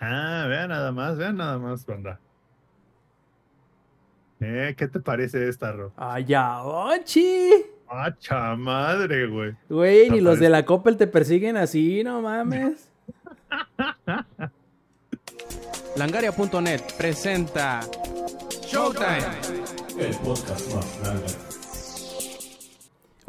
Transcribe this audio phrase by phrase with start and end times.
[0.00, 2.18] Ah, vean nada más, vean nada más, banda.
[4.40, 5.92] Eh, ¿Qué te parece esta, Ro?
[5.96, 7.50] ¡Ay, Ochi!
[7.86, 9.54] ¡Hacha madre, güey!
[9.68, 12.88] Güey, ni los de la Coppel te persiguen así, no mames.
[15.96, 17.80] Langaria.net presenta
[18.62, 19.26] Showtime,
[19.98, 21.49] el podcast más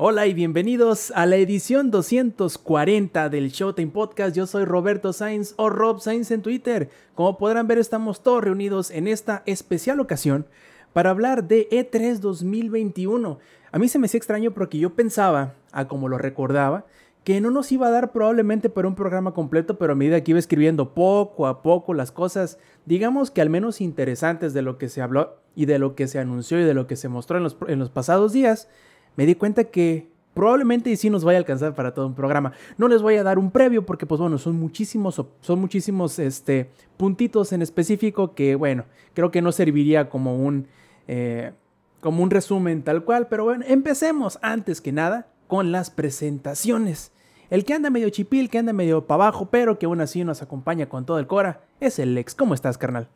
[0.04, 4.35] Hola y bienvenidos a la edición 240 del Showtime Podcast.
[4.35, 6.89] Yo soy Roberto Sainz o Rob Sainz en Twitter.
[7.13, 10.48] Como podrán ver, estamos todos reunidos en esta especial ocasión
[10.91, 13.38] para hablar de E3 2021.
[13.72, 16.88] A mí se me hacía extraño porque yo pensaba, a como lo recordaba,
[17.23, 20.31] que no nos iba a dar probablemente para un programa completo, pero a medida que
[20.31, 24.89] iba escribiendo poco a poco las cosas, digamos que al menos interesantes de lo que
[24.89, 27.44] se habló y de lo que se anunció y de lo que se mostró en
[27.44, 28.67] los, en los pasados días,
[29.15, 32.53] me di cuenta que probablemente sí nos vaya a alcanzar para todo un programa.
[32.77, 36.69] No les voy a dar un previo porque pues bueno, son muchísimos, son muchísimos este,
[36.97, 40.67] puntitos en específico que bueno, creo que no serviría como un
[41.08, 41.52] eh,
[41.99, 47.11] como un resumen tal cual, pero bueno, empecemos antes que nada con las presentaciones.
[47.49, 50.41] El que anda medio chipil, que anda medio para abajo, pero que aún así nos
[50.41, 52.33] acompaña con todo el cora, es el Lex.
[52.33, 53.09] ¿Cómo estás, carnal?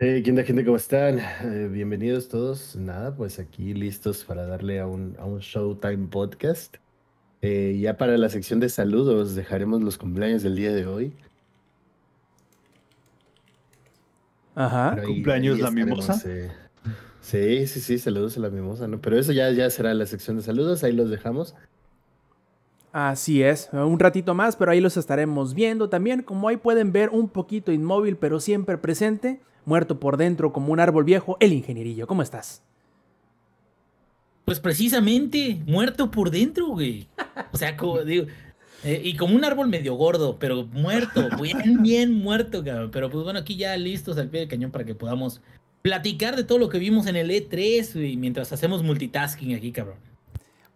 [0.00, 0.64] Hey, ¿qué onda, gente?
[0.64, 1.18] ¿Cómo están?
[1.18, 2.76] Eh, bienvenidos todos.
[2.76, 6.76] Nada, pues aquí listos para darle a un, a un Showtime podcast.
[7.42, 11.16] Eh, ya para la sección de saludos dejaremos los cumpleaños del día de hoy.
[14.54, 15.02] Ajá.
[15.04, 16.14] ¿Cumpleaños la mimosa?
[17.20, 19.00] Sí, sí, sí, saludos a la mimosa, ¿no?
[19.00, 21.56] Pero eso ya, ya será la sección de saludos, ahí los dejamos.
[22.92, 26.22] Así es, un ratito más, pero ahí los estaremos viendo también.
[26.22, 30.80] Como ahí pueden ver, un poquito inmóvil, pero siempre presente, muerto por dentro como un
[30.80, 32.06] árbol viejo, el ingenierillo.
[32.06, 32.62] ¿Cómo estás?
[34.44, 37.06] Pues precisamente, muerto por dentro, güey.
[37.52, 38.26] O sea, como digo,
[38.82, 42.90] eh, y como un árbol medio gordo, pero muerto, bien, bien muerto, cabrón.
[42.90, 45.40] Pero pues bueno, aquí ya listos al pie del cañón para que podamos
[45.82, 49.96] platicar de todo lo que vimos en el E3 mientras hacemos multitasking aquí, cabrón.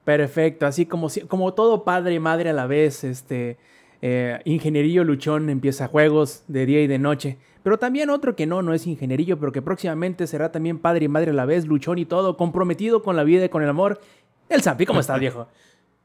[0.04, 3.56] Perfecto, así como, como todo padre y madre a la vez, este
[4.02, 7.38] eh, ingenierillo luchón empieza juegos de día y de noche.
[7.62, 11.08] Pero también otro que no, no es ingenierillo, pero que próximamente será también padre y
[11.08, 14.00] madre a la vez, luchón y todo, comprometido con la vida y con el amor.
[14.48, 15.48] El Zampi, ¿cómo estás, viejo?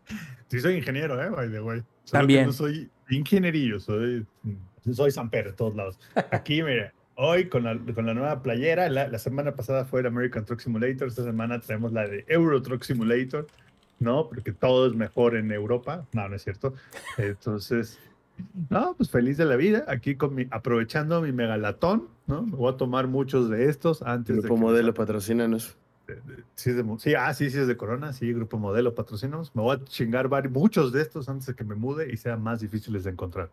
[0.50, 1.30] Sí, soy ingeniero, ¿eh?
[1.30, 2.46] By the También.
[2.46, 4.26] no soy ingenierillo, soy,
[4.94, 6.00] soy Pedro de todos lados.
[6.32, 8.90] Aquí, mire, hoy con la, con la nueva playera.
[8.90, 11.08] La, semana pasada fue el American Truck Simulator.
[11.08, 13.48] Esta semana tenemos la de Euro Truck Simulator,
[14.00, 14.30] ¿no?
[14.30, 16.06] Porque todo es mejor en Europa.
[16.14, 16.74] No, no es cierto.
[17.18, 18.00] Entonces,
[18.70, 19.86] no, pues feliz de la vida.
[19.88, 22.44] Aquí con mi, aprovechando mi megalatón, ¿no?
[22.44, 25.78] Me voy a tomar muchos de estos antes Grupo Modelo, patrocínanos.
[26.56, 29.54] Sí, sí, ah, sí, sí, es de Corona, sí, Grupo Modelo, patrocinamos.
[29.56, 32.42] Me voy a chingar varios, muchos de estos antes de que me mude y sean
[32.42, 33.50] más difíciles de encontrar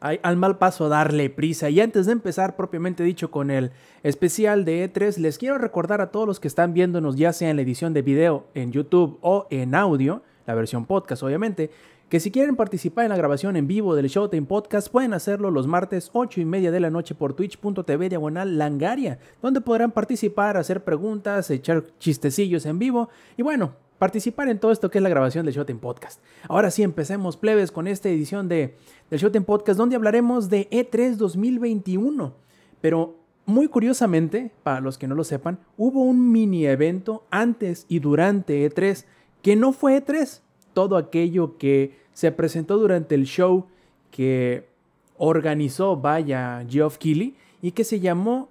[0.00, 1.70] al mal paso darle prisa.
[1.70, 3.72] Y antes de empezar propiamente dicho con el
[4.02, 7.56] especial de E3, les quiero recordar a todos los que están viéndonos ya sea en
[7.56, 11.70] la edición de video en YouTube o en audio, la versión podcast obviamente,
[12.08, 15.66] que si quieren participar en la grabación en vivo del Showtime Podcast pueden hacerlo los
[15.66, 20.84] martes 8 y media de la noche por twitch.tv diagonal langaria, donde podrán participar, hacer
[20.84, 25.44] preguntas, echar chistecillos en vivo y bueno, participar en todo esto que es la grabación
[25.44, 26.22] del Showtime Podcast.
[26.48, 28.76] Ahora sí, empecemos plebes con esta edición de,
[29.10, 32.34] del Showtime Podcast donde hablaremos de E3 2021.
[32.80, 37.98] Pero muy curiosamente, para los que no lo sepan, hubo un mini evento antes y
[37.98, 39.04] durante E3
[39.42, 40.42] que no fue E3.
[40.76, 43.64] Todo aquello que se presentó durante el show
[44.10, 44.68] que
[45.16, 48.50] organizó, vaya, Geoff Keighley y que se llamó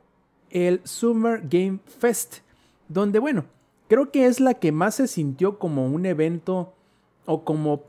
[0.50, 2.38] el Summer Game Fest,
[2.88, 3.46] donde, bueno,
[3.88, 6.74] creo que es la que más se sintió como un evento
[7.28, 7.84] o como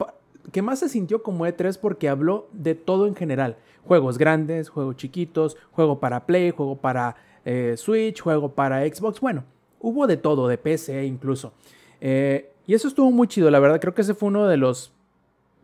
[0.53, 3.57] que más se sintió como E3 porque habló de todo en general.
[3.87, 7.17] Juegos grandes, juegos chiquitos, juego para Play, juego para
[7.47, 9.19] eh, Switch, juego para Xbox.
[9.19, 9.45] Bueno,
[9.81, 11.55] hubo de todo, de PC incluso.
[12.03, 13.81] Eh, y eso estuvo muy chido, la verdad.
[13.81, 14.93] Creo que ese fue uno de los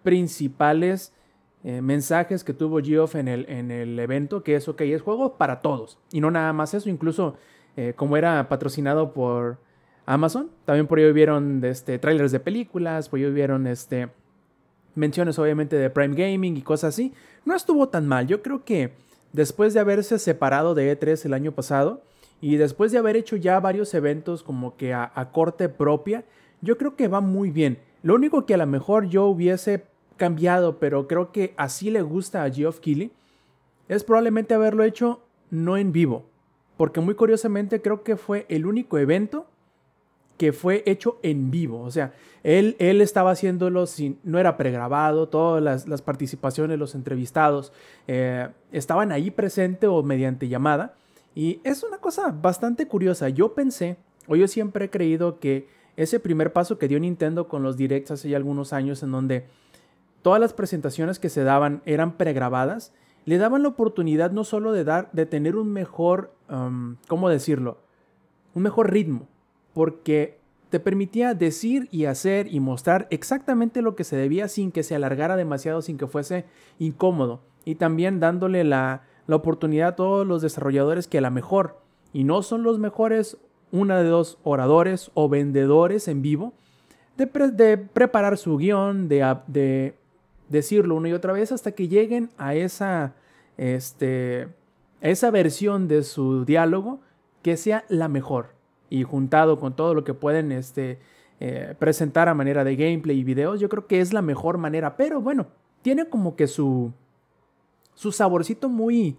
[0.03, 1.13] principales
[1.65, 5.37] eh, mensajes que tuvo Geoff en el, en el evento, que es, ok, es juego
[5.37, 5.99] para todos.
[6.11, 7.37] Y no nada más eso, incluso
[7.97, 9.57] como era patrocinado por
[10.07, 10.51] Amazon.
[10.65, 14.09] También por ahí vieron este, trailers de películas, por ahí vieron este,
[14.95, 17.13] menciones obviamente de Prime Gaming y cosas así.
[17.45, 18.27] No estuvo tan mal.
[18.27, 18.93] Yo creo que
[19.33, 22.03] después de haberse separado de E3 el año pasado
[22.41, 26.25] y después de haber hecho ya varios eventos como que a, corte propia,
[26.63, 27.79] yo creo que va muy bien.
[28.03, 29.85] Lo único que a lo mejor yo hubiese
[30.17, 33.13] cambiado, pero creo que así le gusta a Geoff Keighley,
[33.89, 35.21] es probablemente haberlo hecho
[35.51, 36.25] no en vivo.
[36.77, 39.47] Porque muy curiosamente creo que fue el único evento
[40.39, 41.83] que fue hecho en vivo.
[41.83, 42.13] O sea,
[42.43, 47.73] él, él estaba haciéndolo sin, no era pregrabado, todas las, participaciones, los entrevistados
[48.09, 50.95] eh, estaban ahí presente o mediante llamada.
[51.35, 53.29] Y es una cosa bastante curiosa.
[53.29, 57.63] Yo pensé, o yo siempre he creído que ese primer paso que dio Nintendo con
[57.63, 59.47] los directs hace ya algunos años, en donde
[60.23, 62.93] todas las presentaciones que se daban eran pregrabadas,
[63.25, 67.79] le daban la oportunidad no solo de dar, de tener un mejor, um, ¿cómo decirlo?
[68.55, 69.29] Un mejor ritmo,
[69.75, 70.39] porque
[70.71, 74.95] te permitía decir y hacer y mostrar exactamente lo que se debía sin que se
[74.95, 76.47] alargara demasiado, sin que fuese
[76.79, 77.43] incómodo.
[77.65, 81.79] Y también dándole la, la oportunidad a todos los desarrolladores que a lo mejor,
[82.13, 83.37] y no son los mejores,
[83.73, 86.53] una de dos oradores o vendedores en vivo,
[87.17, 89.95] de, preparar su guion, de, de,
[90.49, 93.15] decirlo una y otra vez hasta que lleguen a esa,
[93.57, 94.49] este,
[95.01, 97.01] esa versión de su diálogo
[97.43, 98.55] que sea la mejor
[98.91, 100.99] y juntado con todo lo que pueden este,
[101.41, 104.97] eh, presentar a manera de gameplay y videos, yo creo que es la mejor manera.
[104.97, 105.47] Pero bueno,
[105.81, 106.93] tiene como que su,
[107.95, 109.17] su saborcito muy,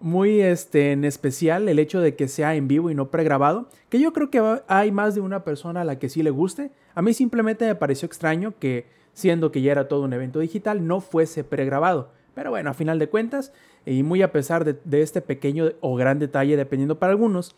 [0.00, 4.00] muy este, en especial el hecho de que sea en vivo y no pregrabado, que
[4.00, 6.70] yo creo que hay más de una persona a la que sí le guste.
[6.94, 10.86] A mí simplemente me pareció extraño que, siendo que ya era todo un evento digital,
[10.86, 12.10] no fuese pregrabado.
[12.34, 13.52] Pero bueno, a final de cuentas,
[13.86, 17.54] y muy a pesar de, este pequeño o gran detalle, dependiendo para algunos,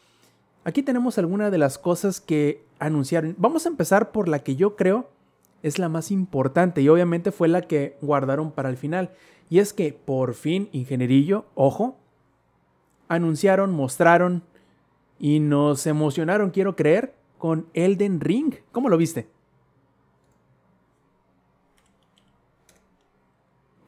[0.69, 3.35] Aquí tenemos algunas de las cosas que anunciaron.
[3.39, 5.09] Vamos a empezar por la que yo creo
[5.63, 9.11] es la más importante y obviamente fue la que guardaron para el final.
[9.49, 11.97] Y es que por fin, ingenierillo, ojo,
[13.09, 14.43] anunciaron, mostraron
[15.19, 18.55] y nos emocionaron, quiero creer, con Elden Ring.
[18.73, 19.29] ¿Cómo lo viste?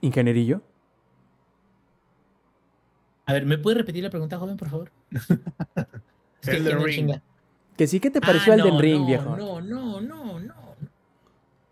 [0.01, 0.63] Ingenierillo.
[3.27, 4.93] A ver, ¿me puede repetir la pregunta, joven, por favor?
[6.43, 7.11] que Elden Ring.
[7.77, 9.37] Que sí que te pareció ah, Elden no, Ring, no, viejo.
[9.37, 10.55] No, no, no, no.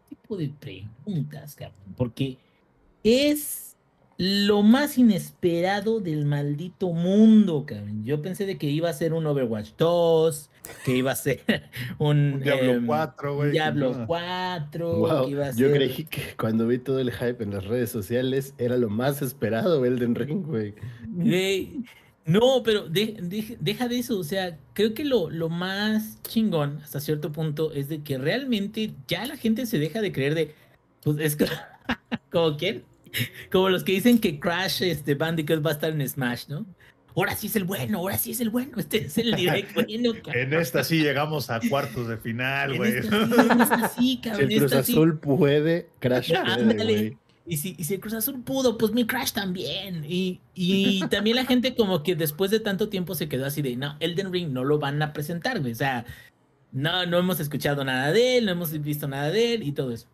[0.08, 1.94] ¿Qué tipo de preguntas, cabrón?
[1.96, 2.38] Porque
[3.02, 3.67] es
[4.20, 8.04] lo más inesperado del maldito mundo, cabrón.
[8.04, 10.50] Yo pensé de que iba a ser un Overwatch 2,
[10.84, 11.40] que iba a ser
[11.98, 13.50] un, un Diablo em, 4, güey.
[13.52, 15.72] Diablo 4, Wow, que iba a yo ser...
[15.72, 19.84] creí que cuando vi todo el hype en las redes sociales era lo más esperado
[19.84, 20.74] Elden Ring, güey.
[21.06, 21.84] Güey,
[22.26, 24.18] No, pero de- de- deja de eso.
[24.18, 28.92] O sea, creo que lo, lo más chingón hasta cierto punto es de que realmente
[29.06, 30.54] ya la gente se deja de creer de.
[31.04, 31.44] Pues es co-
[32.32, 32.82] como quién?
[33.50, 36.66] Como los que dicen que Crash este Bandicoot va a estar en Smash, ¿no?
[37.16, 38.78] Ahora sí es el bueno, ahora sí es el bueno.
[38.78, 42.96] Este es el direct bueno, En esta sí llegamos a cuartos de final, En güey.
[42.98, 44.92] esta sí, en esta sí, Si el Cruz esta sí.
[44.92, 46.94] Azul puede, Crash puede, ándale.
[46.94, 47.18] güey.
[47.50, 50.04] Y si, y si el Cruz Azul pudo, pues mi Crash también.
[50.06, 53.74] Y, y también la gente como que después de tanto tiempo se quedó así de,
[53.76, 55.72] no, Elden Ring no lo van a presentar, güey.
[55.72, 56.04] O sea,
[56.72, 59.92] no, no hemos escuchado nada de él, no hemos visto nada de él y todo
[59.92, 60.06] eso.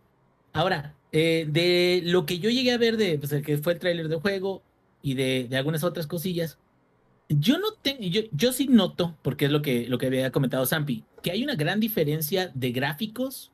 [0.54, 3.78] Ahora, eh, de lo que yo llegué a ver de, pues, el que fue el
[3.80, 4.62] tráiler del juego
[5.02, 6.58] y de, de algunas otras cosillas,
[7.28, 10.66] yo no tengo, yo, yo sí noto, porque es lo que, lo que había comentado
[10.66, 13.52] Zampi, que hay una gran diferencia de gráficos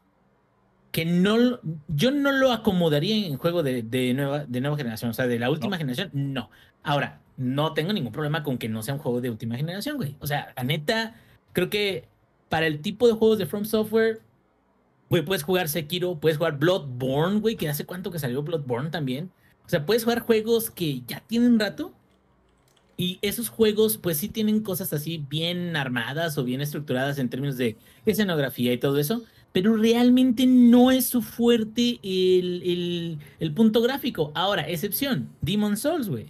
[0.93, 5.15] que no, yo no lo acomodaría en juego de, de nueva, de nueva generación, o
[5.15, 5.79] sea, de la última No.
[5.79, 6.51] generación, no.
[6.83, 10.17] Ahora, no tengo ningún problema con que no sea un juego de última generación, güey.
[10.21, 11.15] O sea, la neta,
[11.53, 12.09] creo que
[12.49, 14.21] para el tipo de juegos de From Software,
[15.11, 19.31] güey, puedes jugar Sekiro, puedes jugar Bloodborne, güey, que hace cuánto que salió Bloodborne también.
[19.67, 21.93] O sea, puedes jugar juegos que ya tienen rato.
[22.97, 27.57] Y esos juegos, pues sí tienen cosas así bien armadas o bien estructuradas en términos
[27.57, 34.31] de escenografía y todo eso pero realmente no es su fuerte el, el- punto gráfico.
[34.35, 36.27] Ahora, excepción, Demon Souls, güey.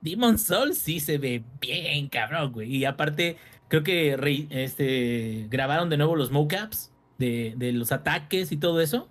[0.00, 2.76] Demon Souls sí se ve bien cabrón, güey.
[2.76, 6.91] Y aparte, creo que este, grabaron de nuevo los mocaps
[7.22, 9.08] de, de los ataques y todo eso.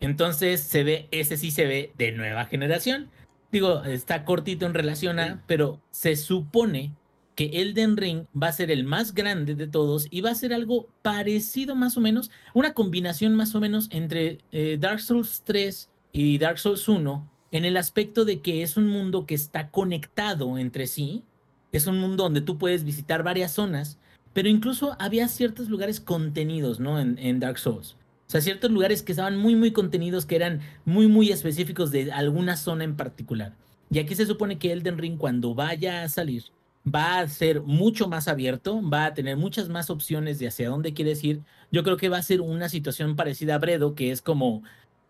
[0.00, 3.10] Entonces se ve, ese sí se ve de nueva generación.
[3.52, 6.94] Digo, está cortito en relación a, pero se supone
[7.34, 10.52] que Elden Ring va a ser el más grande de todos y va a ser
[10.52, 15.90] algo parecido más o menos, una combinación más o menos entre eh, Dark Souls 3
[16.12, 20.58] y Dark Souls 1 en el aspecto de que es un mundo que está conectado
[20.58, 21.24] entre sí,
[21.72, 23.98] es un mundo donde tú puedes visitar varias zonas,
[24.32, 27.00] pero incluso había ciertos lugares contenidos, ¿no?
[27.00, 27.96] En, Dark Souls.
[28.26, 32.12] O sea, ciertos lugares que estaban muy, muy contenidos, que eran muy, muy específicos de
[32.12, 33.54] alguna zona en particular.
[33.90, 36.44] Y aquí se supone que Elden Ring, cuando vaya a salir,
[36.86, 40.94] va a ser mucho más abierto, va a tener muchas más opciones de hacia dónde
[40.94, 41.42] quieres ir.
[41.72, 44.62] Yo creo que va a ser una situación parecida a Bredo, que es como,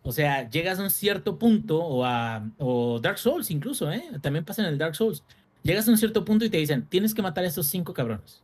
[0.03, 4.03] o sea, llegas a un cierto punto, o a o Dark Souls incluso, ¿eh?
[4.23, 5.23] También pasa en el Dark Souls.
[5.63, 8.43] Llegas a un cierto punto y te dicen, tienes que matar a estos cinco cabrones,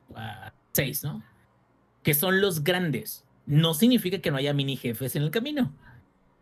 [0.77, 1.23] seis, ¿no?
[2.03, 3.25] Que son los grandes.
[3.47, 5.73] no significa que no haya mini jefes en el camino.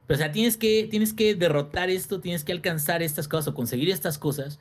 [0.09, 3.91] o sea, tienes que, tienes que derrotar esto, tienes que alcanzar estas cosas o conseguir
[3.91, 4.59] estas cosas.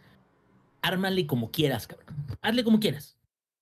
[0.81, 2.15] Ármale como quieras, cabrón.
[2.41, 3.17] Hazle como quieras.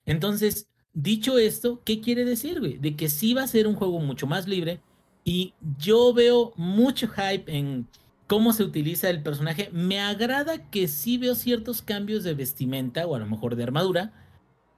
[0.06, 2.78] Entonces, dicho esto, ¿qué quiere decir, güey?
[2.78, 4.82] De que sí va a ser un juego mucho más libre.
[5.24, 7.88] Y yo veo mucho hype en
[8.26, 9.70] cómo se utiliza el personaje.
[9.72, 14.21] Me agrada que sí veo ciertos cambios de vestimenta o a lo mejor de armadura.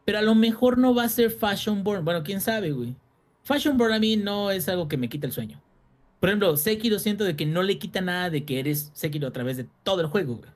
[0.06, 2.04] Pero a lo mejor no va a ser Fashion Born.
[2.04, 2.96] Bueno, quién sabe, güey.
[3.44, 5.62] Fashion Born a mí no es algo que me quita el sueño.
[6.20, 9.34] Por ejemplo, Sekiro siento de que no le quita nada de que eres Sekiro a
[9.34, 10.50] través de todo el juego, güey.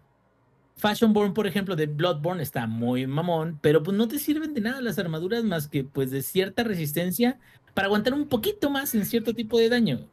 [0.77, 4.61] Fashion Born, por ejemplo, de Bloodborne está muy mamón, pero pues no te sirven de
[4.61, 7.39] nada las armaduras más que pues de cierta resistencia
[7.73, 10.07] para aguantar un poquito más en cierto tipo de daño.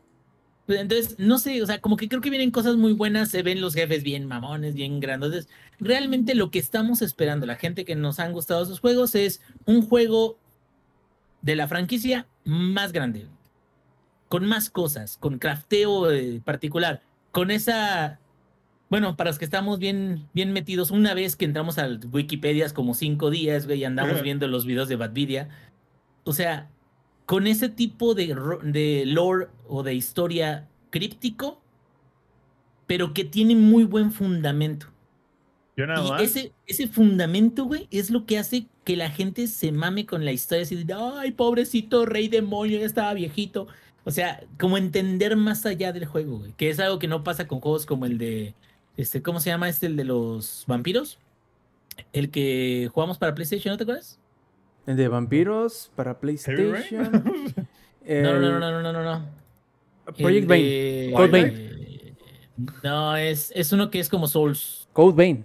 [0.66, 3.42] Pues, entonces, no sé, o sea, como que creo que vienen cosas muy buenas, se
[3.42, 5.49] ven los jefes bien mamones, bien grandes.
[5.78, 9.83] Realmente lo que estamos esperando, la gente que nos han gustado esos juegos, es un
[9.83, 10.38] juego
[11.42, 13.26] de la franquicia más grande,
[14.28, 18.21] con más cosas, con crafteo eh, particular, con esa...
[18.88, 22.94] Bueno, para los que estamos bien, bien metidos, una vez que entramos al Wikipedia como
[22.94, 25.49] cinco días, güey, y andamos viendo los videos de Badvidia,
[26.23, 26.71] o sea,
[27.26, 31.61] con ese tipo de, de lore o de historia críptico,
[32.87, 34.87] pero que tiene muy buen fundamento.
[35.76, 36.23] Yo nada y más.
[36.23, 40.33] Ese, ese fundamento, güey, es lo que hace que la gente se mame con la
[40.33, 43.66] historia así de, ay, pobrecito rey demonio, ya estaba viejito.
[44.04, 47.49] O sea, como entender más allá del juego, güey, que es algo que no pasa
[47.49, 48.54] con juegos como el de,
[48.97, 51.19] este, ¿cómo se llama este, el de los vampiros?
[52.12, 54.21] El que jugamos para PlayStation, ¿no te acuerdas?
[54.87, 56.76] El de vampiros para PlayStation.
[58.07, 59.26] No, no, no, no, no, no, no.
[60.19, 61.11] Project Bane.
[61.17, 62.14] Code Bane.
[62.83, 64.87] No, es, es uno que es como Souls.
[64.93, 65.45] Code Bane.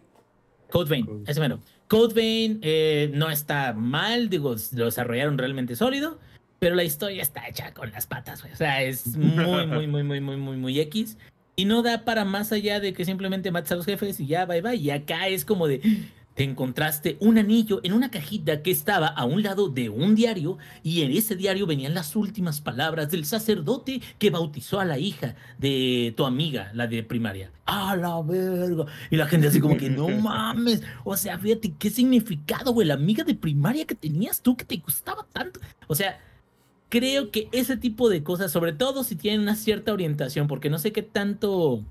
[0.70, 1.60] Code Vein, ese menos.
[1.88, 6.20] Code Vein eh, no está mal, digo, lo desarrollaron realmente sólido,
[6.60, 8.54] pero la historia está hecha con las patas, güey.
[8.54, 11.18] O sea, es muy, muy, muy, muy, muy, muy, muy X.
[11.56, 14.46] Y no da para más allá de que simplemente mates a los jefes y ya,
[14.46, 14.76] bye, bye.
[14.76, 15.82] Y acá es como de,
[16.40, 20.58] te encontraste un anillo en una cajita que estaba a un lado de un diario
[20.84, 25.36] y en ese diario venían las últimas palabras del sacerdote que bautizó a la hija
[25.58, 27.52] de tu amiga, la de primaria.
[27.66, 28.86] ¡A la verga!
[29.12, 30.82] Y la gente así como que, no mames.
[31.04, 32.88] O sea, fíjate qué significado, güey.
[32.88, 35.60] La amiga de primaria que tenías tú que te gustaba tanto.
[35.88, 36.22] O sea,
[36.88, 40.80] creo que ese tipo de cosas, sobre todo si tienen una cierta orientación, porque no
[40.80, 41.84] sé qué tanto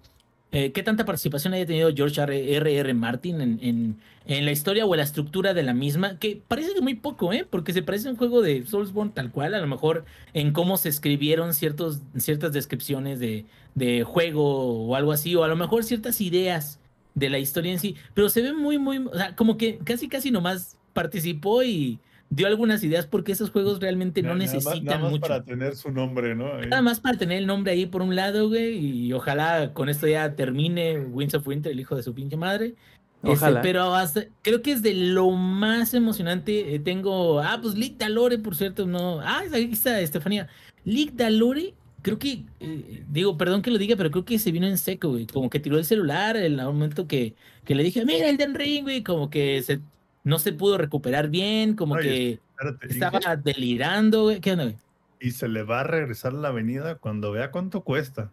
[0.51, 2.77] eh, ¿Qué tanta participación haya tenido George R.
[2.79, 2.95] R.
[2.95, 6.19] Martin en, en, en, la historia o en la estructura de la misma?
[6.19, 7.47] Que parece que muy poco, ¿eh?
[7.49, 10.79] Porque se parece a un juego de Soulsborne tal cual, a lo mejor en cómo
[10.79, 15.85] se escribieron ciertos, ciertas descripciones de, de juego o algo así, o a lo mejor
[15.85, 16.81] ciertas ideas
[17.15, 20.09] de la historia en sí, pero se ve muy, muy, o sea, como que casi,
[20.09, 21.99] casi nomás participó y
[22.31, 25.21] dio algunas ideas porque esos juegos realmente no, Nada más- necesitan nada más mucho.
[25.23, 26.55] para tener su nombre, ¿no?
[26.55, 26.67] Ahí.
[26.69, 30.07] Nada más para tener el nombre ahí por un lado, güey, y ojalá con esto
[30.07, 32.75] ya termine Winds of Winter, el hijo de su pinche madre.
[33.23, 33.63] Este, Ojalá.
[33.63, 36.75] pero hasta- creo que es de lo más emocionante.
[36.75, 39.21] Eh, tengo, ah, pues Lick Dalore, por cierto, no.
[39.21, 40.47] Ah, ahí está Estefanía.
[40.85, 44.69] Lick Dalore, creo que, eh, digo, perdón que lo diga, pero creo que se vino
[44.69, 45.27] en seco, güey.
[45.27, 48.55] Como que tiró el celular en el momento que, que le dije, mira el Den
[48.55, 49.81] Ring, güey, como que se,
[50.29, 54.41] no se pudo recuperar bien, como Oye, que Espérate, y- estaba delirando, güey.
[54.41, 54.77] ¿Qué onda, güey?
[55.21, 58.31] Y se le va a regresar la avenida cuando vea cuánto cuesta.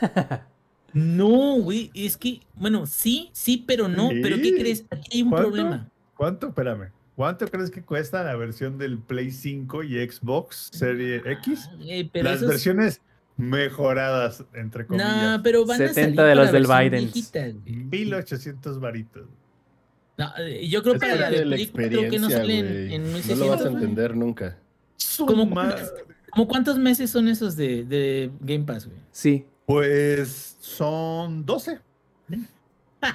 [0.94, 4.84] No, güey, es que, bueno, sí, sí, pero no, pero ¿qué crees?
[4.90, 5.48] Aquí hay un ¿Cuánto?
[5.48, 5.88] problema.
[6.14, 6.48] ¿Cuánto?
[6.48, 6.90] Espérame.
[7.16, 11.70] ¿Cuánto crees que cuesta la versión del Play 5 y Xbox Serie X?
[11.72, 13.00] Ah, pero Las esos- versiones
[13.38, 15.38] mejoradas, entre comillas.
[15.38, 16.90] No, pero van a 70 salir de los del güey.
[17.64, 19.26] 1800 varitos.
[20.18, 22.28] No, eh, yo creo Es que para la de la Play 4 creo que no
[22.28, 22.94] experiencia, salen güey.
[22.94, 23.14] en No lo
[23.48, 23.66] vas 1600.
[23.66, 24.58] a entender nunca.
[25.18, 25.50] ¿Cómo?
[26.30, 28.98] ¿Cómo cuántos meses son esos de, de Game Pass, güey?
[29.10, 29.44] Sí.
[29.66, 31.78] Pues son 12.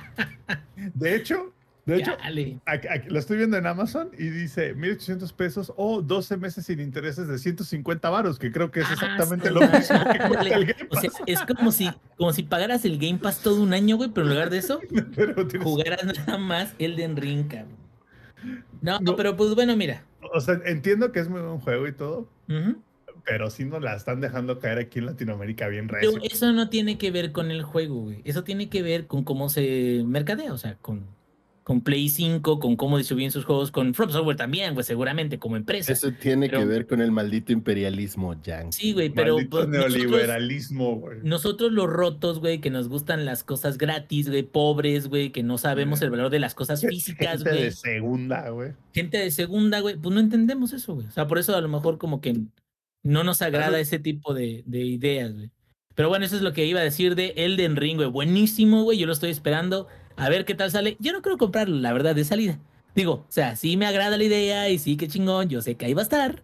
[0.94, 1.54] De hecho,
[1.88, 2.18] de hecho,
[2.66, 6.80] aquí- aquí lo estoy viendo en Amazon y dice 1800 pesos o 12 meses sin
[6.80, 10.28] intereses de 150 varos, que creo que es Ah, exactamente lo mismo que ándale.
[10.28, 13.62] cuesta el Game O sea, es como si, como si pagaras el Game Pass todo
[13.64, 14.80] un año, güey, pero en lugar de eso,
[15.16, 17.76] Pero tienes- jugaras nada más Elden Ring, cabrón.
[18.82, 19.16] No, No.
[19.16, 20.04] pero pues bueno, mira.
[20.34, 22.30] o sea, entiendo que es muy buen juego y todo,
[23.26, 26.22] pero sí nos la están dejando caer aquí en Latinoamérica bien Pero recio.
[26.24, 28.22] eso no tiene que ver con el juego, güey.
[28.26, 31.06] Eso tiene que ver con cómo se mercadea, o sea, con,
[31.68, 35.58] con Play 5, con cómo distribuyen sus juegos, con From Software también, güey, seguramente como
[35.58, 35.92] empresa.
[35.92, 38.72] Eso tiene Pero- que ver con el maldito imperialismo, Yang.
[38.72, 41.18] Sí, güey, pero Maldito pues, nosotros, neoliberalismo, güey.
[41.24, 45.58] nosotros los rotos, güey, que nos gustan las cosas gratis, güey, pobres, güey, que no
[45.58, 47.64] sabemos el valor de las cosas físicas, Gente güey.
[47.64, 48.72] de segunda, güey.
[48.94, 51.08] Gente de segunda, güey, pues no entendemos eso, güey.
[51.08, 52.34] O sea, por eso a lo mejor como que
[53.04, 55.52] no nos agrada ese tipo de, de ideas, güey.
[55.96, 58.08] Pero bueno, eso es lo que iba a decir de Elden Ring, güey.
[58.10, 59.00] Buenísimo, güey.
[59.00, 60.98] Yo lo estoy esperando a ver qué tal sale.
[61.00, 62.60] Yo no quiero comprarlo, la verdad, de salida.
[62.96, 65.48] Digo, o sea, sí me agrada la idea y sí, qué chingón.
[65.50, 66.42] Yo sé que ahí va a estar.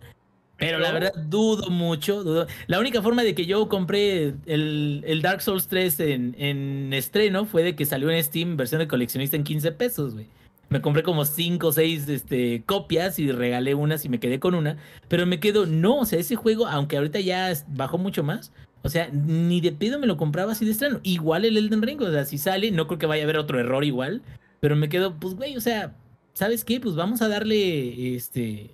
[0.57, 2.23] Pero la verdad, dudo mucho.
[2.23, 2.47] Dudo.
[2.67, 7.45] La única forma de que yo compré el, el Dark Souls 3 en, en, estreno
[7.45, 10.27] fue de que salió en Steam versión de coleccionista en 15 pesos, güey.
[10.69, 14.55] Me compré como 5 o 6 este, copias y regalé unas y me quedé con
[14.55, 14.77] una.
[15.07, 18.51] Pero me quedo, no, o sea, ese juego, aunque ahorita ya bajó mucho más,
[18.83, 20.99] o sea, ni de pedo me lo compraba así de estreno.
[21.03, 23.57] Igual el Elden Ring, o sea, si sale, no creo que vaya a haber otro
[23.59, 24.21] error igual.
[24.59, 25.95] Pero me quedo, pues, güey, o sea,
[26.33, 26.81] ¿sabes qué?
[26.81, 28.71] Pues vamos a darle, este,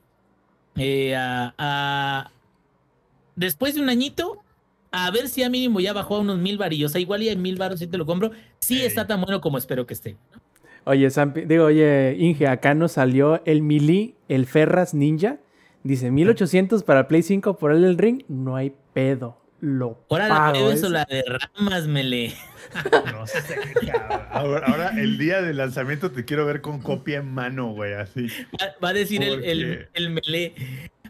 [0.78, 2.32] eh, a, a,
[3.36, 4.44] Después de un añito,
[4.92, 6.90] a ver si a mínimo ya bajó a unos mil varillos.
[6.90, 8.32] O sea, igual y a mil baros si te lo compro.
[8.58, 10.18] Sí está tan bueno como espero que esté.
[10.86, 15.38] Oye, Sampi, digo, oye, Inge, acá nos salió el Mili, el Ferras Ninja.
[15.84, 18.24] Dice 1800 para Play 5 por el Ring.
[18.28, 20.72] No hay pedo lo Ahora pago.
[20.72, 21.24] eso la de
[21.58, 22.34] ramas, mele.
[23.12, 23.44] No sé,
[23.88, 24.28] cabrón.
[24.32, 28.28] Ahora, ahora, el día del lanzamiento te quiero ver con copia en mano, güey, así.
[28.62, 30.54] Va, va a decir el, el, el melee.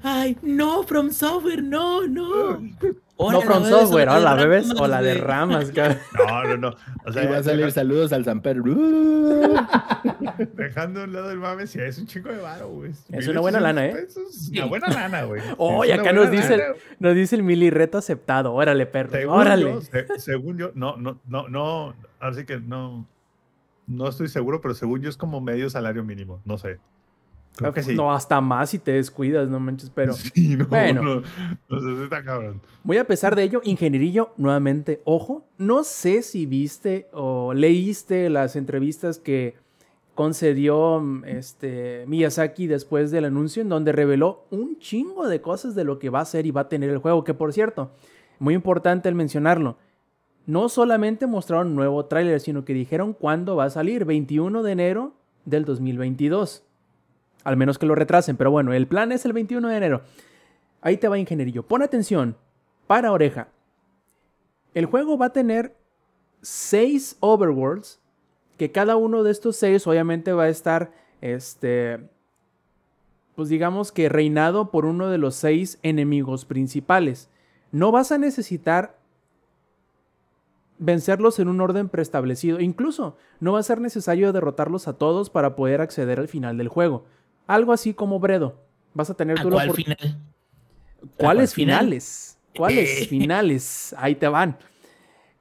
[0.02, 2.62] Ay, no, From Software, no, no.
[3.20, 5.98] no From Software, o la bebes o la de ramas, cabrón.
[6.18, 6.76] No, no, no.
[7.06, 8.62] O sea, y va a salir saludos al Samper.
[10.54, 12.92] Dejando un lado el mame, si es un chico de varo, güey.
[13.12, 14.08] Es una buena lana, ¿eh?
[14.08, 15.42] Es una buena lana, güey.
[15.58, 16.62] Oh, y acá nos dice, el,
[17.00, 18.54] nos dice el mili reto aceptado.
[18.54, 19.12] Órale, perro.
[19.12, 19.64] Según órale.
[19.64, 21.94] Yo, se, según yo, no, no, no, no.
[22.20, 23.06] Así que no.
[23.88, 26.42] No estoy seguro, pero según yo es como medio salario mínimo.
[26.46, 26.80] No sé.
[27.56, 27.96] Creo que sí.
[27.96, 30.14] No, hasta más si te descuidas, no manches, pero.
[30.34, 31.04] Sí, no, bueno.
[31.04, 31.16] No,
[31.70, 32.62] no, no, está cabrón.
[32.84, 38.56] Muy a pesar de ello, ingenierillo, nuevamente, ojo, no sé si viste o leíste las
[38.56, 39.56] entrevistas que
[40.16, 45.98] concedió este, Miyazaki después del anuncio, en donde reveló un chingo de cosas de lo
[45.98, 47.92] que va a ser y va a tener el juego, que por cierto,
[48.38, 49.78] muy importante el mencionarlo.
[50.46, 54.72] No solamente mostraron un nuevo tráiler, sino que dijeron cuándo va a salir, 21 de
[54.72, 55.14] enero
[55.46, 56.64] del 2022.
[57.44, 60.02] Al menos que lo retrasen, pero bueno, el plan es el 21 de enero.
[60.82, 61.64] Ahí te va, ingenierillo.
[61.64, 62.38] Pon atención,
[62.88, 63.50] para oreja.
[64.74, 65.76] El juego va a tener
[66.42, 68.00] 6 overworlds,
[68.58, 72.10] que cada uno de estos 6 obviamente va a estar, este,
[73.36, 77.30] pues digamos que reinado por uno de los 6 enemigos principales.
[77.72, 79.00] No vas a necesitar
[80.80, 82.60] vencerlos en un orden preestablecido.
[82.60, 86.70] Incluso no va a ser necesario derrotarlos a todos para poder acceder al final del
[86.70, 87.06] juego.
[87.50, 88.62] Algo así como Bredo.
[88.94, 89.98] Vas a tener ¿A cuál final?
[91.18, 92.38] ¿Cuáles finales?
[92.56, 93.96] ¿Cuáles finales?
[93.98, 94.56] Ahí te van.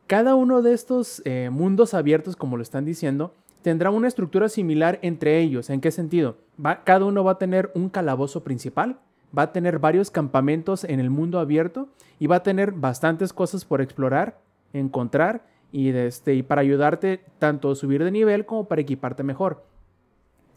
[0.06, 4.98] Cada uno de estos eh, mundos abiertos, como lo están diciendo, tendrá una estructura similar
[5.02, 5.68] entre ellos.
[5.68, 6.38] ¿En qué sentido?
[6.64, 8.98] Va, cada uno va a tener un calabozo principal,
[9.36, 13.66] va a tener varios campamentos en el mundo abierto y va a tener bastantes cosas
[13.66, 14.38] por explorar,
[14.72, 19.22] encontrar y, de este, y para ayudarte tanto a subir de nivel como para equiparte
[19.24, 19.62] mejor.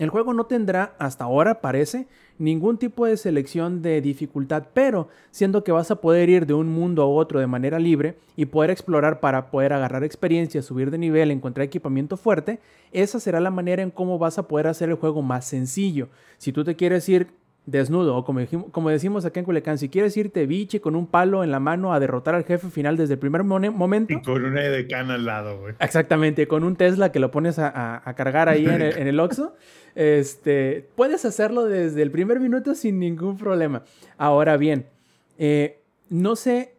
[0.02, 2.08] El juego no tendrá, hasta ahora parece,
[2.40, 6.70] ningún tipo de selección de dificultad, pero siendo que vas a poder ir de un
[6.70, 10.98] mundo a otro de manera libre y poder explorar para poder agarrar experiencia, subir de
[10.98, 12.60] nivel, encontrar equipamiento fuerte,
[12.92, 16.10] esa será la manera en cómo vas a poder hacer el juego más sencillo.
[16.40, 17.28] Si tú te quieres ir
[17.66, 21.44] desnudo, o como, como, decimos acá en Culiacán, si quieres irte biche con un palo
[21.44, 24.14] en la mano a derrotar al jefe final desde el primer momento.
[24.14, 25.76] Y con una edecán al lado, güey.
[25.80, 29.08] Exactamente, con un Tesla que lo pones a, a, a cargar ahí en el, en
[29.08, 29.56] el Oxxo.
[29.94, 33.84] Este, puedes hacerlo desde el primer minuto sin ningún problema.
[34.18, 34.86] Ahora bien,
[35.38, 36.74] eh, no sé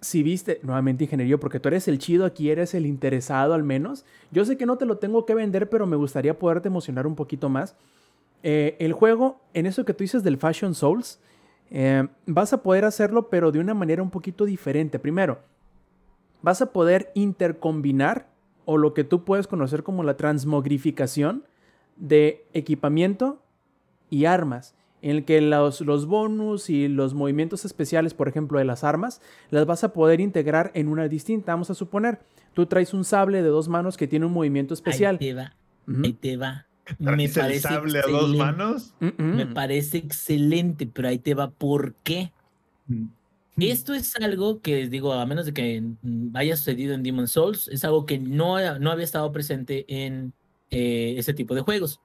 [0.00, 4.04] si viste, nuevamente ingeniería, porque tú eres el chido aquí, eres el interesado al menos.
[4.30, 7.16] Yo sé que no te lo tengo que vender, pero me gustaría poderte emocionar un
[7.16, 7.74] poquito más.
[8.42, 11.20] Eh, el juego, en eso que tú dices del Fashion Souls,
[11.70, 14.98] eh, vas a poder hacerlo, pero de una manera un poquito diferente.
[14.98, 15.40] Primero,
[16.42, 18.28] vas a poder intercombinar
[18.64, 21.44] o lo que tú puedes conocer como la transmogrificación
[21.96, 23.42] de equipamiento
[24.10, 28.64] y armas, en el que los, los, bonus y los movimientos especiales, por ejemplo, de
[28.64, 29.20] las armas,
[29.50, 31.52] las vas a poder integrar en una distinta.
[31.52, 32.20] Vamos a suponer,
[32.52, 35.18] tú traes un sable de dos manos que tiene un movimiento especial.
[35.20, 35.54] Ahí te va,
[35.86, 36.04] uh -huh.
[36.04, 36.67] ahí te va.
[36.98, 38.16] Me parece el sable excelente.
[38.16, 38.94] a dos manos?
[39.00, 42.32] Me parece excelente, pero ahí te va, ¿por qué?
[42.86, 43.08] Mm.
[43.58, 45.82] Esto es algo que, digo, a menos de que
[46.34, 50.32] haya sucedido en Demon Souls, es algo que no, no había estado presente en
[50.70, 52.00] eh, ese tipo de juegos.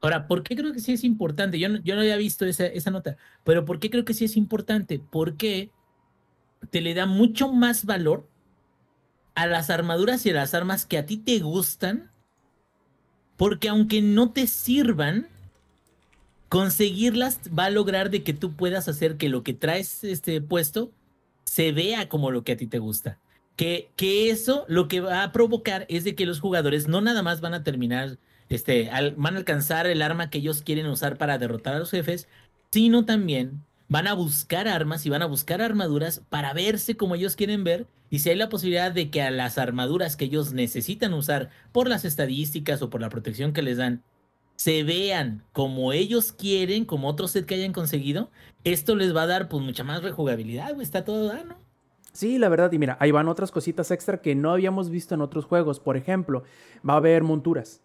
[0.00, 1.58] Ahora, ¿por qué creo que sí es importante?
[1.58, 4.24] Yo no, yo no había visto esa, esa, nota, pero ¿por qué creo que sí
[4.24, 5.00] es importante?
[5.10, 5.70] Porque
[6.70, 8.28] te le da mucho más valor
[9.34, 12.10] a las armaduras y a las armas que a ti te gustan,
[13.36, 15.28] porque aunque no te sirvan,
[16.48, 20.90] conseguirlas va a lograr de que tú puedas hacer que lo que traes este puesto
[21.44, 23.18] se vea como lo que a ti te gusta.
[23.56, 27.22] Que, que eso lo que va a provocar es de que los jugadores no nada
[27.22, 28.18] más van a terminar,
[28.48, 32.28] este, van a alcanzar el arma que ellos quieren usar para derrotar a los jefes,
[32.70, 37.36] sino también van a buscar armas y van a buscar armaduras para verse como ellos
[37.36, 37.86] quieren ver.
[38.10, 41.88] Y si hay la posibilidad de que a las armaduras que ellos necesitan usar por
[41.88, 44.02] las estadísticas o por la protección que les dan,
[44.56, 48.30] se vean como ellos quieren, como otro set que hayan conseguido,
[48.64, 51.56] esto les va a dar pues mucha más rejugabilidad, Está todo dano.
[52.12, 55.20] Sí, la verdad, y mira, ahí van otras cositas extra que no habíamos visto en
[55.20, 55.80] otros juegos.
[55.80, 56.44] Por ejemplo,
[56.88, 57.82] va a haber monturas.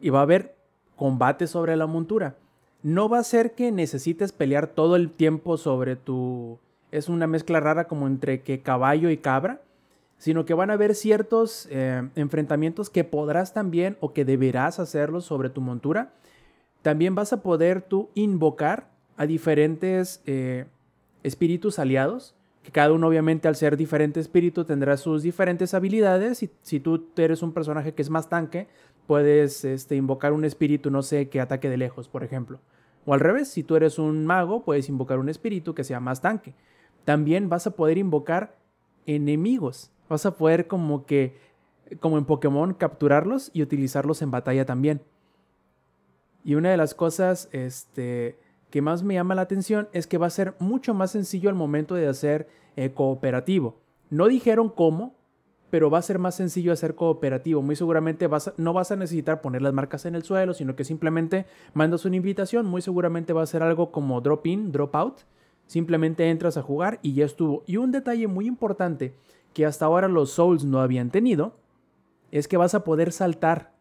[0.00, 0.56] Y va a haber
[0.96, 2.36] combate sobre la montura.
[2.82, 6.58] No va a ser que necesites pelear todo el tiempo sobre tu...
[6.90, 9.60] Es una mezcla rara como entre que caballo y cabra
[10.22, 15.24] sino que van a haber ciertos eh, enfrentamientos que podrás también o que deberás hacerlos
[15.24, 16.12] sobre tu montura.
[16.82, 20.66] También vas a poder tú invocar a diferentes eh,
[21.24, 26.50] espíritus aliados, que cada uno obviamente al ser diferente espíritu tendrá sus diferentes habilidades y
[26.62, 28.68] si tú eres un personaje que es más tanque,
[29.06, 32.60] puedes este, invocar un espíritu, no sé, que ataque de lejos, por ejemplo.
[33.04, 36.20] O al revés, si tú eres un mago, puedes invocar un espíritu que sea más
[36.20, 36.54] tanque.
[37.04, 38.56] También vas a poder invocar
[39.06, 41.36] enemigos vas a poder como que,
[42.00, 45.00] como en Pokémon, capturarlos y utilizarlos en batalla también.
[46.44, 48.38] Y una de las cosas este,
[48.72, 51.54] que más me llama la atención es que va a ser mucho más sencillo al
[51.54, 53.76] momento de hacer eh, cooperativo.
[54.08, 55.14] No dijeron cómo,
[55.68, 57.60] pero va a ser más sencillo hacer cooperativo.
[57.60, 60.84] Muy seguramente vas no vas a necesitar poner las marcas en el suelo, sino que
[60.84, 62.64] simplemente mandas una invitación.
[62.64, 65.18] Muy seguramente va a ser algo como drop in, drop out.
[65.66, 67.64] Simplemente entras a jugar y ya estuvo.
[67.66, 69.14] Y un detalle muy importante
[69.52, 71.58] que hasta ahora los Souls no habían tenido,
[72.30, 73.74] es que vas a poder saltar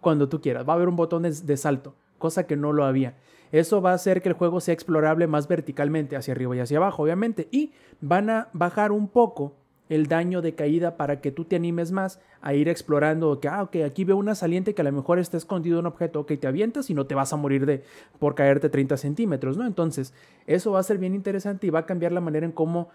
[0.00, 0.66] cuando tú quieras.
[0.66, 3.14] Va a haber un botón de salto, cosa que no lo había.
[3.52, 6.78] Eso va a hacer que el juego sea explorable más verticalmente, hacia arriba y hacia
[6.78, 7.48] abajo, obviamente.
[7.50, 9.54] Y van a bajar un poco
[9.88, 13.62] el daño de caída para que tú te animes más a ir explorando que, ah,
[13.62, 16.46] ok, aquí veo una saliente que a lo mejor está escondido un objeto, ok, te
[16.46, 17.84] avientas y no te vas a morir de
[18.18, 19.66] por caerte 30 centímetros, ¿no?
[19.66, 20.12] Entonces,
[20.46, 22.88] eso va a ser bien interesante y va a cambiar la manera en cómo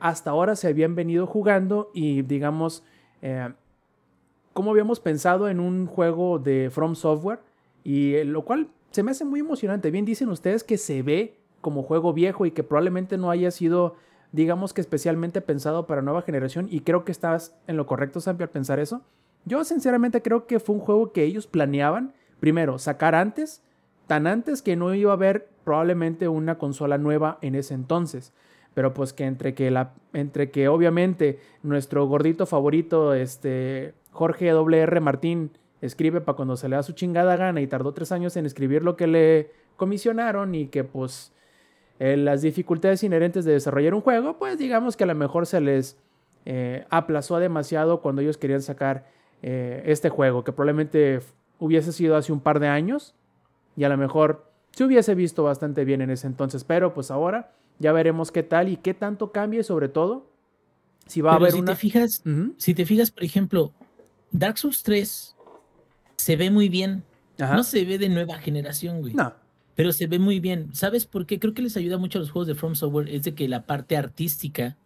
[0.00, 2.84] hasta ahora se habían venido jugando y digamos,
[3.22, 3.52] eh,
[4.52, 7.40] como habíamos pensado en un juego de From Software,
[7.84, 9.90] y eh, lo cual se me hace muy emocionante.
[9.90, 13.96] Bien dicen ustedes que se ve como juego viejo y que probablemente no haya sido,
[14.32, 18.44] digamos que especialmente pensado para nueva generación, y creo que estás en lo correcto, Sampi,
[18.44, 19.02] al pensar eso.
[19.44, 23.62] Yo sinceramente creo que fue un juego que ellos planeaban, primero, sacar antes,
[24.06, 28.32] tan antes que no iba a haber probablemente una consola nueva en ese entonces
[28.78, 35.00] pero pues que entre que la entre que obviamente nuestro gordito favorito este Jorge W.R.
[35.00, 38.46] Martín escribe para cuando se le da su chingada gana y tardó tres años en
[38.46, 41.32] escribir lo que le comisionaron y que pues
[41.98, 45.60] eh, las dificultades inherentes de desarrollar un juego pues digamos que a lo mejor se
[45.60, 45.96] les
[46.44, 49.06] eh, aplazó demasiado cuando ellos querían sacar
[49.42, 51.20] eh, este juego que probablemente
[51.58, 53.14] hubiese sido hace un par de años
[53.76, 57.52] y a lo mejor se hubiese visto bastante bien en ese entonces pero pues ahora
[57.78, 60.26] ya veremos qué tal y qué tanto cambie, sobre todo.
[61.06, 61.72] Si va a haber si una.
[61.72, 62.22] Te fijas,
[62.56, 63.72] Si te fijas, por ejemplo,
[64.30, 65.36] Dark Souls 3
[66.28, 67.04] se ve muy bien.
[67.38, 69.14] No se ve de nueva generación, güey.
[69.14, 69.32] No.
[69.74, 70.74] Pero se ve muy bien.
[70.74, 71.38] ¿Sabes por qué?
[71.40, 73.08] Creo que les ayuda mucho a los juegos de From Software.
[73.08, 74.76] Es de que la parte artística.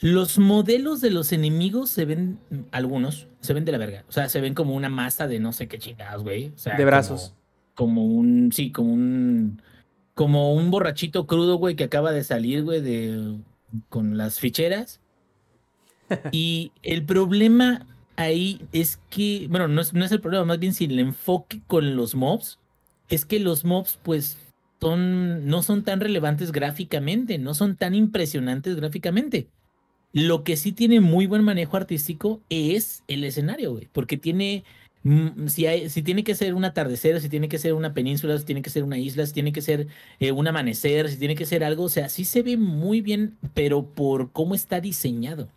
[0.00, 2.40] Los modelos de los enemigos se ven,
[2.72, 4.04] algunos, se ven de la verga.
[4.08, 6.52] O sea, se ven como una masa de no sé qué chingados, güey.
[6.76, 7.36] de brazos.
[7.76, 9.62] como un, sí, como un
[10.14, 13.38] como un borrachito crudo, güey, que acaba de salir, güey, de,
[13.88, 15.00] con las ficheras.
[16.32, 17.86] y el problema
[18.18, 22.14] ahí es que, bueno, no es, el problema, más bien si el enfoque con los
[22.14, 22.58] mobs,
[23.08, 24.36] es que los mobs, pues,
[24.80, 29.48] son, no son tan relevantes gráficamente, no son tan impresionantes gráficamente.
[30.12, 34.64] Lo que sí tiene muy buen manejo artístico es el escenario, güey, porque tiene
[35.04, 38.36] Mm, si, hay, si tiene que ser un atardecer, si tiene que ser una península,
[38.36, 39.86] si tiene que ser una isla, si tiene que ser
[40.20, 43.36] eh, un amanecer, si tiene que ser algo, o sea, sí se ve muy bien,
[43.54, 45.48] pero por cómo está diseñado.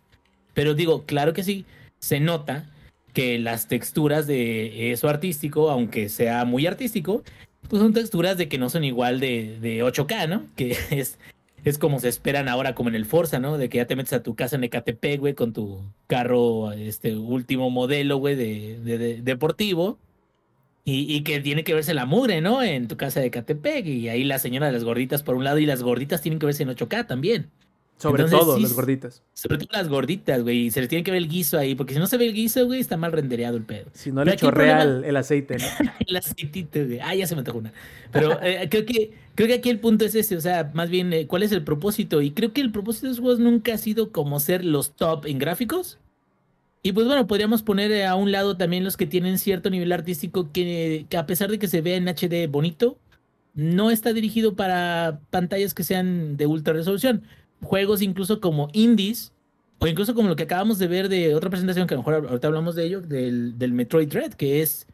[0.54, 1.66] Pero digo, claro que sí,
[2.02, 2.68] se nota
[3.14, 7.22] que las texturas de eso artístico, aunque sea muy artístico,
[7.68, 10.44] pues son texturas de que no son igual de, de 8K, ¿no?
[10.56, 11.18] Que es
[11.64, 13.56] es como se esperan ahora como en el Forza, ¿no?
[13.56, 17.14] De que ya te metes a tu casa en Ecatepec, güey, con tu carro, este
[17.14, 19.98] último modelo, güey, de, deportivo.
[20.84, 22.60] Y, y, que tiene que verse la mugre, ¿no?
[22.60, 23.86] En tu casa de Ecatepec.
[23.86, 26.46] Y ahí la señora de las gorditas por un lado y las gorditas tienen que
[26.46, 27.50] verse en 8K también.
[28.02, 29.22] Sobre Entonces, todo sí, las gorditas.
[29.32, 30.72] Sobre todo las gorditas, güey.
[30.72, 32.66] Se les tiene que ver el guiso ahí, porque si no se ve el guiso,
[32.66, 33.90] güey, está mal rendereado el pedo.
[33.92, 35.64] Si no Pero le chorrea el, el aceite, ¿no?
[36.04, 36.98] El aceitito, güey.
[36.98, 37.72] Ah, ya se me antojó una.
[38.10, 41.12] Pero eh, creo que creo que aquí el punto es ese, o sea, más bien,
[41.12, 42.22] eh, ¿cuál es el propósito?
[42.22, 45.26] Y creo que el propósito de los juegos nunca ha sido como ser los top
[45.26, 45.98] en gráficos.
[46.82, 49.92] Y pues bueno, podríamos poner eh, a un lado también los que tienen cierto nivel
[49.92, 52.98] artístico que, que a pesar de que se vea en HD bonito,
[53.54, 57.22] no está dirigido para pantallas que sean de ultra resolución.
[57.62, 59.32] Juegos incluso como indies,
[59.78, 62.26] o incluso como lo que acabamos de ver de otra presentación, que a lo mejor
[62.28, 64.86] ahorita hablamos de ello, del, del Metroid Dread, que es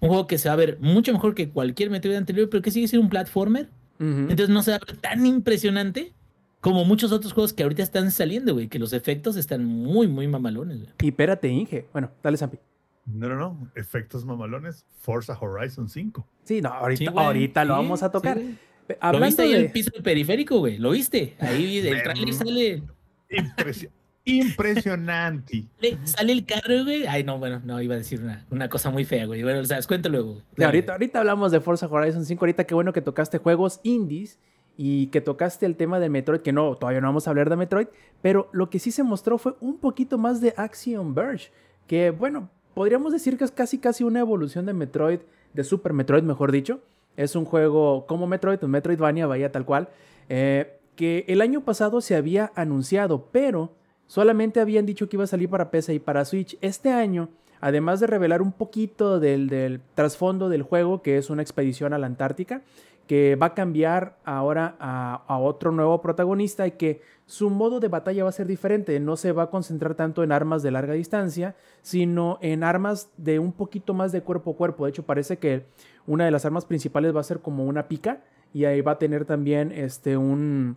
[0.00, 2.70] un juego que se va a ver mucho mejor que cualquier Metroid anterior, pero que
[2.70, 3.68] sigue siendo un platformer.
[4.00, 6.12] Entonces no se va a ver tan impresionante
[6.60, 10.26] como muchos otros juegos que ahorita están saliendo, güey, que los efectos están muy, muy
[10.28, 10.92] mamalones, güey.
[11.00, 11.86] Y espérate, Inge.
[11.92, 12.58] Bueno, dale, Zampi.
[13.06, 13.70] No, no, no.
[13.74, 14.84] Efectos mamalones.
[14.98, 16.26] Forza Horizon 5.
[16.42, 18.36] Sí, no, ahorita, Sí, ahorita lo sí, vamos a tocar.
[18.38, 19.58] sí, Pe- ¿Lo Hablando viste ahí de...
[19.58, 20.78] el piso del periférico, güey?
[20.78, 21.34] ¿Lo viste?
[21.38, 22.82] Ahí el trailer sale,
[23.30, 23.90] Impresio-
[24.24, 25.64] impresionante.
[25.80, 27.06] le- sale el carro, güey.
[27.06, 29.42] Ay, no, bueno, no, iba a decir una, una cosa muy fea, güey.
[29.42, 30.40] Bueno, o sea, cuenta luego.
[30.62, 32.44] ahorita, ahorita hablamos de Forza Horizon 5.
[32.44, 34.38] Ahorita qué bueno que tocaste juegos indies
[34.76, 37.56] y que tocaste el tema de Metroid, que no, todavía no vamos a hablar de
[37.56, 37.86] Metroid,
[38.22, 41.50] pero lo que sí se mostró fue un poquito más de Action Verge,
[41.86, 45.20] que bueno, podríamos decir que es casi casi una evolución de Metroid,
[45.52, 46.80] de Super Metroid mejor dicho.
[47.16, 49.88] Es un juego como Metroid, un Metroidvania, vaya tal cual,
[50.28, 53.72] eh, que el año pasado se había anunciado, pero
[54.06, 56.56] solamente habían dicho que iba a salir para PC y para Switch.
[56.60, 57.28] Este año,
[57.60, 61.98] además de revelar un poquito del, del trasfondo del juego, que es una expedición a
[61.98, 62.62] la Antártica,
[63.06, 67.88] que va a cambiar ahora a, a otro nuevo protagonista y que su modo de
[67.88, 68.98] batalla va a ser diferente.
[69.00, 73.38] No se va a concentrar tanto en armas de larga distancia, sino en armas de
[73.38, 74.84] un poquito más de cuerpo a cuerpo.
[74.84, 75.66] De hecho, parece que
[76.06, 78.98] una de las armas principales va a ser como una pica y ahí va a
[78.98, 80.76] tener también este, un,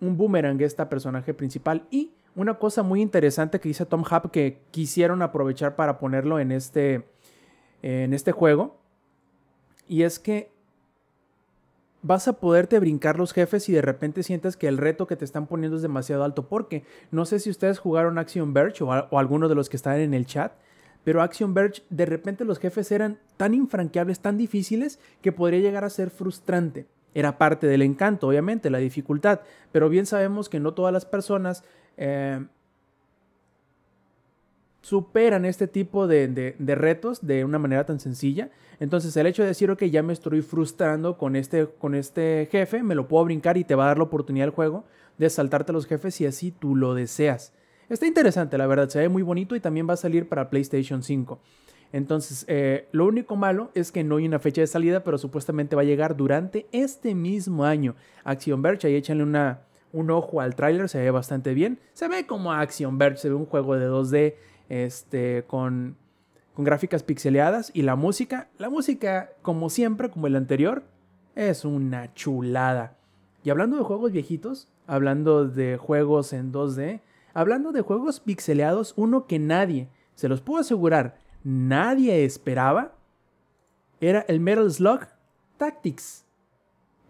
[0.00, 1.86] un boomerang esta personaje principal.
[1.90, 6.50] Y una cosa muy interesante que dice Tom Hub que quisieron aprovechar para ponerlo en
[6.52, 7.06] este,
[7.82, 8.76] en este juego.
[9.86, 10.50] Y es que
[12.02, 15.24] vas a poderte brincar los jefes y de repente sientes que el reto que te
[15.24, 16.48] están poniendo es demasiado alto.
[16.48, 20.00] Porque no sé si ustedes jugaron Action Verge o, o alguno de los que están
[20.00, 20.52] en el chat.
[21.04, 25.84] Pero Action Verge, de repente los jefes eran tan infranqueables, tan difíciles, que podría llegar
[25.84, 26.86] a ser frustrante.
[27.14, 29.40] Era parte del encanto, obviamente, la dificultad.
[29.70, 31.62] Pero bien sabemos que no todas las personas
[31.96, 32.44] eh,
[34.84, 38.50] superan este tipo de, retos de una manera tan sencilla.
[38.80, 42.82] Entonces el hecho de decir, ok, ya me estoy frustrando con este, con este jefe,
[42.82, 44.84] me lo puedo brincar y te va a dar la oportunidad el juego
[45.16, 47.54] de saltarte a los jefes si así tú lo deseas.
[47.88, 51.02] Está interesante, la verdad, se ve muy bonito y también va a salir para PlayStation
[51.02, 51.38] 5.
[51.92, 55.76] Entonces, eh, lo único malo es que no hay una fecha de salida, pero supuestamente
[55.76, 57.94] va a llegar durante este mismo año.
[58.24, 59.60] Action Verge, ahí échanle una,
[59.92, 61.78] un ojo al tráiler, se ve bastante bien.
[61.92, 64.34] Se ve como Action Verge, se ve un juego de 2D
[64.68, 65.96] este, con,
[66.54, 70.82] con gráficas pixeleadas y la música, la música como siempre, como el anterior,
[71.36, 72.96] es una chulada.
[73.44, 77.02] Y hablando de juegos viejitos, hablando de juegos en 2D,
[77.34, 82.94] hablando de juegos pixeleados, uno que nadie, se los puedo asegurar, nadie esperaba,
[84.00, 85.00] era el Metal Slug
[85.56, 86.24] Tactics.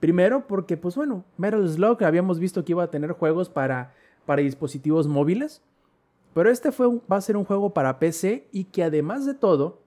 [0.00, 3.94] Primero porque, pues bueno, Metal Slug habíamos visto que iba a tener juegos para,
[4.26, 5.62] para dispositivos móviles,
[6.34, 9.82] pero este fue va a ser un juego para PC y que además de todo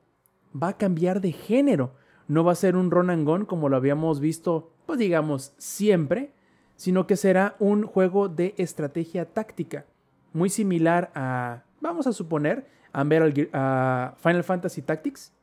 [0.52, 1.93] va a cambiar de género.
[2.28, 6.34] No va a ser un run and como lo habíamos visto, pues digamos, siempre,
[6.76, 9.86] sino que será un juego de estrategia táctica,
[10.34, 15.34] muy similar a, vamos a suponer, a, Final Fantasy Tactics,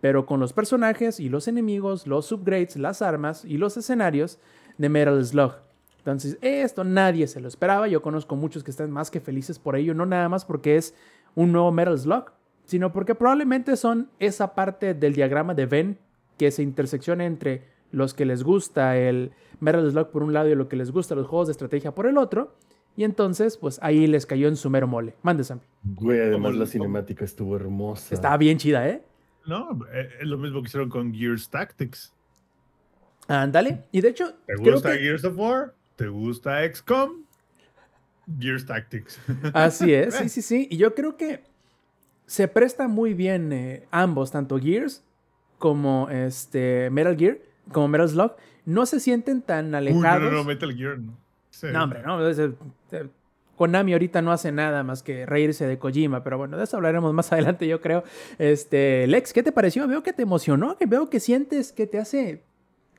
[0.00, 4.38] pero con los personajes y los enemigos, los upgrades, las armas y los escenarios
[4.78, 5.54] de Metal Slug.
[5.98, 7.88] Entonces, esto nadie se lo esperaba.
[7.88, 10.94] Yo conozco muchos que están más que felices por ello, no nada más porque es
[11.34, 12.32] un nuevo Metal Slug,
[12.64, 15.98] sino porque probablemente son esa parte del diagrama de Venn
[16.36, 20.54] que se intersecciona entre los que les gusta el Metal Slug por un lado y
[20.54, 22.54] lo que les gusta los juegos de estrategia por el otro.
[22.96, 25.14] Y entonces, pues ahí les cayó en su mero mole.
[25.22, 25.60] Mande, Sam.
[25.82, 28.14] Güey, además la cinemática estuvo hermosa.
[28.14, 29.02] Estaba bien chida, ¿eh?
[29.46, 32.12] No, eh, es lo mismo que hicieron con Gears Tactics.
[33.26, 33.84] Ándale.
[33.90, 35.74] Y de hecho, ¿Te creo gusta que- Gears of War?
[35.96, 37.24] ¿Te gusta XCOM?
[38.38, 39.18] Gears Tactics.
[39.54, 40.68] Así es, sí, sí, sí.
[40.70, 41.42] Y yo creo que
[42.26, 45.04] se presta muy bien eh, ambos, tanto Gears
[45.58, 47.38] como este Metal Gear,
[47.72, 48.32] como Metal Slug.
[48.66, 50.22] No se sienten tan Uy, no, alejados.
[50.22, 51.16] no, no, Metal Gear, no.
[51.54, 51.68] Sí.
[51.72, 52.26] No, hombre, no.
[52.28, 52.52] es- es-
[53.56, 57.14] Konami ahorita no hace nada más que reírse de Kojima, pero bueno, de eso hablaremos
[57.14, 58.02] más adelante, yo creo.
[58.38, 59.86] Este, Lex, ¿qué te pareció?
[59.86, 62.42] Veo que te emocionó, que veo que sientes que te hace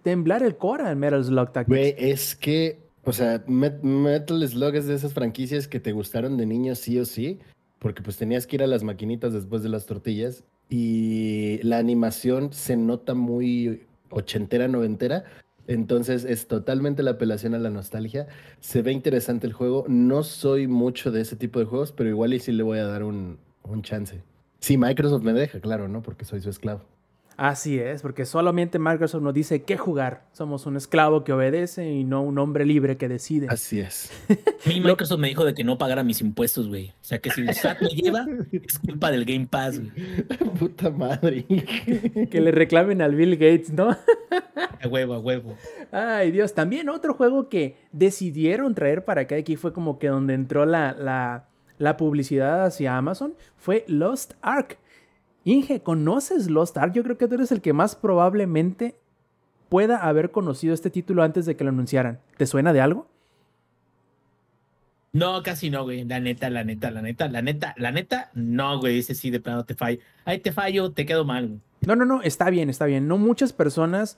[0.02, 1.68] temblar el core al Metal Slug Tactics.
[1.78, 6.46] Güey, es que O sea, Metal Slug es de esas franquicias que te gustaron de
[6.48, 7.40] niño sí o sí,
[7.80, 12.52] porque pues tenías que ir a las maquinitas después de las tortillas y la animación
[12.54, 15.24] se nota muy ochentera, noventera,
[15.68, 18.28] entonces es totalmente la apelación a la nostalgia.
[18.60, 19.86] Se ve interesante el juego.
[19.88, 22.86] No soy mucho de ese tipo de juegos, pero igual y sí le voy a
[22.86, 24.24] dar un, un chance.
[24.60, 26.02] Si Microsoft me deja, claro, ¿no?
[26.02, 26.82] Porque soy su esclavo.
[27.38, 30.24] Así es, porque solamente Microsoft nos dice qué jugar.
[30.32, 33.48] Somos un esclavo que obedece y no un hombre libre que decide.
[33.50, 34.10] Así es.
[34.66, 36.90] Mi Microsoft me dijo de que no pagara mis impuestos, güey.
[36.90, 39.92] O sea que si el SAT me lleva, es culpa del Game Pass, güey.
[40.60, 41.46] Puta madre.
[42.32, 43.90] que le reclamen al Bill Gates, ¿no?
[43.90, 45.58] a huevo, a huevo.
[45.92, 46.54] Ay, Dios.
[46.54, 50.94] También otro juego que decidieron traer para acá, aquí fue como que donde entró la,
[50.94, 54.78] la, la publicidad hacia Amazon, fue Lost Ark.
[55.46, 56.92] Inge, ¿conoces Lost Ark?
[56.94, 58.96] Yo creo que tú eres el que más probablemente
[59.70, 62.20] pueda haber conocido este título antes de que lo anunciaran.
[62.36, 63.08] ¿Te suena de algo?
[65.14, 66.04] No, casi no, güey.
[66.04, 68.98] La neta, la neta, la neta, la neta, la neta, no, güey.
[68.98, 70.00] Ese sí, de plano te fallo.
[70.26, 71.62] Ahí te fallo, te quedo mal.
[71.82, 73.08] No, no, no, está bien, está bien.
[73.08, 74.18] No muchas personas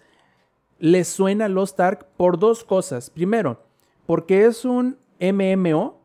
[0.79, 3.09] les suena Lost Ark por dos cosas.
[3.09, 3.65] Primero,
[4.05, 5.99] porque es un MMO,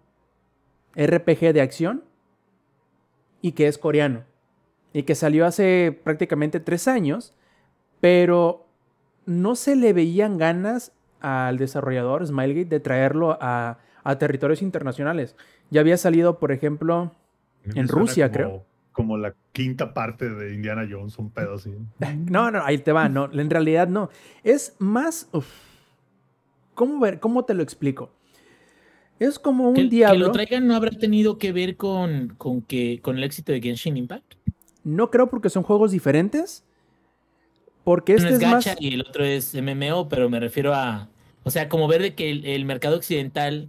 [0.97, 2.03] RPG de acción,
[3.41, 4.25] y que es coreano
[4.93, 7.35] y que salió hace prácticamente tres años,
[8.01, 8.67] pero
[9.27, 13.79] no se le veían ganas al desarrollador Smilegate de traerlo a,
[14.19, 15.37] territorios internacionales.
[15.71, 17.13] Ya había salido, por ejemplo,
[17.75, 18.65] en Rusia, creo.
[18.91, 21.73] Como la quinta parte de Indiana Jones, un pedo así.
[22.31, 24.11] No, no, ahí te va, no, en realidad no.
[24.43, 25.29] Es más...
[26.75, 28.11] ¿Cómo, ver, ¿Cómo te lo explico?
[29.19, 30.19] Es como un diablo.
[30.19, 33.61] Que lo traigan no habrá tenido que ver con, con, que, con el éxito de
[33.61, 34.35] Genshin Impact.
[34.85, 36.65] No creo porque son juegos diferentes.
[37.85, 41.09] Porque este Uno es, gacha y el otro es MMO, pero me refiero a.
[41.43, 43.69] O sea, como ver de que el, mercado occidental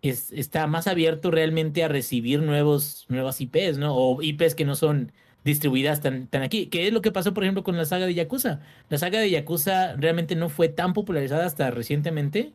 [0.00, 3.94] es, está más abierto realmente a recibir nuevos, nuevas IPs, ¿no?
[3.94, 5.12] O IPs que no son
[5.44, 6.66] distribuidas tan, tan aquí.
[6.66, 8.60] ¿Qué es lo que pasó, por ejemplo, con la saga de Yakuza?
[8.88, 12.52] La saga de Yakuza realmente no fue tan popularizada hasta recientemente.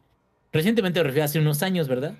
[0.51, 2.15] Recientemente me refiero a hace unos años, ¿verdad?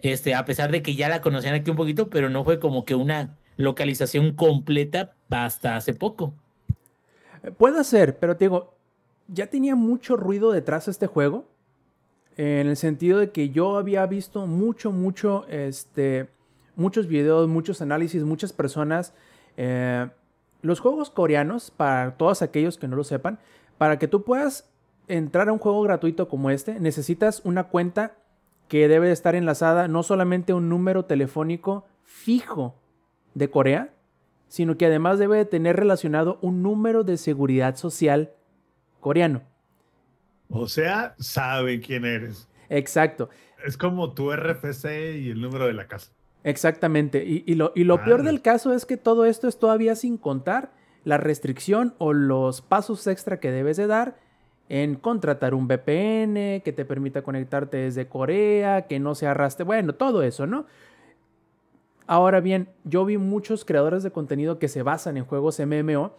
[0.00, 2.84] Este, a pesar de que ya la conocían aquí un poquito, pero no fue como
[2.84, 6.32] que una localización completa hasta hace poco.
[7.58, 8.74] Puede ser, pero te digo,
[9.28, 11.44] ya tenía mucho ruido detrás de este juego.
[12.36, 16.28] En el sentido de que yo había visto mucho, mucho, este,
[16.76, 19.12] muchos videos, muchos análisis, muchas personas.
[19.56, 20.08] Eh,
[20.62, 23.38] los juegos coreanos, para todos aquellos que no lo sepan,
[23.78, 24.68] para que tú puedas
[25.08, 28.16] entrar a un juego gratuito como este, necesitas una cuenta
[28.68, 32.74] que debe estar enlazada no solamente un número telefónico fijo
[33.34, 33.93] de Corea,
[34.54, 38.30] sino que además debe de tener relacionado un número de seguridad social
[39.00, 39.42] coreano.
[40.48, 42.48] O sea, saben quién eres.
[42.68, 43.30] Exacto.
[43.66, 46.12] Es como tu RFC y el número de la casa.
[46.44, 47.24] Exactamente.
[47.24, 50.70] Y, lo, y lo peor del caso es que todo esto es todavía sin contar
[51.02, 54.20] la restricción o los pasos extra que debes de dar
[54.68, 59.96] en contratar un VPN que te permita conectarte desde Corea, que no se arrastre, bueno,
[59.96, 60.66] todo eso, ¿no?
[62.06, 66.12] Ahora bien, yo vi muchos creadores de contenido que se basan en juegos MMO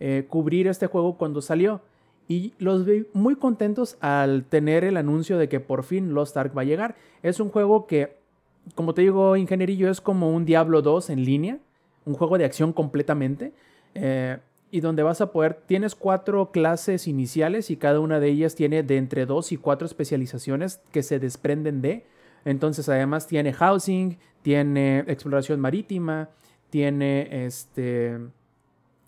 [0.00, 1.80] eh, cubrir este juego cuando salió.
[2.26, 6.56] Y los vi muy contentos al tener el anuncio de que por fin Lost Ark
[6.56, 6.96] va a llegar.
[7.22, 8.16] Es un juego que,
[8.74, 11.58] como te digo, ingenierillo, es como un Diablo 2 en línea.
[12.06, 13.52] Un juego de acción completamente.
[13.94, 14.38] Eh,
[14.70, 18.82] y donde vas a poder, tienes cuatro clases iniciales y cada una de ellas tiene
[18.82, 22.04] de entre dos y cuatro especializaciones que se desprenden de.
[22.44, 26.28] Entonces además tiene housing, tiene exploración marítima,
[26.70, 28.18] tiene este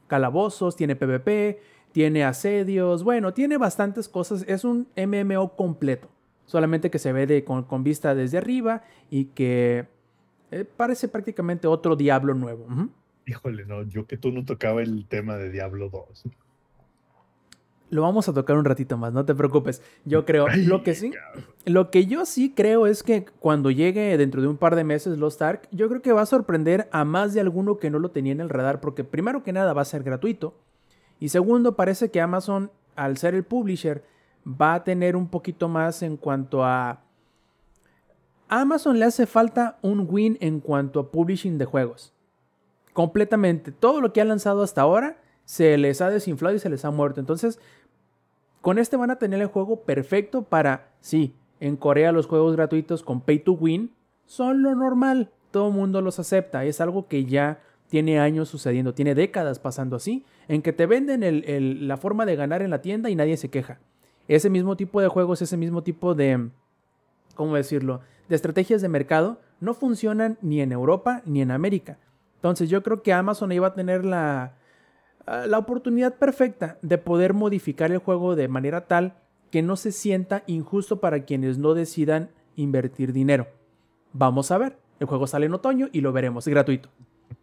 [0.07, 1.61] calabozos, tiene PvP,
[1.93, 6.09] tiene asedios, bueno, tiene bastantes cosas, es un MMO completo,
[6.45, 9.87] solamente que se ve de, con, vista desde arriba y que
[10.51, 12.67] eh, parece prácticamente otro Diablo nuevo.
[13.27, 16.25] Híjole, no, yo que tú no tocaba el tema de Diablo 2.
[17.89, 19.81] Lo vamos a tocar un ratito más, no te preocupes.
[20.05, 21.13] Yo creo, lo que sí,
[21.65, 25.19] lo que yo sí creo es que cuando llegue dentro de un par de meses
[25.19, 28.11] Lost Ark, yo creo que va a sorprender a más de alguno que no lo
[28.11, 30.55] tenía en el radar, porque primero que nada va a ser gratuito.
[31.21, 34.03] Y segundo, parece que Amazon, al ser el publisher,
[34.47, 37.03] va a tener un poquito más en cuanto a...
[38.49, 42.13] A Amazon le hace falta un win en cuanto a publishing de juegos.
[42.93, 43.73] Completamente.
[43.73, 46.91] Todo lo que ha lanzado hasta ahora se les ha desinflado y se les ha
[46.91, 47.19] muerto.
[47.21, 47.59] Entonces,
[48.61, 53.03] con este van a tener el juego perfecto para, sí, en Corea los juegos gratuitos
[53.03, 53.93] con pay to win
[54.27, 58.95] son lo normal, todo el mundo los acepta, es algo que ya tiene años sucediendo,
[58.95, 63.11] tiene décadas pasando así, en que te venden la forma de ganar en la tienda
[63.11, 63.79] y nadie se queja.
[64.29, 66.51] Ese mismo tipo de juegos, ese mismo tipo de,
[67.35, 71.99] ¿cómo decirlo?, de estrategias de mercado no funcionan ni en Europa ni en América.
[72.35, 74.57] Entonces yo creo que Amazon iba a tener la,
[75.27, 79.15] la oportunidad perfecta de poder modificar el juego de manera tal
[79.51, 83.49] que no se sienta injusto para quienes no decidan invertir dinero.
[84.13, 84.79] Vamos a ver.
[84.99, 86.89] El juego sale en otoño y lo veremos, es gratuito.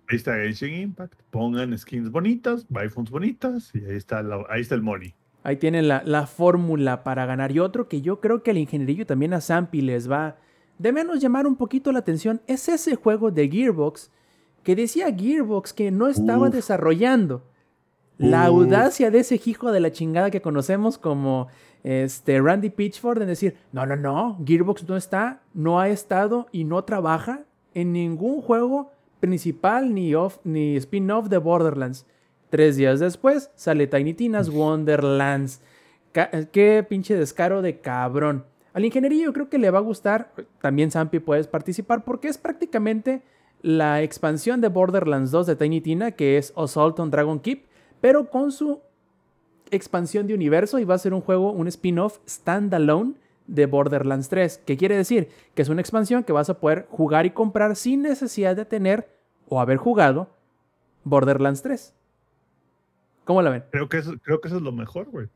[0.10, 1.14] Ahí está Genshin Impact.
[1.30, 5.14] Pongan skins bonitas, funds bonitas y ahí está, ahí está el money.
[5.44, 7.52] Ahí tienen la, la fórmula para ganar.
[7.52, 10.38] Y otro que yo creo que al ingenierillo también a Zampi les va
[10.80, 14.10] de menos llamar un poquito la atención es ese juego de Gearbox
[14.64, 17.44] que decía Gearbox que no estaba desarrollando.
[18.18, 21.48] La audacia de ese hijo de la chingada que conocemos como
[21.84, 26.64] este Randy Pitchford en decir, no, no, no, Gearbox no está, no ha estado y
[26.64, 27.42] no trabaja
[27.74, 32.06] en ningún juego principal ni, ni spin-off de Borderlands.
[32.50, 35.62] Tres días después sale Tiny Tina's Wonderlands.
[36.52, 38.46] qué pinche descaro de cabrón.
[38.74, 40.32] Al ingenierillo creo que le va a gustar.
[40.62, 43.24] También Zampi puedes participar porque es prácticamente
[43.62, 47.66] la expansión de Borderlands 2 de Tiny Tina, que es Assault on Dragon Keep,
[48.04, 48.82] pero con su
[49.72, 53.14] expansión de universo y va a ser un juego, un spin-off standalone
[53.48, 54.62] de Borderlands 3.
[54.66, 55.30] ¿Qué quiere decir?
[55.56, 59.08] Que es una expansión que vas a poder jugar y comprar sin necesidad de tener
[59.48, 60.28] o haber jugado
[61.06, 61.94] Borderlands 3.
[63.24, 63.64] ¿Cómo la ven?
[63.72, 65.30] Creo que eso, creo que eso es lo mejor, güey.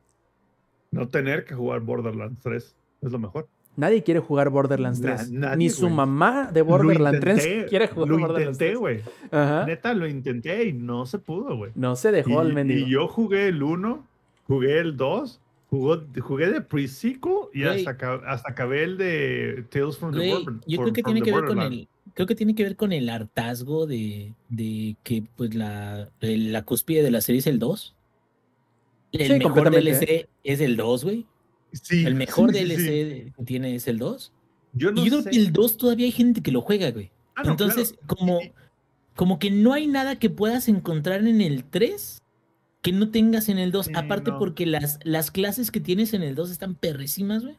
[0.92, 3.48] No tener que jugar Borderlands 3 es lo mejor.
[3.78, 5.32] Nadie quiere jugar Borderlands 3.
[5.56, 9.02] Ni su mamá de Borderlands 3 quiere jugar lo Borderlands intenté, güey.
[9.32, 11.72] Neta, lo intenté y no se pudo, güey.
[11.76, 12.88] No se dejó el mendigo.
[12.88, 14.04] Y yo jugué el 1,
[14.48, 17.92] jugué el 2, jugué de pre-sequel y hasta,
[18.26, 20.66] hasta, acabé el de Tales from the Borderlands.
[20.66, 23.10] Yo creo que tiene que ver con el creo que tiene que ver con el
[23.10, 27.96] hartazgo de, de que pues la, la cúspide de la serie es el 2.
[29.12, 31.28] El mejor DLC es el 2, güey
[31.90, 34.34] el mejor DLC que tiene es el 2.
[34.74, 37.12] Yo no y yo creo que el 2 todavía hay gente que lo juega, güey.
[37.36, 38.40] Ah, Entonces, como,
[39.16, 42.22] como que no hay nada que puedas encontrar en el 3
[42.82, 43.90] que no tengas en el 2.
[43.96, 47.58] Aparte porque las, las clases que tienes en el 2 están perrísimas, güey.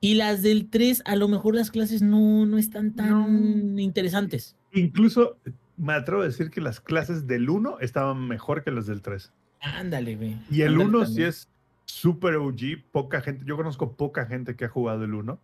[0.00, 4.56] Y las del 3, a lo mejor las clases no, no están tan interesantes.
[4.72, 5.36] Incluso
[5.76, 9.30] me atrevo a decir que las clases del 1 estaban mejor que las del 3.
[9.60, 10.38] Ándale, güey.
[10.50, 11.49] Y el 1 sí es
[11.90, 15.38] super OG, poca gente, yo conozco poca gente que ha jugado el 1.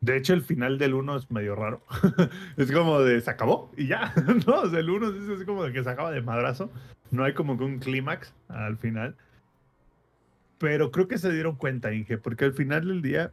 [0.00, 1.82] De hecho, el final del 1 es medio raro.
[2.56, 4.14] es como de se acabó y ya.
[4.46, 6.70] no, o el 1 es así como de que se acaba de madrazo.
[7.10, 9.16] No hay como un clímax al final.
[10.58, 13.32] Pero creo que se dieron cuenta, Inge, porque al final del día,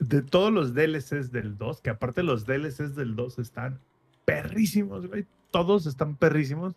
[0.00, 3.78] de todos los DLCs del 2, que aparte los DLCs del 2 están
[4.24, 5.26] perrísimos, güey.
[5.50, 6.74] Todos están perrísimos.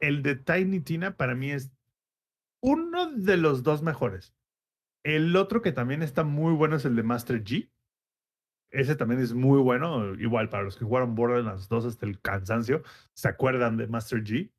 [0.00, 1.70] El de Tiny Tina para mí es
[2.62, 4.34] uno de los dos mejores.
[5.04, 7.70] El otro que también está muy bueno es el de Master G.
[8.70, 10.14] Ese también es muy bueno.
[10.14, 12.82] Igual para los que jugaron Borderlands 2 hasta el cansancio,
[13.14, 14.52] se acuerdan de Master G.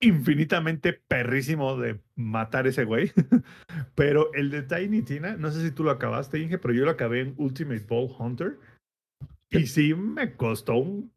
[0.00, 3.12] Infinitamente perrísimo de matar ese güey.
[3.94, 6.90] pero el de Tiny Tina, no sé si tú lo acabaste, Inge, pero yo lo
[6.90, 8.58] acabé en Ultimate Ball Hunter.
[9.48, 11.15] Y sí me costó un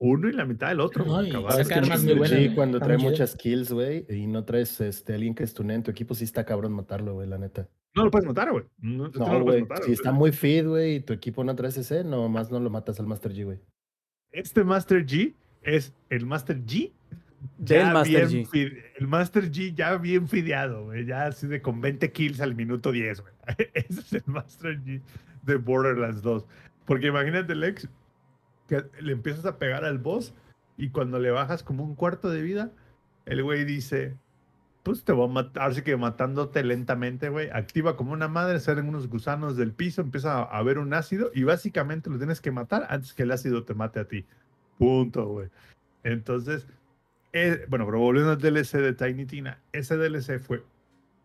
[0.00, 1.04] uno y la mitad del otro.
[1.22, 5.90] Sí, cuando trae muchas kills, güey, y no traes este, alguien que estune en tu
[5.90, 7.68] equipo, sí está cabrón matarlo, güey, la neta.
[7.94, 8.64] No lo puedes matar, güey.
[8.78, 9.10] No,
[9.42, 9.66] güey.
[9.84, 12.98] si está muy fit, güey, y tu equipo no trae ese, nomás no lo matas
[12.98, 13.60] al Master G, güey.
[14.32, 16.92] Este Master G es el Master G.
[17.58, 18.82] Del Master G.
[18.98, 21.04] el Master G ya bien fideado, güey.
[21.04, 23.34] Ya así de con 20 kills al minuto 10, güey.
[23.74, 25.00] Ese es el Master G
[25.42, 26.44] de Borderlands 2.
[26.86, 27.88] Porque imagínate, Lex,
[28.70, 30.32] que le empiezas a pegar al boss
[30.76, 32.70] y cuando le bajas como un cuarto de vida,
[33.26, 34.16] el güey dice,
[34.84, 38.88] pues te voy a matar, así que matándote lentamente, güey, activa como una madre, salen
[38.88, 42.86] unos gusanos del piso, empieza a haber un ácido y básicamente lo tienes que matar
[42.90, 44.24] antes que el ácido te mate a ti.
[44.78, 45.48] Punto, güey.
[46.04, 46.68] Entonces,
[47.32, 50.64] eh, bueno, pero volviendo al DLC de Tiny Tina, ese DLC fue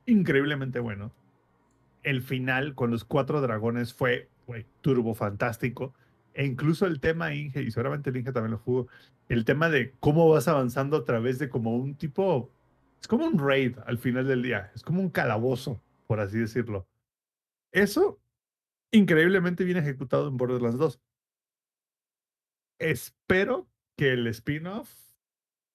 [0.07, 1.11] increíblemente bueno.
[2.01, 5.93] El final con los cuatro dragones fue, güey, turbo fantástico.
[6.36, 8.88] E incluso el tema Inge, y seguramente el Inge también lo jugó,
[9.29, 12.51] el tema de cómo vas avanzando a través de como un tipo,
[12.99, 16.86] es como un raid al final del día, es como un calabozo, por así decirlo.
[17.71, 18.19] Eso,
[18.91, 20.99] increíblemente bien ejecutado en Borderlands 2.
[22.79, 24.93] Espero que el spin-off,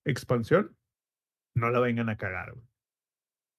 [0.05, 0.77] expansión,
[1.55, 2.55] no la vengan a cagar,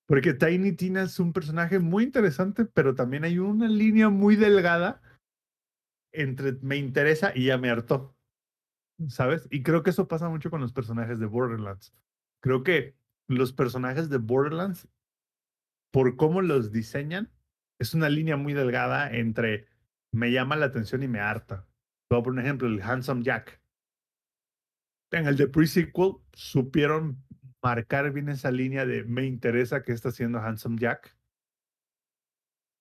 [0.06, 5.02] Porque Tiny Tina es un personaje muy interesante, pero también hay una línea muy delgada
[6.12, 8.16] entre me interesa y ya me hartó.
[9.08, 9.48] ¿Sabes?
[9.50, 11.94] Y creo que eso pasa mucho con los personajes de Borderlands.
[12.42, 12.96] Creo que
[13.28, 14.88] los personajes de Borderlands,
[15.92, 17.32] por cómo los diseñan,
[17.80, 19.68] es una línea muy delgada entre
[20.14, 21.68] me llama la atención y me harta.
[22.10, 23.62] Por ejemplo, el Handsome Jack.
[25.12, 27.24] En el de pre-sequel supieron
[27.64, 31.16] marcar bien esa línea de me interesa que está haciendo Handsome Jack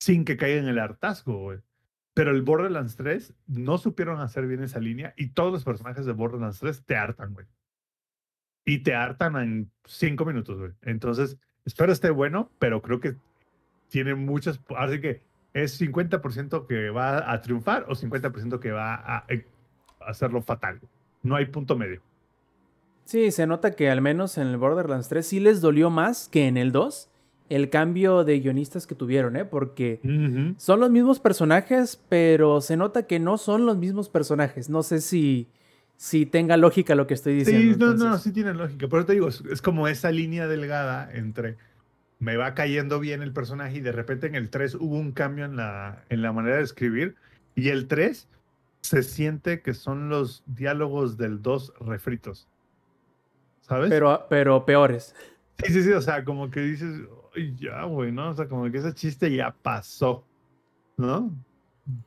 [0.01, 1.61] sin que caiga en el hartazgo, güey.
[2.21, 6.13] Pero el Borderlands 3 no supieron hacer bien esa línea y todos los personajes de
[6.13, 7.47] Borderlands 3 te hartan, güey.
[8.67, 10.73] Y te hartan en cinco minutos, güey.
[10.83, 13.17] Entonces, espero esté bueno, pero creo que
[13.89, 14.61] tiene muchas.
[14.77, 15.23] Así que
[15.55, 19.47] es 50% que va a triunfar o 50% que va a, eh,
[20.01, 20.79] hacerlo fatal.
[21.23, 22.03] No hay punto medio.
[23.07, 26.49] Sí, se nota que al menos en el Borderlands 3 sí les dolió más que
[26.49, 27.10] en el 2
[27.51, 29.45] el cambio de guionistas que tuvieron, ¿eh?
[29.45, 30.01] Porque
[30.57, 34.71] son los mismos personajes, pero se nota que no son los mismos personajes.
[34.71, 35.49] No sé si,
[35.97, 37.75] si tenga lógica lo que estoy diciendo.
[37.75, 38.87] Sí, no, no, sí tiene lógica.
[38.89, 41.57] Pero te digo, es, como esa línea delgada entre
[42.21, 45.45] me va cayendo bien el personaje y de repente en el 3 hubo un cambio
[45.45, 47.17] en la, en la manera de escribir.
[47.57, 48.29] Y el 3
[48.81, 52.47] se siente que son los diálogos del 2 refritos.
[53.63, 53.91] ¿Sabes?
[53.91, 55.17] Pero, pero peores.
[55.65, 57.03] Sí, sí, sí, o sea, como que dices,
[57.59, 58.31] ya, güey, ¿no?
[58.31, 60.25] O sea, como que ese chiste ya pasó,
[60.97, 61.33] ¿no?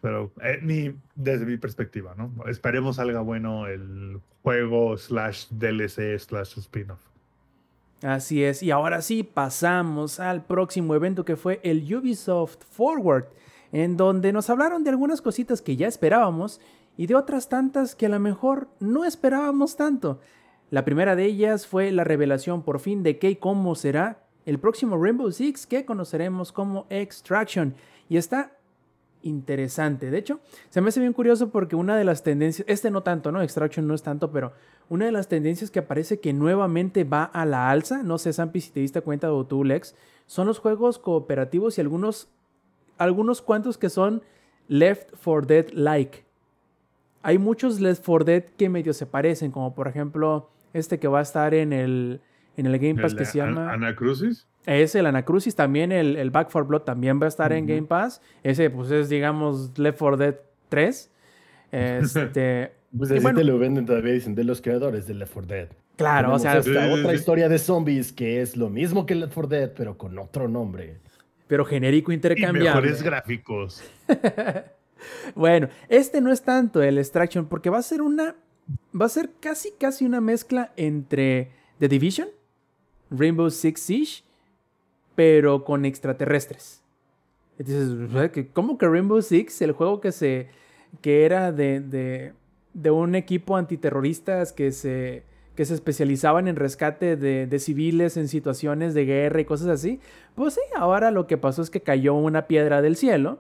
[0.02, 2.32] Pero eh, ni desde mi perspectiva, ¿no?
[2.48, 7.02] Esperemos salga bueno el juego slash DLC slash spin-off.
[8.02, 13.28] Así es, y ahora sí pasamos al próximo evento que fue el Ubisoft Forward,
[13.72, 16.60] en donde nos hablaron de algunas cositas que ya esperábamos
[16.98, 20.20] y de otras tantas que a lo mejor no esperábamos tanto.
[20.70, 24.60] La primera de ellas fue la revelación por fin de qué y cómo será el
[24.60, 27.76] próximo Rainbow Six que conoceremos como Extraction.
[28.10, 28.52] Y está
[29.24, 30.12] interesante.
[30.12, 30.40] De hecho,
[30.70, 33.42] se me hace bien curioso porque una de las tendencias, este no tanto, ¿no?
[33.42, 34.54] Extraction no es tanto, pero
[34.90, 38.62] una de las tendencias que aparece que nuevamente va a la alza, no sé, Sampi,
[38.62, 39.96] si te diste cuenta o tú, Lex,
[40.28, 42.28] son los juegos cooperativos y algunos,
[42.98, 44.22] algunos cuantos que son
[44.68, 46.26] Left 4 Dead like.
[47.22, 51.20] Hay muchos Left 4 Dead que medio se parecen, como por ejemplo este que va
[51.20, 52.22] a estar en el,
[52.58, 53.72] en el Game Pass que se llama...
[53.72, 54.48] Anacrucis.
[54.66, 57.84] Es el Anacrucis, también el, el Back 4 Blood también va a estar en Game
[57.84, 58.22] Pass.
[58.44, 60.36] Ese pues es digamos Left 4 Dead
[60.70, 61.12] 3.
[61.72, 62.74] Este...
[62.98, 65.68] pues así te lo venden todavía, dicen, de los creadores de Left 4 Dead.
[65.96, 66.58] Claro, o sea...
[66.58, 70.18] Esta otra historia de zombies que es lo mismo que Left 4 Dead, pero con
[70.18, 70.98] otro nombre.
[71.48, 72.64] Pero genérico intercambiable.
[72.64, 73.84] Y mejores gráficos.
[75.36, 78.36] bueno, este no es tanto el Extraction porque va a ser una
[79.00, 82.30] va a ser casi, casi una mezcla entre The Division,
[83.18, 84.24] Rainbow Six Siege,
[85.16, 86.82] pero con extraterrestres.
[87.58, 90.50] Entonces, ¿cómo que Rainbow Six, el juego que se
[91.02, 92.34] que era de,
[92.74, 95.24] de, un equipo antiterroristas que se,
[95.56, 100.00] que se especializaban en rescate de, de, civiles en situaciones de guerra y cosas así?
[100.36, 103.40] Pues sí, ahora lo que pasó es que cayó una piedra del cielo.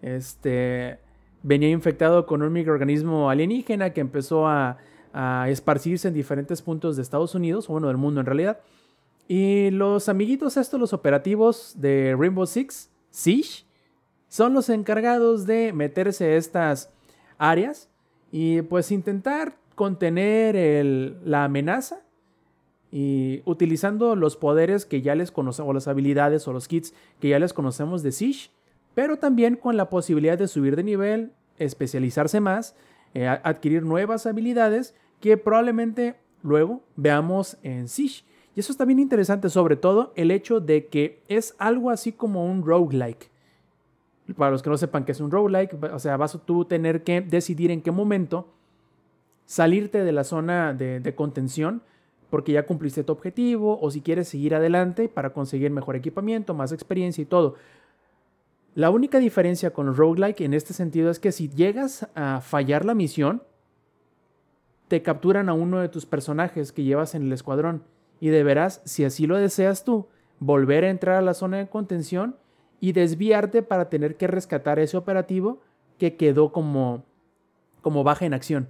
[0.00, 0.98] Este
[1.42, 4.78] venía infectado con un microorganismo alienígena que empezó a,
[5.46, 8.60] esparcirse en diferentes puntos de Estados Unidos, o bueno, del mundo en realidad.
[9.28, 13.64] Y los amiguitos estos, los operativos de Rainbow Six, Siege,
[14.28, 16.90] son los encargados de meterse a estas
[17.38, 17.88] áreas
[18.30, 22.02] y pues intentar contener la amenaza
[22.90, 27.28] y utilizando los poderes que ya les conocemos, o las habilidades o los kits que
[27.28, 28.50] ya les conocemos de Siege
[28.94, 32.74] pero también con la posibilidad de subir de nivel, especializarse más,
[33.14, 38.24] eh, adquirir nuevas habilidades que probablemente luego veamos en Siege.
[38.54, 42.44] Y eso está bien interesante, sobre todo el hecho de que es algo así como
[42.44, 43.30] un roguelike.
[44.36, 47.02] Para los que no sepan que es un roguelike, o sea, vas a tú tener
[47.02, 48.48] que decidir en qué momento
[49.46, 51.82] salirte de la zona de, de contención
[52.30, 56.72] porque ya cumpliste tu objetivo o si quieres seguir adelante para conseguir mejor equipamiento, más
[56.72, 57.56] experiencia y todo.
[58.74, 62.94] La única diferencia con roguelike en este sentido es que si llegas a fallar la
[62.94, 63.42] misión,
[64.88, 67.82] te capturan a uno de tus personajes que llevas en el escuadrón
[68.22, 70.06] y deberás, si así lo deseas tú,
[70.38, 72.36] volver a entrar a la zona de contención
[72.78, 75.60] y desviarte para tener que rescatar ese operativo
[75.98, 77.04] que quedó como,
[77.80, 78.68] como baja en acción.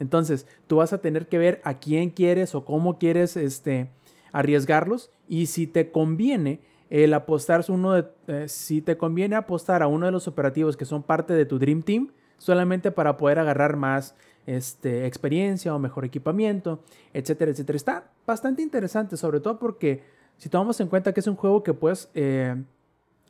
[0.00, 3.92] Entonces, tú vas a tener que ver a quién quieres o cómo quieres este,
[4.32, 9.86] arriesgarlos y si te conviene, el apostar uno de, eh, si te conviene apostar a
[9.86, 13.76] uno de los operativos que son parte de tu Dream Team, solamente para poder agarrar
[13.76, 14.16] más
[14.56, 16.82] este, experiencia o mejor equipamiento,
[17.12, 17.76] etcétera, etcétera.
[17.76, 20.02] Está bastante interesante, sobre todo porque
[20.38, 22.56] si tomamos en cuenta que es un juego que puedes eh,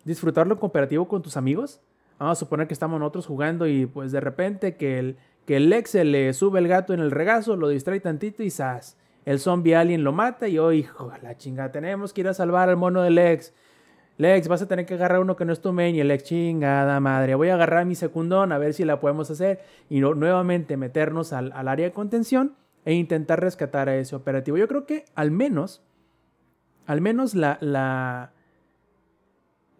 [0.04, 1.80] disfrutarlo en cooperativo con tus amigos,
[2.18, 5.70] vamos a suponer que estamos nosotros jugando y pues de repente que el, que el
[5.72, 8.96] ex se le sube el gato en el regazo, lo distrae tantito y ¡zas!
[9.26, 12.70] el zombie alien lo mata y, oh, hijo, la chingada, tenemos que ir a salvar
[12.70, 13.52] al mono del ex.
[14.20, 16.24] Lex, vas a tener que agarrar uno que no es tu main y el Lex,
[16.24, 20.76] chingada madre, voy a agarrar mi secundón a ver si la podemos hacer y nuevamente
[20.76, 22.54] meternos al, al área de contención
[22.84, 24.58] e intentar rescatar a ese operativo.
[24.58, 25.82] Yo creo que al menos,
[26.86, 28.32] al menos la, la,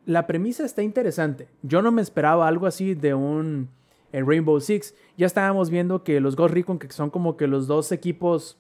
[0.07, 1.49] la premisa está interesante.
[1.63, 3.69] Yo no me esperaba algo así de un
[4.11, 4.95] Rainbow Six.
[5.19, 8.59] Ya estábamos viendo que los Ghost Recon, que son como que los dos equipos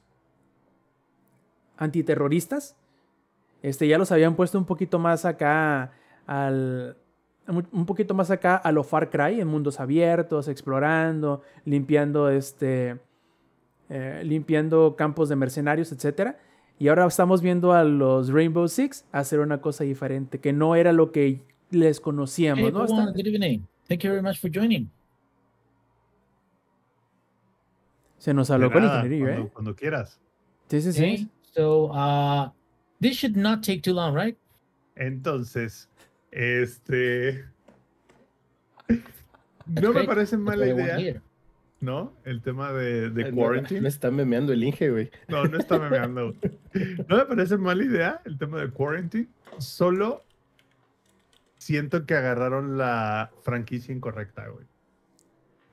[1.78, 2.76] antiterroristas,
[3.62, 5.92] este, ya los habían puesto un poquito más acá
[6.26, 6.96] al.
[7.46, 12.98] Un poquito más acá a lo Far Cry, en mundos abiertos, explorando, limpiando este.
[13.88, 16.36] Eh, limpiando campos de mercenarios, etc.
[16.78, 20.92] Y ahora estamos viendo a los Rainbow Six hacer una cosa diferente, que no era
[20.92, 22.72] lo que les conocíamos.
[22.72, 22.82] ¿no?
[22.84, 23.06] Hasta...
[23.06, 23.62] good evening.
[23.88, 24.88] Thank you very much for joining.
[28.18, 29.50] Se nos habló con ingeniería, cuando, ¿eh?
[29.52, 30.20] Cuando quieras.
[30.68, 31.00] Sí, sí, sí.
[31.00, 31.30] Okay.
[31.52, 32.52] So, uh,
[33.00, 34.36] this should not take too long, right?
[34.96, 35.88] Entonces,
[36.30, 37.44] este.
[39.66, 41.22] no me parece mala idea.
[41.80, 42.12] ¿No?
[42.24, 43.80] El tema de, de Ay, quarantine.
[43.80, 45.10] Me está memeando el Inge, güey.
[45.28, 46.34] No, no está memeando.
[47.08, 49.28] no me parece mala idea el tema de quarantine.
[49.56, 50.22] Solo
[51.56, 54.66] siento que agarraron la franquicia incorrecta, güey.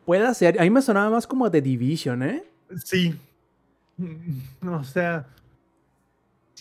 [0.06, 0.62] Puede ser.
[0.62, 2.44] A mí me sonaba más como The Division, ¿eh?
[2.86, 3.14] Sí.
[4.66, 5.28] O sea.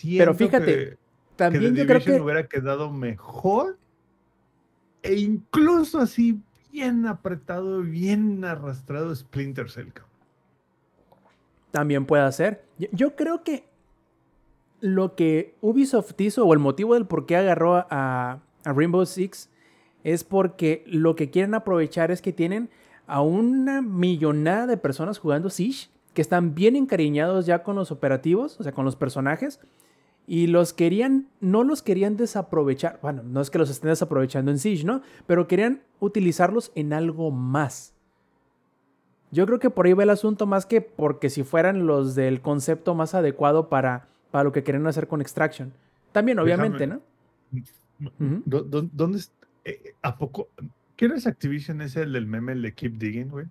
[0.01, 0.97] Pero fíjate, que,
[1.35, 2.21] también que yo creo que.
[2.21, 3.77] hubiera quedado mejor.
[5.03, 6.41] E incluso así,
[6.71, 9.89] bien apretado, bien arrastrado Splinter Cell.
[11.71, 12.63] También puede ser.
[12.77, 13.67] Yo, yo, creo que
[14.81, 19.49] lo que Ubisoft hizo, o el motivo del por qué agarró a, a Rainbow Six,
[20.03, 22.69] es porque lo que quieren aprovechar es que tienen
[23.07, 28.59] a una millonada de personas jugando Siege que están bien encariñados ya con los operativos,
[28.59, 29.59] o sea, con los personajes,
[30.27, 34.59] y los querían, no los querían desaprovechar, bueno, no es que los estén desaprovechando en
[34.59, 35.01] Siege, ¿no?
[35.25, 37.93] Pero querían utilizarlos en algo más.
[39.31, 42.41] Yo creo que por ahí va el asunto más que porque si fueran los del
[42.41, 45.73] concepto más adecuado para, para lo que querían hacer con Extraction.
[46.11, 47.01] También, obviamente, Déjame.
[47.99, 48.11] ¿no?
[48.19, 48.89] -huh.
[48.91, 49.19] ¿Dónde,
[49.63, 50.49] eh, ¿A poco?
[50.97, 51.81] ¿Quién es Activision?
[51.81, 53.45] ¿Es el del meme, el de Keep Digging, güey?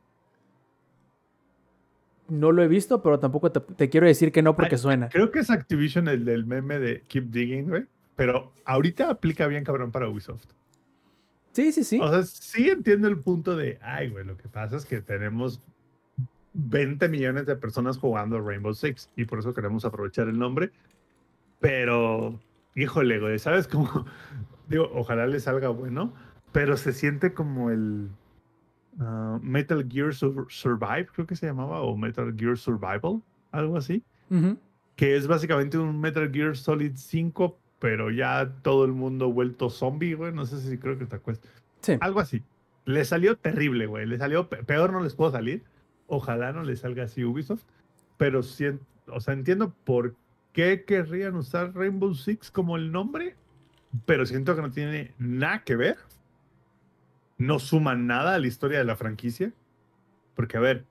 [2.29, 5.09] No lo he visto, pero tampoco te, te quiero decir que no porque Ay, suena.
[5.09, 7.85] Creo que es Activision el del meme de Keep Digging, güey.
[8.17, 10.47] Pero ahorita aplica bien cabrón para Ubisoft.
[11.53, 11.99] Sí, sí, sí.
[12.01, 15.63] O sea, sí entiendo el punto de, ay, güey, lo que pasa es que tenemos
[16.53, 20.71] 20 millones de personas jugando Rainbow Six y por eso queremos aprovechar el nombre.
[21.61, 22.41] Pero,
[22.75, 24.07] híjole, güey, ¿sabes cómo?
[24.69, 26.13] Digo, ojalá le salga bueno,
[26.53, 28.11] pero se siente como el
[29.01, 33.23] uh, Metal Gear Sur Survive, creo que se llamaba, o Metal Gear Survival,
[33.53, 34.03] algo así.
[34.31, 34.59] Uh -huh.
[34.97, 40.15] Que es básicamente un Metal Gear Solid 5, pero ya todo el mundo vuelto zombie,
[40.15, 40.33] güey.
[40.33, 41.51] No sé si creo que te acuestas.
[41.81, 41.97] Sí.
[42.01, 42.43] Algo así.
[42.85, 44.07] Le salió terrible, güey.
[44.07, 45.65] Le salió pe peor, no les puedo salir.
[46.07, 47.65] Ojalá no le salga así Ubisoft.
[48.17, 48.65] Pero sí,
[49.09, 50.15] o sea, entiendo por
[50.53, 53.37] qué querrían usar Rainbow Six como el nombre,
[54.07, 55.99] pero siento que no tiene nada que ver.
[57.39, 59.53] No suman nada a la historia de la franquicia.
[60.35, 60.85] Porque, a ver,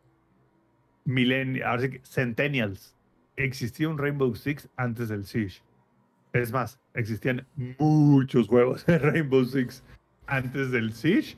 [1.05, 2.95] que Centennials.
[3.37, 5.61] Existía un Rainbow Six antes del Siege.
[6.33, 7.45] Es más, existían
[7.79, 9.83] muchos juegos de Rainbow Six
[10.27, 11.37] antes del Siege.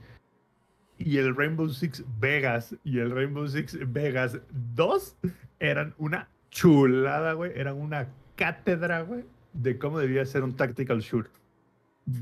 [0.99, 4.39] Y el Rainbow Six Vegas y el Rainbow Six Vegas
[4.75, 5.17] 2
[5.59, 7.51] eran una chulada, güey.
[7.55, 11.31] Eran una cátedra, güey, de cómo debía ser un tactical shooter.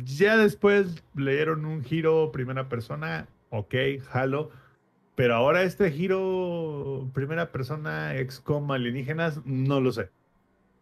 [0.04, 3.76] Ya después leyeron un giro primera persona, ok,
[4.10, 4.52] jalo.
[5.16, 10.10] Pero ahora este giro primera persona, XCOM alienígenas, no lo sé.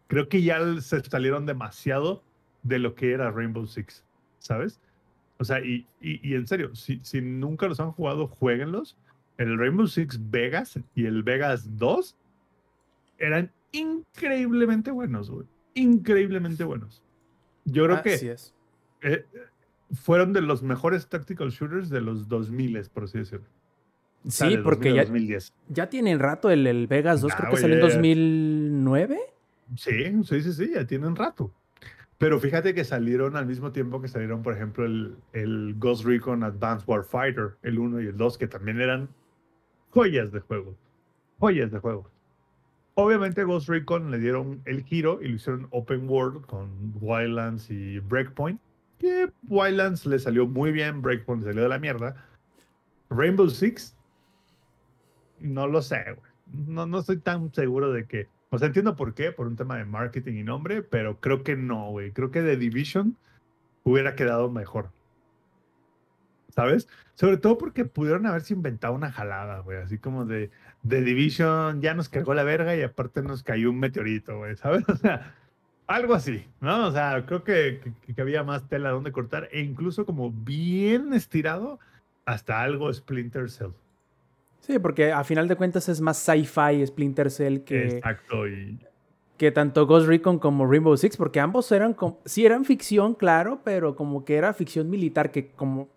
[0.08, 2.22] Creo que ya se salieron demasiado
[2.62, 4.04] de lo que era Rainbow Six,
[4.38, 4.80] ¿sabes?
[5.38, 8.96] O sea, y, y, y en serio, si, si, nunca los han jugado, jueguenlos.
[9.36, 12.16] El Rainbow Six Vegas y el Vegas 2
[13.18, 15.46] eran increíblemente buenos, güey.
[15.74, 17.02] Increíblemente buenos.
[17.64, 18.53] Yo creo Así que es.
[19.04, 19.26] Eh,
[19.92, 23.46] fueron de los mejores tactical shooters de los 2000, por así decirlo.
[24.26, 25.54] O sea, Sí, de porque 2000 a ya, 2010.
[25.68, 27.94] ya tienen rato el, el Vegas 2, Nah, creo que salió en ya, ya.
[27.94, 29.18] 2009.
[29.76, 31.52] Sí, sí, sí, sí, ya tienen rato.
[32.18, 36.42] Pero fíjate que salieron al mismo tiempo que salieron, por ejemplo, el, el Ghost Recon
[36.44, 39.08] Advanced Warfighter, el 1 y el 2, que también eran
[39.90, 40.74] joyas de juego.
[41.38, 42.08] Joyas de juego.
[42.94, 47.98] Obviamente Ghost Recon le dieron el giro y lo hicieron open world con Wildlands y
[47.98, 48.60] Breakpoint.
[48.98, 52.16] Que Wildlands le salió muy bien, Breakpoint le salió de la mierda.
[53.10, 53.96] Rainbow Six,
[55.40, 56.32] no lo sé, güey.
[56.66, 58.28] No, no estoy tan seguro de que.
[58.50, 61.56] O sea, entiendo por qué, por un tema de marketing y nombre, pero creo que
[61.56, 62.12] no, güey.
[62.12, 63.16] Creo que The Division
[63.82, 64.90] hubiera quedado mejor.
[66.50, 66.88] ¿Sabes?
[67.14, 69.78] Sobre todo porque pudieron haberse inventado una jalada, güey.
[69.78, 70.50] Así como de,
[70.82, 74.56] de Division ya nos cargó la verga y aparte nos cayó un meteorito, güey.
[74.56, 74.84] ¿Sabes?
[74.88, 75.34] O sea,
[75.86, 76.86] algo así, ¿no?
[76.86, 81.12] O sea, creo que, que, que había más tela donde cortar e incluso como bien
[81.12, 81.78] estirado
[82.24, 83.70] hasta algo Splinter Cell.
[84.60, 88.78] Sí, porque a final de cuentas es más sci-fi Splinter Cell que, Exacto, y
[89.36, 93.60] que tanto Ghost Recon como Rainbow Six, porque ambos eran como, sí eran ficción, claro,
[93.64, 95.88] pero como que era ficción militar, que como,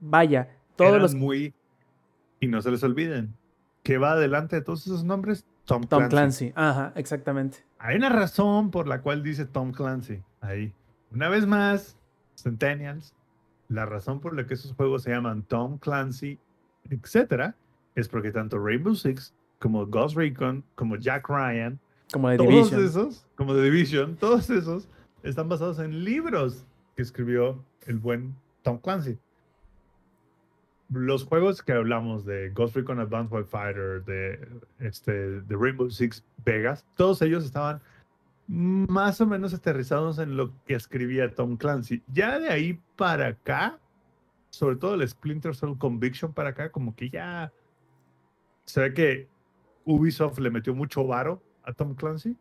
[0.00, 1.14] vaya, todos eran los...
[1.14, 1.54] muy...
[2.40, 3.34] Y no se les olviden,
[3.82, 6.50] que va adelante de todos esos nombres, Tom, Tom Clancy.
[6.50, 7.64] Clancy, ajá, exactamente.
[7.78, 10.72] Hay una razón por la cual dice Tom Clancy ahí.
[11.12, 11.96] Una vez más,
[12.36, 13.14] Centennials,
[13.68, 16.38] la razón por la que esos juegos se llaman Tom Clancy,
[16.90, 17.54] etcétera,
[17.94, 21.78] es porque tanto Rainbow Six como Ghost Recon, como Jack Ryan,
[22.12, 22.84] Como de todos Division.
[22.84, 24.88] esos, como The Division, todos esos
[25.22, 26.64] están basados en libros
[26.96, 29.18] que escribió el buen Tom Clancy.
[30.90, 36.86] Los juegos que hablamos de Ghost Recon Advanced Warfighter, de, este, de Rainbow Six Vegas,
[36.96, 37.82] todos ellos estaban
[38.46, 42.02] más o menos aterrizados en lo que escribía Tom Clancy.
[42.08, 43.78] Ya de ahí para acá,
[44.48, 47.52] sobre todo el Splinter Cell Conviction para acá, como que ya
[48.64, 49.28] se ve que
[49.84, 52.36] Ubisoft le metió mucho varo a Tom Clancy.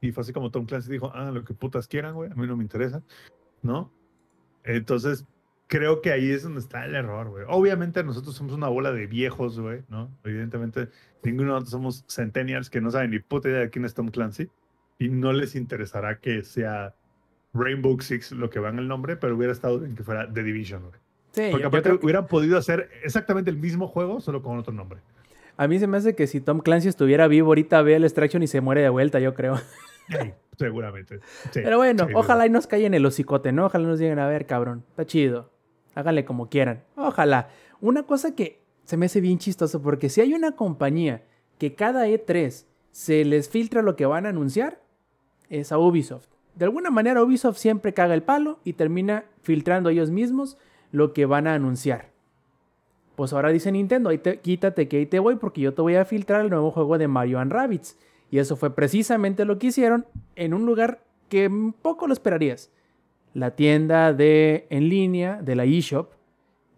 [0.00, 2.46] Y fue así como Tom Clancy dijo, ah, lo que putas quieran, güey, a mí
[2.46, 3.02] no me interesa,
[3.62, 3.92] ¿no?
[4.64, 5.24] Entonces,
[5.68, 7.44] creo que ahí es donde está el error, güey.
[7.48, 10.10] Obviamente nosotros somos una bola de viejos, güey, ¿no?
[10.24, 10.88] Evidentemente,
[11.22, 14.08] ninguno de nosotros somos centennials que no saben ni puta idea de quién es Tom
[14.08, 14.48] Clancy
[14.98, 16.94] y no les interesará que sea
[17.54, 20.42] Rainbow Six lo que va en el nombre, pero hubiera estado en que fuera The
[20.42, 21.00] Division, güey.
[21.32, 25.00] Sí, Porque aparte que- hubieran podido hacer exactamente el mismo juego, solo con otro nombre.
[25.56, 28.42] a mí se me hace que si Tom Clancy estuviera vivo ahorita ve el extraction
[28.42, 29.56] y se muere de vuelta, yo creo.
[30.08, 31.20] Sí, seguramente.
[31.50, 33.66] Sí, Pero bueno, sí, ojalá y nos callen el hocicote, ¿no?
[33.66, 35.50] Ojalá nos digan, a ver, cabrón, está chido.
[35.98, 36.84] Háganle como quieran.
[36.94, 37.48] Ojalá.
[37.80, 41.24] Una cosa que se me hace bien chistoso, porque si hay una compañía
[41.58, 44.80] que cada E3 se les filtra lo que van a anunciar,
[45.50, 46.28] es a Ubisoft.
[46.54, 50.56] De alguna manera Ubisoft siempre caga el palo y termina filtrando ellos mismos
[50.92, 52.10] lo que van a anunciar.
[53.16, 55.96] Pues ahora dice Nintendo, ahí te- quítate que ahí te voy porque yo te voy
[55.96, 57.98] a filtrar el nuevo juego de Mario and Rabbids.
[58.30, 61.50] Y eso fue precisamente lo que hicieron en un lugar que
[61.82, 62.70] poco lo esperarías.
[63.34, 66.10] La tienda de en línea de la eShop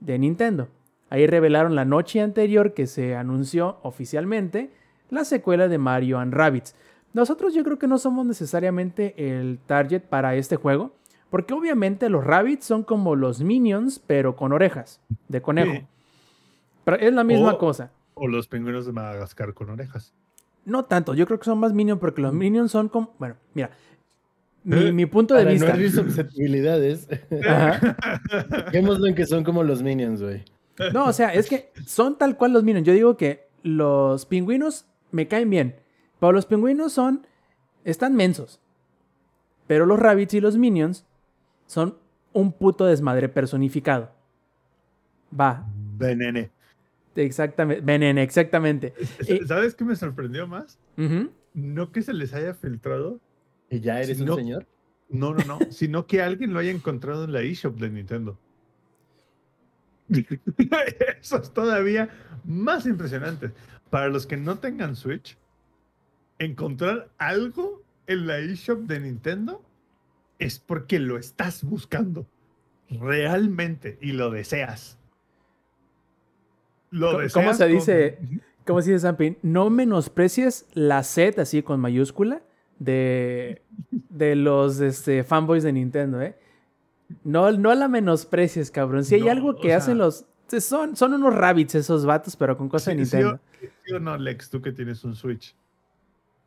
[0.01, 0.68] de Nintendo.
[1.09, 4.70] Ahí revelaron la noche anterior que se anunció oficialmente
[5.11, 6.74] la secuela de Mario and Rabbids.
[7.12, 10.92] Nosotros yo creo que no somos necesariamente el target para este juego,
[11.30, 15.72] porque obviamente los Rabbids son como los Minions, pero con orejas de conejo.
[15.72, 15.86] Sí.
[16.84, 17.90] Pero es la misma O- cosa.
[18.14, 20.12] O los pingüinos de Madagascar con orejas.
[20.64, 23.14] No tanto, yo creo que son más Minions porque los Minions son como...
[23.18, 23.70] Bueno, mira.
[24.64, 25.68] Mi, Eh, mi punto de Para vista...
[25.68, 27.08] no herir susceptibilidades,
[28.72, 30.44] en que son como los Minions, güey.
[30.92, 32.86] No, o sea, es que son tal cual los Minions.
[32.86, 35.76] Yo digo que los pingüinos me caen bien.
[36.18, 37.26] Pero los pingüinos son...
[37.84, 38.61] Están mensos.
[39.66, 41.06] Pero los rabbits y los minions
[41.66, 41.96] son
[42.32, 44.11] un puto desmadre personificado.
[45.38, 45.64] Va,
[45.96, 46.50] Venene.
[47.16, 47.82] exactamente.
[47.82, 48.92] Venene, exactamente.
[49.46, 50.78] ¿Sabes qué me sorprendió más?
[51.54, 53.20] No que se les haya filtrado.
[53.70, 54.66] ¿Y ya eres un no- señor?
[55.08, 55.58] No, no, no.
[55.70, 58.38] sino que alguien lo haya encontrado en la eShop de Nintendo.
[61.20, 62.08] Eso es todavía
[62.44, 63.50] más impresionante.
[63.90, 65.36] Para los que no tengan Switch,
[66.38, 69.62] encontrar algo en la eShop de Nintendo
[70.38, 72.26] es porque lo estás buscando
[72.88, 74.98] realmente y lo deseas.
[76.90, 78.18] Lo ¿Cómo- cómo deseas se con- dice?
[78.66, 79.36] ¿Cómo se dice, Zampi?
[79.42, 82.42] No menosprecies la Z así con mayúscula
[82.80, 83.62] de,
[84.08, 86.36] de los este, fanboys de Nintendo, ¿eh?
[87.22, 89.04] No, no la menosprecies, cabrón.
[89.04, 90.26] Si hay No, algo que hacen sea- los...
[90.58, 93.40] Son, son unos rabbits esos vatos, pero con cosas de Sí, sí o- Nintendo.
[93.86, 95.54] sí o no, Lex, tú que tienes un Switch.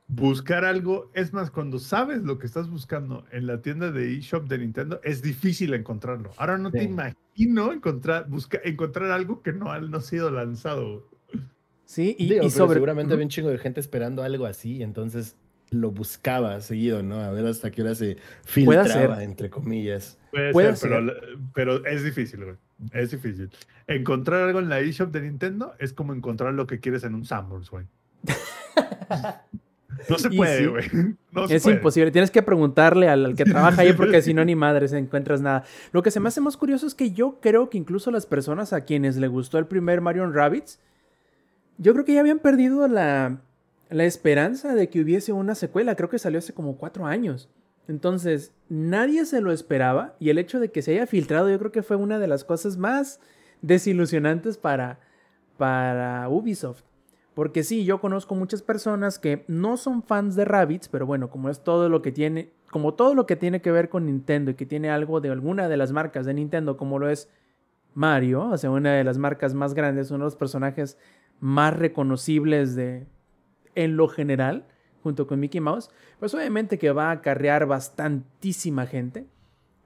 [0.09, 4.47] Buscar algo, es más, cuando sabes lo que estás buscando en la tienda de eShop
[4.49, 6.31] de Nintendo, es difícil encontrarlo.
[6.37, 11.07] Ahora no te imagino encontrar, busca, encontrar algo que no ha, no ha sido lanzado.
[11.85, 12.73] Sí, y, Digo, y pero sobre...
[12.75, 13.13] seguramente Ujú.
[13.13, 15.37] había un chingo de gente esperando algo así, entonces
[15.73, 17.19] lo buscaba seguido, ¿no?
[17.19, 18.17] A ver hasta qué hora se
[18.65, 19.23] Puede filtraba, ser.
[19.23, 20.17] entre comillas.
[20.31, 21.13] Puede, Puede ser, Pero,
[21.53, 22.55] pero es difícil, güey.
[22.91, 23.49] Es difícil.
[23.87, 27.25] Encontrar algo en la eShop de Nintendo es como encontrar lo que quieres en un
[27.25, 27.85] Sanborns, güey.
[30.09, 30.65] No se puede, sí.
[30.65, 30.85] güey.
[31.31, 31.75] No se Es puede.
[31.77, 32.11] imposible.
[32.11, 35.63] Tienes que preguntarle al, al que trabaja ahí porque si no, ni madres encuentras nada.
[35.91, 38.73] Lo que se me hace más curioso es que yo creo que incluso las personas
[38.73, 40.79] a quienes le gustó el primer Mario Rabbits,
[41.77, 43.39] yo creo que ya habían perdido la,
[43.89, 45.95] la esperanza de que hubiese una secuela.
[45.95, 47.49] Creo que salió hace como cuatro años.
[47.87, 51.71] Entonces, nadie se lo esperaba y el hecho de que se haya filtrado yo creo
[51.71, 53.19] que fue una de las cosas más
[53.61, 54.99] desilusionantes para,
[55.57, 56.83] para Ubisoft.
[57.33, 61.49] Porque sí, yo conozco muchas personas que no son fans de Rabbids, pero bueno, como
[61.49, 64.53] es todo lo que tiene, como todo lo que tiene que ver con Nintendo y
[64.53, 67.29] que tiene algo de alguna de las marcas de Nintendo, como lo es
[67.95, 70.97] Mario, o sea, una de las marcas más grandes, uno de los personajes
[71.39, 73.07] más reconocibles de
[73.75, 74.65] en lo general,
[75.03, 79.25] junto con Mickey Mouse, pues obviamente que va a acarrear bastantísima gente.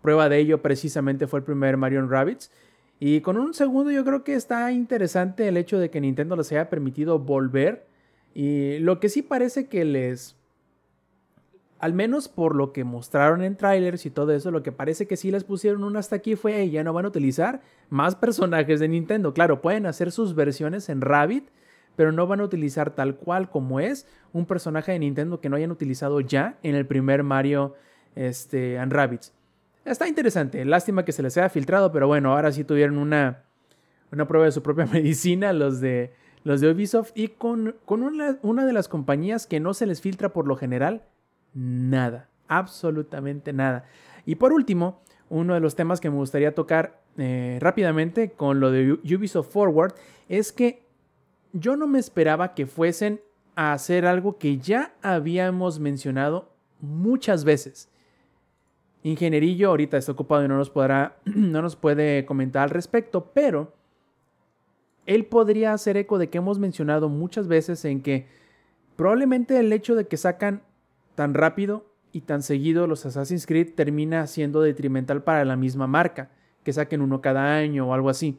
[0.02, 2.52] Prueba de ello precisamente fue el primer Mario Rabbids.
[3.00, 6.52] Y con un segundo yo creo que está interesante el hecho de que Nintendo les
[6.52, 7.88] haya permitido volver.
[8.34, 10.36] Y lo que sí parece que les...
[11.80, 15.16] Al menos por lo que mostraron en trailers y todo eso, lo que parece que
[15.16, 18.88] sí les pusieron un hasta aquí fue, ya no van a utilizar más personajes de
[18.88, 19.32] Nintendo.
[19.32, 21.50] Claro, pueden hacer sus versiones en Rabbit,
[21.98, 25.58] pero no van a utilizar tal cual como es un personaje de Nintendo que no
[25.58, 27.76] hayan utilizado ya en el primer Mario
[28.16, 28.94] este, and.
[29.84, 30.64] Está interesante.
[30.64, 33.44] Lástima que se les haya filtrado, pero bueno, ahora sí tuvieron una,
[34.12, 38.38] una prueba de su propia medicina los de, los de Ubisoft y con, con una,
[38.44, 41.02] una, de las compañías que no se les filtra por lo general
[41.56, 43.86] nada, absolutamente nada.
[44.26, 48.70] Y por último, uno de los temas que me gustaría tocar eh, rápidamente con lo
[48.70, 49.96] de Ubisoft Forward
[50.30, 50.87] es que
[51.54, 53.22] yo no me esperaba que fuesen
[53.56, 57.90] a hacer algo que ya habíamos mencionado muchas veces.
[59.04, 63.74] Ingenierillo ahorita está ocupado y no nos, podrá, no nos puede comentar al respecto, pero
[65.06, 68.28] él podría hacer eco de que hemos mencionado muchas veces en que
[68.96, 70.62] probablemente el hecho de que sacan
[71.16, 76.30] tan rápido y tan seguido los Assassin's Creed termina siendo detrimental para la misma marca,
[76.64, 78.38] que saquen uno cada año o algo así.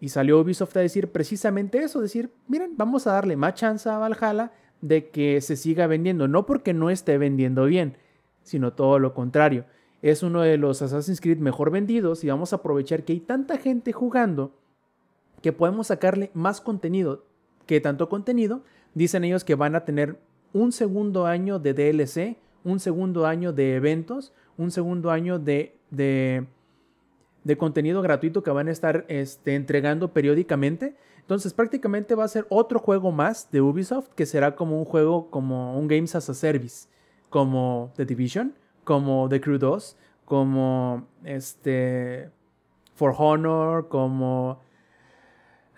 [0.00, 3.98] Y salió Ubisoft a decir precisamente eso, decir, miren, vamos a darle más chance a
[3.98, 7.96] Valhalla de que se siga vendiendo, no porque no esté vendiendo bien,
[8.42, 9.64] sino todo lo contrario.
[10.02, 13.56] Es uno de los Assassin's Creed mejor vendidos y vamos a aprovechar que hay tanta
[13.56, 14.52] gente jugando
[15.42, 17.24] que podemos sacarle más contenido.
[17.66, 18.62] Que tanto contenido,
[18.94, 20.18] dicen ellos que van a tener
[20.52, 26.46] un segundo año de DLC, un segundo año de eventos, un segundo año de, de,
[27.46, 30.96] de contenido gratuito que van a estar este, entregando periódicamente.
[31.20, 35.30] Entonces prácticamente va a ser otro juego más de Ubisoft que será como un juego,
[35.30, 36.88] como un Games as a Service
[37.30, 42.30] como The Division, como The Crew 2, como este
[42.96, 44.58] For Honor, como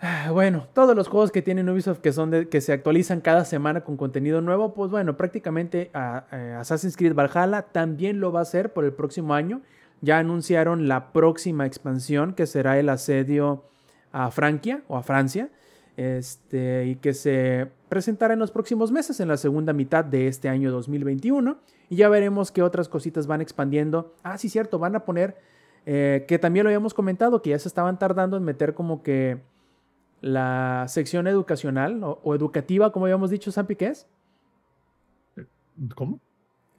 [0.31, 3.81] bueno, todos los juegos que tienen Ubisoft que son de, que se actualizan cada semana
[3.81, 8.85] con contenido nuevo, pues bueno, prácticamente Assassin's Creed Valhalla también lo va a hacer por
[8.85, 9.61] el próximo año.
[10.01, 13.65] Ya anunciaron la próxima expansión que será el asedio
[14.11, 15.49] a Francia o a Francia
[15.99, 20.47] este, y que se presentará en los próximos meses, en la segunda mitad de este
[20.47, 21.57] año 2021.
[21.89, 24.15] Y ya veremos qué otras cositas van expandiendo.
[24.23, 25.37] Ah, sí, cierto, van a poner,
[25.85, 29.41] eh, que también lo habíamos comentado, que ya se estaban tardando en meter como que
[30.21, 34.07] la sección educacional o, educativa, como habíamos dicho, Sampi, ¿qué es?
[35.95, 36.21] ¿Cómo?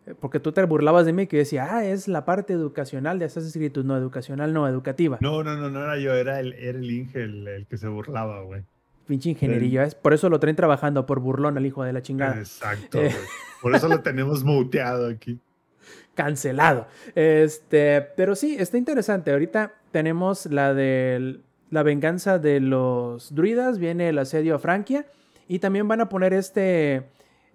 [0.06, 3.26] Eh, porque tú te burlabas de mí que decía, ah, es la parte educacional de
[3.26, 3.76] Assassin's Creed.
[3.84, 5.18] No, educacional, no, educativa.
[5.20, 8.42] No, no, no, no era yo, era el, era el Inge el que se burlaba,
[8.42, 8.62] güey.
[9.10, 9.82] Pinche ingeniería.
[9.82, 12.38] Es por eso lo traen trabajando por burlón al hijo de la chingada.
[12.38, 13.02] Exacto.
[13.02, 13.12] Eh.
[13.60, 15.40] Por eso lo tenemos muteado aquí.
[16.14, 16.86] Cancelado.
[17.16, 19.32] Este, pero sí, está interesante.
[19.32, 21.40] Ahorita tenemos la de
[21.70, 23.80] la venganza de los druidas.
[23.80, 25.06] Viene el asedio a Frankia.
[25.48, 27.02] Y también van a poner este,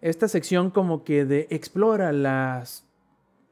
[0.05, 2.85] esta sección como que de explora las,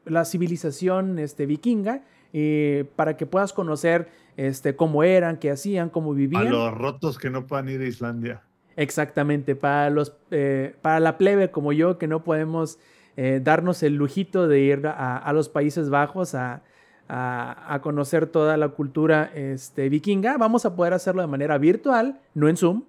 [0.06, 2.04] la civilización este, vikinga.
[2.32, 6.48] Y para que puedas conocer este, cómo eran, qué hacían, cómo vivían.
[6.48, 8.44] A los rotos que no puedan ir a Islandia.
[8.76, 12.78] Exactamente, para, los, eh, para la plebe como yo, que no podemos
[13.18, 16.64] eh, darnos el lujito de ir a, los Países Bajos a,
[17.08, 22.48] a, conocer toda la cultura este, vikinga, vamos a poder hacerlo de manera virtual, no
[22.48, 22.84] en Zoom,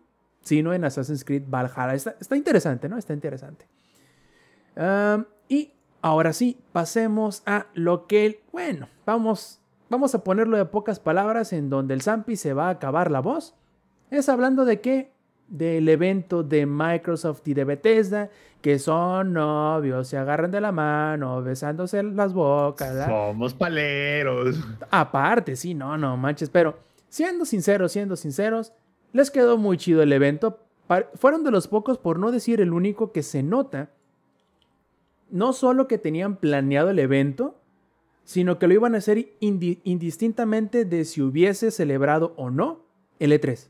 [0.44, 1.94] sino en Assassin's Creed Valhalla.
[1.94, 2.96] Está, está interesante, ¿no?
[2.96, 3.66] Está interesante.
[5.48, 9.60] y ahora sí, pasemos a lo que, bueno, vamos
[9.94, 13.20] vamos a ponerlo de pocas palabras en donde el Zampi se va a acabar la
[13.20, 13.54] voz.
[14.10, 15.12] Es hablando de qué?
[15.48, 18.30] Del evento de Microsoft y de Bethesda,
[18.60, 23.06] que son novios, se agarran de la mano, besándose las bocas.
[23.06, 24.56] Somos paleros.
[24.90, 26.78] Aparte, sí, no, no manches, pero
[27.08, 28.72] siendo sinceros, siendo sinceros,
[29.14, 30.60] les quedó muy chido el evento.
[31.14, 33.90] Fueron de los pocos, por no decir el único, que se nota
[35.30, 37.58] no solo que tenían planeado el evento,
[38.24, 42.84] sino que lo iban a hacer indistintamente de si hubiese celebrado o no
[43.18, 43.68] el E3.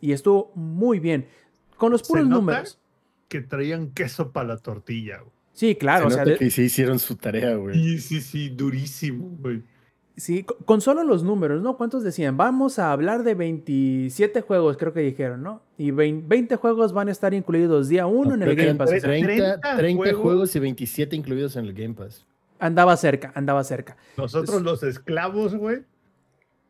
[0.00, 1.26] Y estuvo muy bien,
[1.76, 2.78] con los puros números.
[3.28, 5.22] Que traían queso para la tortilla.
[5.52, 6.02] Sí, claro.
[6.02, 7.74] Se o sea, nota de- que sí hicieron su tarea, güey.
[7.76, 9.62] Sí, sí, sí, durísimo, güey.
[10.16, 11.76] Sí, co- con solo los números, ¿no?
[11.76, 12.36] ¿Cuántos decían?
[12.36, 15.62] Vamos a hablar de 27 juegos, creo que dijeron, ¿no?
[15.78, 18.88] Y 20, 20 juegos van a estar incluidos día 1 en el Game Pass.
[18.88, 19.26] o sea, 30,
[19.60, 20.22] 30 30 juegos.
[20.22, 22.24] juegos y 27 incluidos en el Game Pass.
[22.58, 23.96] andaba cerca, andaba cerca.
[24.16, 25.82] Nosotros los esclavos, güey.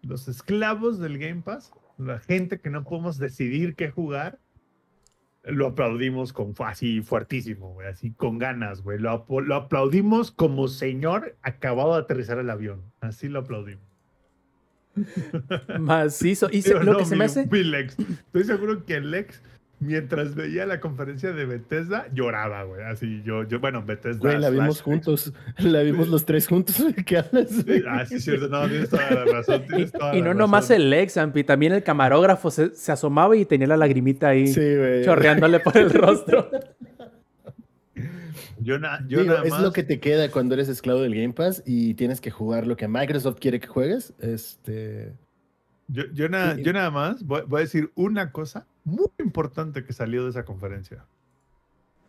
[0.02, 4.38] Los esclavos del Game Pass, la gente que no podemos decidir qué jugar,
[5.44, 8.98] lo aplaudimos con así fuertísimo, güey, así con ganas, güey.
[8.98, 12.82] Lo, lo aplaudimos como señor acabado de aterrizar el avión.
[13.00, 13.82] Así lo aplaudimos.
[15.80, 16.48] Macizo.
[16.50, 17.46] Y se- Digo, lo no, que se mi- me hace.
[17.46, 17.98] mi Lex.
[17.98, 19.42] Estoy seguro que el Lex,
[19.82, 22.82] mientras veía la conferencia de Bethesda, lloraba, güey.
[22.82, 24.20] Así yo, yo bueno, Bethesda.
[24.20, 25.32] Güey, la vimos juntos.
[25.58, 26.82] La vimos los tres juntos.
[27.06, 27.64] ¿Qué hablas?
[27.64, 27.82] güey?
[27.88, 28.48] Ah, sí, es cierto.
[28.48, 29.62] No, tienes toda la razón.
[29.64, 32.92] Y, tienes toda y la no nomás el Lex, Ampi, también el camarógrafo se, se
[32.92, 35.04] asomaba y tenía la lagrimita ahí Sí, güey.
[35.04, 36.48] chorreándole por el rostro.
[38.60, 39.62] Yo, na- yo Digo, nada es más.
[39.62, 42.76] lo que te queda cuando eres esclavo del Game Pass y tienes que jugar lo
[42.76, 44.14] que Microsoft quiere que juegues.
[44.20, 45.12] Este.
[45.88, 46.62] Yo, yo, na- Sí.
[46.62, 50.44] yo nada más voy, voy a decir una cosa muy importante que salió de esa
[50.44, 51.04] conferencia.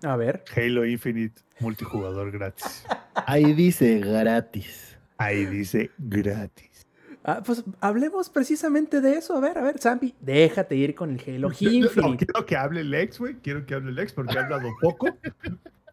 [0.03, 0.43] A ver.
[0.55, 2.85] Halo Infinite multijugador gratis.
[3.15, 4.97] Ahí dice gratis.
[5.17, 6.85] Ahí dice gratis.
[7.23, 9.37] Ah, pues hablemos precisamente de eso.
[9.37, 12.25] A ver, a ver, Zampi, déjate ir con el Halo No, Infinite.
[12.25, 13.35] quiero que hable Lex, güey.
[13.35, 15.07] Quiero que hable Lex porque ha hablado poco.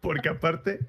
[0.01, 0.79] Porque aparte,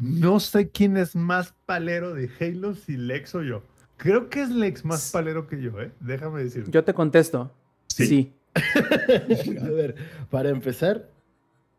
[0.00, 3.62] no sé quién es más palero de Halo, si Lex o yo.
[3.96, 5.92] Creo que es Lex más palero que yo, ¿eh?
[6.00, 6.64] Déjame decir.
[6.68, 7.52] Yo te contesto.
[7.86, 8.06] Sí.
[8.06, 8.32] Sí.
[9.62, 9.94] A ver,
[10.30, 11.08] para empezar,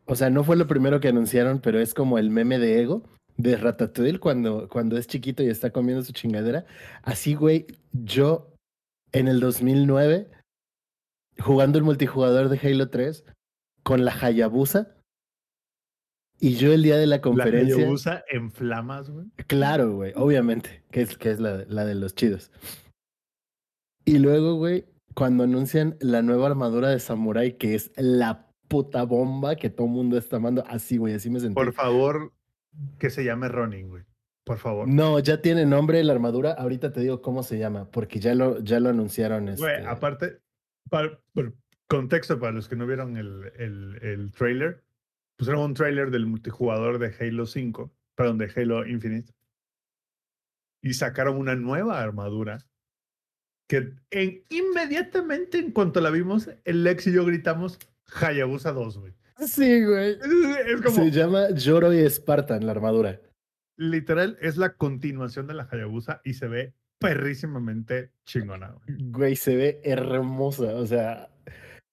[0.06, 3.02] o sea, no fue lo primero que anunciaron, pero es como el meme de Ego
[3.36, 6.66] de Ratatouille cuando, cuando es chiquito y está comiendo su chingadera.
[7.02, 8.52] Así, güey, yo
[9.12, 10.28] en el 2009,
[11.38, 13.24] jugando el multijugador de Halo 3
[13.82, 14.94] con la Hayabusa,
[16.40, 17.76] y yo el día de la La conferencia...
[17.76, 19.26] que usa en flamas, güey.
[19.46, 22.50] Claro, güey, obviamente, que es, que es la, la de los chidos.
[24.04, 29.56] Y luego, güey, cuando anuncian la nueva armadura de Samurai, que es la puta bomba
[29.56, 31.54] que todo el mundo está amando, así, güey, así me sentí.
[31.54, 32.32] Por favor,
[32.98, 34.04] que se llame Ronin, güey.
[34.44, 34.86] Por favor.
[34.88, 38.60] No, ya tiene nombre la armadura, ahorita te digo cómo se llama, porque ya lo,
[38.60, 39.46] ya lo anunciaron.
[39.56, 40.40] Güey, este, aparte,
[40.90, 41.54] para, por
[41.88, 44.84] contexto para los que no vieron el, el, el trailer,
[45.36, 49.32] pusieron un trailer del multijugador de Halo 5, perdón, de Halo Infinite,
[50.82, 52.58] y sacaron una nueva armadura
[53.66, 57.78] que en, inmediatamente en cuanto la vimos, el Lex y yo gritamos
[58.20, 59.12] Hayabusa 2, güey.
[59.46, 60.10] Sí, güey.
[60.12, 63.20] Es, es como, Se llama Yoro y Spartan, la armadura.
[63.76, 69.10] literal, es la continuación de la Hayabusa y se ve perrísimamente chingona, güey.
[69.10, 70.76] Güey, se ve hermosa.
[70.76, 71.28] O sea,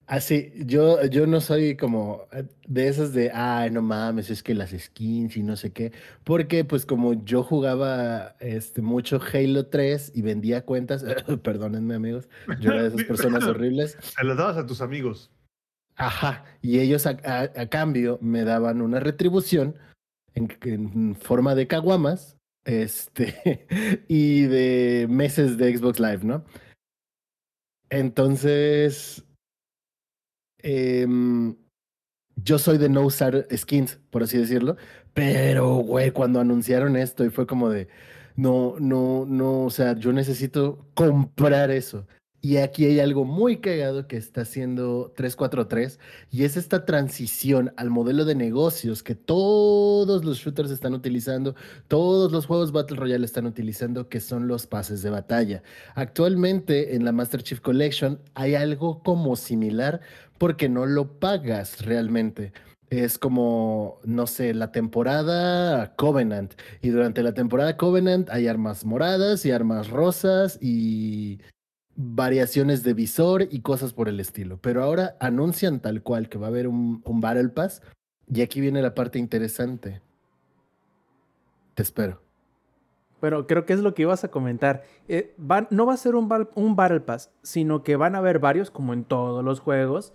[0.06, 4.54] así, yo, yo no soy como eh, de esas de, ay, no mames, es que
[4.54, 5.92] las skins y no sé qué.
[6.24, 11.04] Porque, pues, como yo jugaba este, mucho Halo 3 y vendía cuentas,
[11.42, 12.28] perdónenme, amigos,
[12.60, 13.96] yo era de esas personas horribles.
[14.00, 15.30] Se las dabas a tus amigos.
[15.96, 19.76] Ajá, y ellos a, a- a cambio me daban una retribución
[20.34, 23.66] en, en forma de caguamas este,
[24.08, 26.44] y de meses de Xbox Live, ¿no?
[27.90, 29.22] Entonces,
[30.62, 31.56] em,
[32.36, 34.76] yo soy de no usar skins, por así decirlo,
[35.14, 37.88] pero, güey, cuando anunciaron esto y fue como de,
[38.36, 42.06] no, no, no, o sea, yo necesito comprar eso.
[42.44, 47.88] Y aquí hay algo muy cagado que está haciendo 343 y es esta transición al
[47.88, 51.54] modelo de negocios que todos los shooters están utilizando,
[51.86, 55.62] todos los juegos Battle Royale están utilizando, que son los pases de batalla.
[55.94, 60.00] Actualmente en la Master Chief Collection hay algo como similar
[60.42, 62.52] porque no lo pagas realmente.
[62.90, 66.54] Es como, no sé, la temporada Covenant.
[66.80, 71.40] Y durante la temporada Covenant hay armas moradas y armas rosas y
[71.94, 74.58] variaciones de visor y cosas por el estilo.
[74.60, 77.80] Pero ahora anuncian tal cual que va a haber un, un Battle Pass.
[78.26, 80.02] Y aquí viene la parte interesante.
[81.74, 82.20] Te espero.
[83.20, 84.82] Pero creo que es lo que ibas a comentar.
[85.06, 85.36] Eh,
[85.70, 88.92] no va a ser un, un Battle Pass, sino que van a haber varios, como
[88.92, 90.12] en todos los juegos.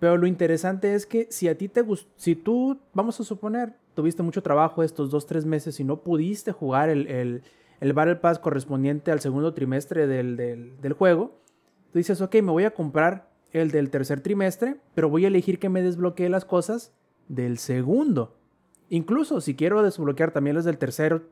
[0.00, 3.74] Pero lo interesante es que si a ti te gustó, si tú, vamos a suponer,
[3.94, 7.42] tuviste mucho trabajo estos dos, tres meses y no pudiste jugar el, el,
[7.80, 11.38] el Battle Pass correspondiente al segundo trimestre del, del, del juego,
[11.92, 15.58] tú dices, ok, me voy a comprar el del tercer trimestre, pero voy a elegir
[15.58, 16.94] que me desbloquee las cosas
[17.28, 18.36] del segundo.
[18.88, 21.22] Incluso si quiero desbloquear también los del tercer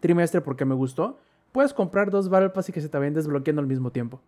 [0.00, 1.18] trimestre porque me gustó,
[1.52, 4.22] puedes comprar dos Battle Pass y que se te vayan desbloqueando al mismo tiempo.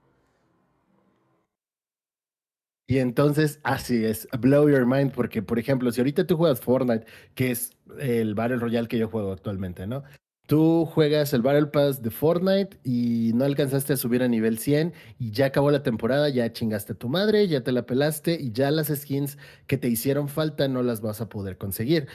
[2.90, 7.04] Y entonces, así es, blow your mind, porque por ejemplo, si ahorita tú juegas Fortnite,
[7.34, 10.04] que es el Battle Royale que yo juego actualmente, ¿no?
[10.46, 14.94] Tú juegas el Battle Pass de Fortnite y no alcanzaste a subir a nivel 100
[15.18, 18.52] y ya acabó la temporada, ya chingaste a tu madre, ya te la pelaste y
[18.52, 19.36] ya las skins
[19.66, 22.08] que te hicieron falta no las vas a poder conseguir.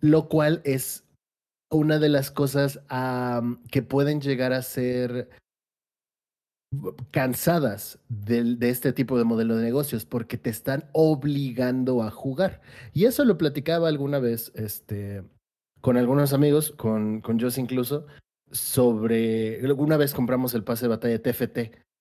[0.00, 1.02] Lo cual es
[1.72, 2.78] una de las cosas
[3.72, 5.28] que pueden llegar a ser
[7.10, 12.60] cansadas de, este tipo de modelo de negocios porque te están obligando a jugar.
[12.92, 15.24] Y eso lo platicaba alguna vez este,
[15.80, 18.06] con algunos amigos, con, con Joss incluso,
[18.50, 21.58] sobre, alguna vez compramos el pase de batalla de TFT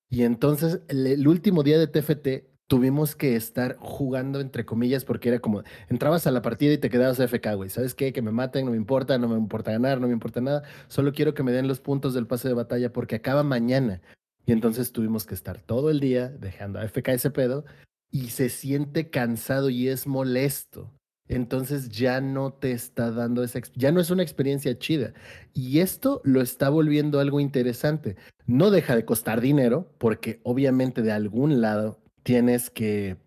[0.09, 5.39] y entonces el, último día de TFT tuvimos que estar jugando entre comillas porque era
[5.39, 8.11] como, entrabas a la partida y te quedabas FK, güey, ¿sabes qué?
[8.11, 11.13] Que me maten, no me importa, no me importa ganar, no me importa nada, solo
[11.13, 14.01] quiero que me den los puntos del pase de batalla porque acaba mañana.
[14.45, 17.65] Y entonces tuvimos que estar todo el día dejando a FK ese pedo
[18.11, 20.91] y se siente cansado y es molesto
[21.29, 25.13] entonces ya no te está dando esa, ya no es una experiencia chida.
[25.53, 28.17] Y esto lo está volviendo algo interesante.
[28.47, 33.17] No deja de costar dinero, porque obviamente de algún lado tienes que,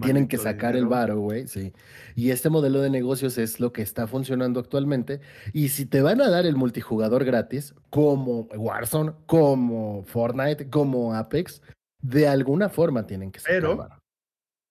[0.00, 1.72] tienen que sacar el varo, güey, sí.
[2.14, 5.20] Y este modelo de negocios es lo que está funcionando actualmente.
[5.52, 11.62] Y si te van a dar el multijugador gratis, como Warzone, como Fortnite, como Apex,
[12.00, 14.02] de alguna forma tienen que sacar el varo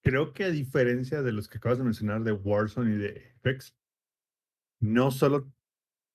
[0.01, 3.75] creo que a diferencia de los que acabas de mencionar de Warzone y de Apex,
[4.79, 5.51] no solo, o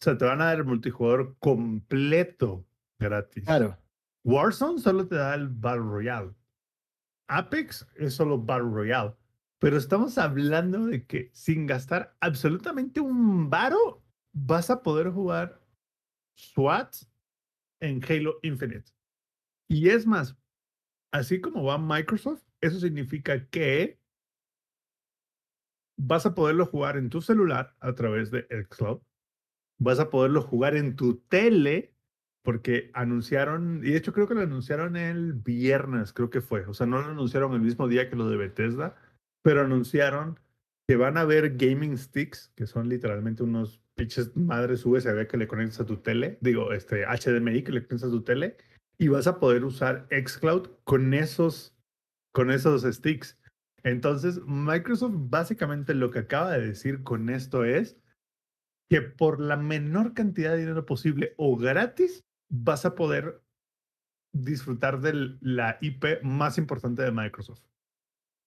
[0.00, 2.66] sea, te van a dar el multijugador completo
[2.98, 3.44] gratis.
[3.44, 3.78] Claro.
[4.24, 6.32] Warzone solo te da el Battle Royale.
[7.28, 9.14] Apex es solo Battle Royale.
[9.58, 15.62] Pero estamos hablando de que sin gastar absolutamente un varo, vas a poder jugar
[16.36, 16.94] SWAT
[17.80, 18.92] en Halo Infinite.
[19.68, 20.36] Y es más,
[21.10, 23.98] así como va Microsoft, eso significa que
[25.96, 29.00] vas a poderlo jugar en tu celular a través de Xcloud.
[29.78, 31.95] Vas a poderlo jugar en tu tele
[32.46, 36.64] porque anunciaron, y de hecho creo que lo anunciaron el viernes, creo que fue.
[36.66, 38.94] O sea, no lo anunciaron el mismo día que lo de Bethesda,
[39.42, 40.38] pero anunciaron
[40.88, 45.48] que van a ver gaming sticks, que son literalmente unos pinches madres USB que le
[45.48, 48.56] conectas a tu tele, digo, este HDMI que le conectas a tu tele,
[48.96, 51.76] y vas a poder usar Xcloud con esos
[52.32, 53.36] con esos sticks.
[53.82, 57.98] Entonces, Microsoft básicamente lo que acaba de decir con esto es
[58.88, 63.42] que por la menor cantidad de dinero posible o gratis vas a poder
[64.32, 67.62] disfrutar de la IP más importante de Microsoft,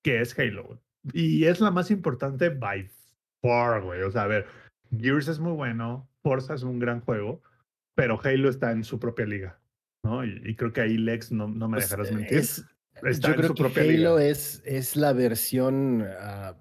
[0.04, 0.82] que es Halo.
[1.14, 2.89] Y es la más importante by
[3.41, 4.02] far, güey.
[4.04, 4.47] O sea, a ver,
[4.97, 7.41] Gears es muy bueno, Forza es un gran juego,
[7.95, 9.60] pero Halo está en su propia liga,
[10.04, 10.24] ¿no?
[10.26, 12.43] Y, creo que ahí, Lex, no, no me pues, dejarás mentir.
[13.20, 16.54] Yo creo que Halo es, es la versión uh,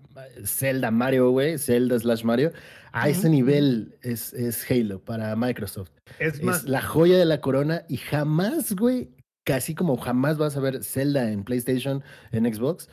[0.45, 2.53] Zelda Mario, güey, Zelda slash Mario.
[2.93, 5.91] A ese nivel es, es Halo para Microsoft.
[6.19, 10.61] Es, más, la joya de la corona y jamás, güey, casi como jamás vas a
[10.61, 12.03] ver Zelda en PlayStation,
[12.33, 12.91] en Xbox,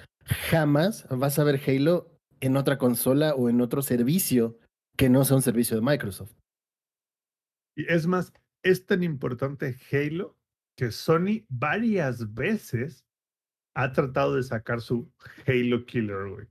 [0.49, 4.57] jamás vas a ver Halo en otra consola o en otro servicio
[4.97, 6.34] que no sea un servicio de Microsoft.
[7.76, 8.32] Y es más,
[8.63, 10.38] es tan importante Halo
[10.78, 13.05] que Sony varias veces
[13.76, 15.11] ha tratado de sacar su
[15.45, 16.47] Halo Killer, güey.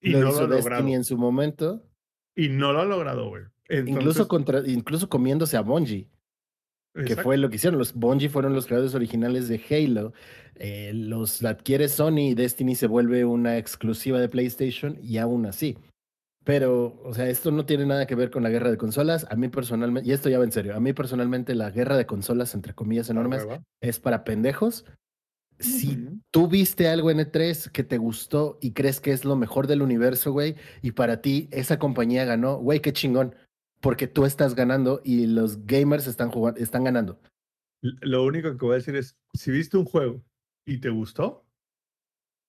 [0.00, 0.88] Y no lo ha logrado.
[0.88, 1.88] en su momento.
[2.34, 3.44] Y no lo ha logrado, güey.
[3.72, 6.08] Incluso, contra, incluso comiéndose a Bungie.
[7.06, 7.78] Que fue lo que hicieron.
[7.78, 10.12] Los Bungie fueron los creadores originales de Halo.
[10.56, 15.78] Eh, los adquiere Sony y Destiny se vuelve una exclusiva de PlayStation y aún así.
[16.44, 19.26] Pero, o sea, esto no tiene nada que ver con la guerra de consolas.
[19.30, 22.04] A mí personalmente, y esto ya va en serio, a mí personalmente la guerra de
[22.04, 23.46] consolas, entre comillas enormes,
[23.80, 24.84] es para pendejos
[25.62, 29.66] si tú viste algo en E3 que te gustó y crees que es lo mejor
[29.66, 33.34] del universo, güey, y para ti esa compañía ganó, güey, qué chingón,
[33.82, 37.20] porque tú estás ganando y los gamers están jugando, están ganando.
[37.82, 40.24] Lo único que voy a decir es, si viste un juego
[40.64, 41.44] y te gustó,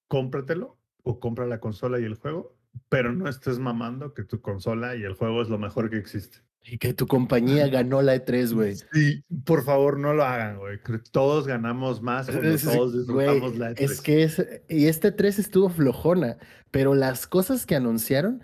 [0.08, 2.56] cómpratelo o compra la consola y el juego,
[2.88, 6.38] pero no estés mamando que tu consola y el juego es lo mejor que existe.
[6.66, 8.76] Y que tu compañía ganó la E3, güey.
[8.76, 10.80] Sí, por favor, no lo hagan, güey.
[11.12, 13.80] Todos ganamos más todos disfrutamos la E3.
[13.80, 16.38] Es que es, y este E3 estuvo flojona,
[16.70, 18.44] pero las cosas que anunciaron,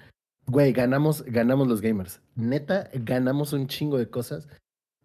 [0.49, 2.21] güey, ganamos, ganamos los gamers.
[2.35, 4.47] Neta, ganamos un chingo de cosas.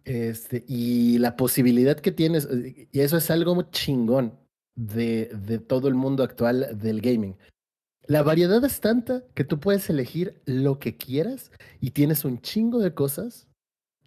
[0.03, 2.47] Este, y la posibilidad que tienes,
[2.91, 4.37] y eso es algo chingón
[4.75, 7.37] de, de todo el mundo actual del gaming.
[8.07, 12.79] La variedad es tanta que tú puedes elegir lo que quieras y tienes un chingo
[12.79, 13.47] de cosas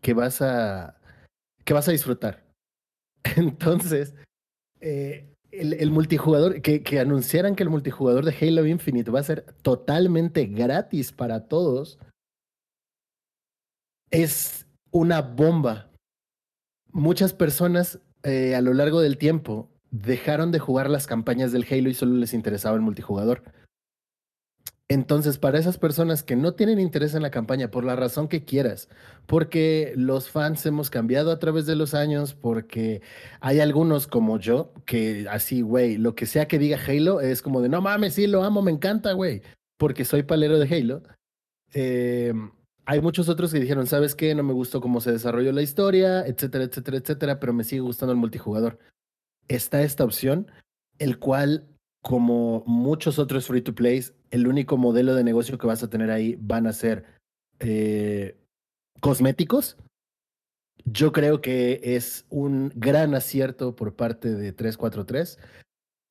[0.00, 1.00] que vas a,
[1.64, 2.44] que vas a disfrutar.
[3.36, 4.14] Entonces,
[4.80, 9.44] eh, el, multijugador, que, que anunciaran que el multijugador de Halo Infinite va a ser
[9.62, 11.98] totalmente gratis para todos,
[14.10, 15.90] es una bomba.
[16.92, 21.88] Muchas personas eh, a lo largo del tiempo dejaron de jugar las campañas del Halo
[21.88, 23.42] y solo les interesaba el multijugador.
[24.90, 28.44] Entonces, para esas personas que no tienen interés en la campaña, por la razón que
[28.44, 28.88] quieras,
[29.26, 33.02] porque los fans hemos cambiado a través de los años, porque
[33.40, 37.60] hay algunos como yo que así, güey, lo que sea que diga Halo es como
[37.60, 39.42] de, no mames, sí, lo amo, me encanta, güey,
[39.76, 41.02] porque soy palero de Halo.
[41.74, 42.32] Eh,
[42.86, 44.34] hay muchos otros que dijeron, ¿sabes qué?
[44.34, 48.12] No me gustó cómo se desarrolló la historia, etcétera, etcétera, etcétera, pero me sigue gustando
[48.12, 48.78] el multijugador.
[49.48, 50.50] Está esta opción,
[50.98, 51.68] el cual,
[52.02, 56.10] como muchos otros free to plays, el único modelo de negocio que vas a tener
[56.10, 57.04] ahí van a ser
[57.60, 58.36] eh,
[59.00, 59.76] cosméticos.
[60.84, 65.38] Yo creo que es un gran acierto por parte de 343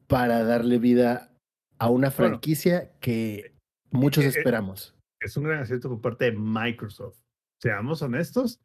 [0.07, 1.31] para darle vida
[1.79, 3.55] a una Bueno, franquicia que
[3.91, 4.95] muchos eh, eh, esperamos.
[5.19, 7.17] Es un gran acierto por parte de Microsoft.
[7.59, 8.59] Seamos honestos,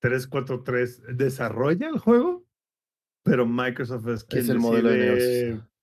[0.00, 2.44] 343 desarrolla el juego,
[3.22, 5.73] pero Microsoft es quien Es el modelo de decide negocios.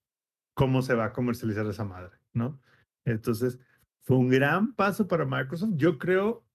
[0.54, 2.60] Cómo se va a comercializar esa madre, ¿no?
[3.06, 3.60] Entonces,
[4.02, 5.74] fue un gran paso para Microsoft.
[5.76, 6.46] Yo creo,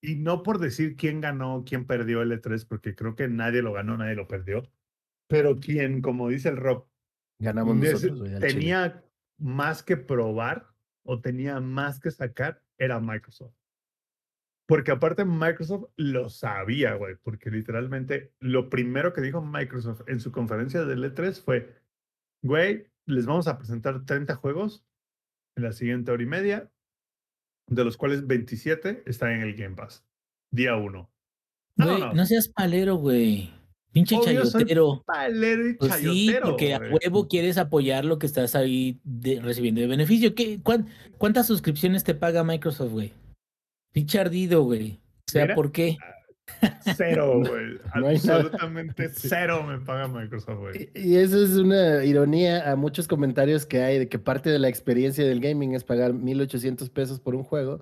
[0.00, 3.72] y no por decir quién ganó, quién perdió el E3, porque creo que nadie lo
[3.72, 4.62] ganó, nadie lo perdió,
[5.26, 6.86] pero quien, como dice el Rob,
[7.38, 8.52] Ganamos nosotros, güey, al chile.
[8.52, 9.04] tenía
[9.38, 10.68] más que probar
[11.02, 13.54] o tenía más que sacar, era Microsoft.
[14.66, 20.32] Porque aparte Microsoft lo sabía, güey, porque literalmente lo primero que dijo Microsoft en su
[20.32, 21.74] conferencia del E3 fue,
[22.44, 24.84] güey, les vamos a presentar 30 juegos
[25.56, 26.70] en la siguiente hora y media,
[27.68, 30.04] de los cuales 27 están en el Game Pass.
[30.52, 31.10] Día 1.
[31.76, 32.12] No, Güey, no.
[32.12, 33.50] no seas palero, güey.
[33.92, 35.02] Pinche Obvio soy chayotero.
[35.06, 39.40] Palero y Pues sí, chayotero, porque a huevo quieres apoyar lo que estás ahí de-
[39.40, 40.34] recibiendo de beneficio.
[40.34, 40.88] ¿Qué, cuán-
[41.18, 43.12] ¿Cuántas suscripciones te paga Microsoft, güey?
[43.92, 45.00] Pinche ardido, güey.
[45.28, 45.96] O sea, Mira, ¿por qué?
[46.96, 47.78] Cero, güey.
[47.96, 48.08] No.
[48.08, 50.90] Absolutamente cero me paga Microsoft, güey.
[50.94, 54.58] Y y eso es una ironía a muchos comentarios que hay de que parte de
[54.58, 57.80] la experiencia del gaming es pagar 1800 pesos por un juego.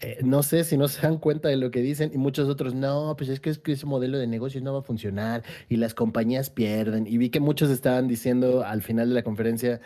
[0.00, 2.74] Eh, no sé si no se dan cuenta de lo que dicen y muchos otros,
[2.74, 5.76] no, pues es que, es que ese modelo de negocio no va a funcionar y
[5.76, 7.06] las compañías pierden.
[7.06, 9.80] Y vi que muchos estaban diciendo al final de la conferencia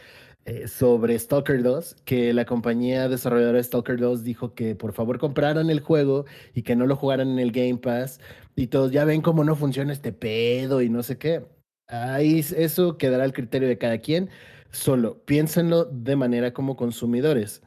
[0.47, 5.19] eh, sobre Stalker 2, que la compañía desarrolladora de Stalker 2 dijo que por favor
[5.19, 6.25] compraran el juego
[6.55, 8.21] y que no lo jugaran en el Game Pass
[8.55, 11.45] y todos ya ven cómo no funciona este pedo y no sé qué.
[11.89, 14.31] Ahí eso quedará al criterio de cada quien.
[14.71, 17.63] Solo piénsenlo de manera como consumidores.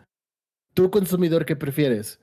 [0.73, 2.21] ¿Tú consumidor qué prefieres?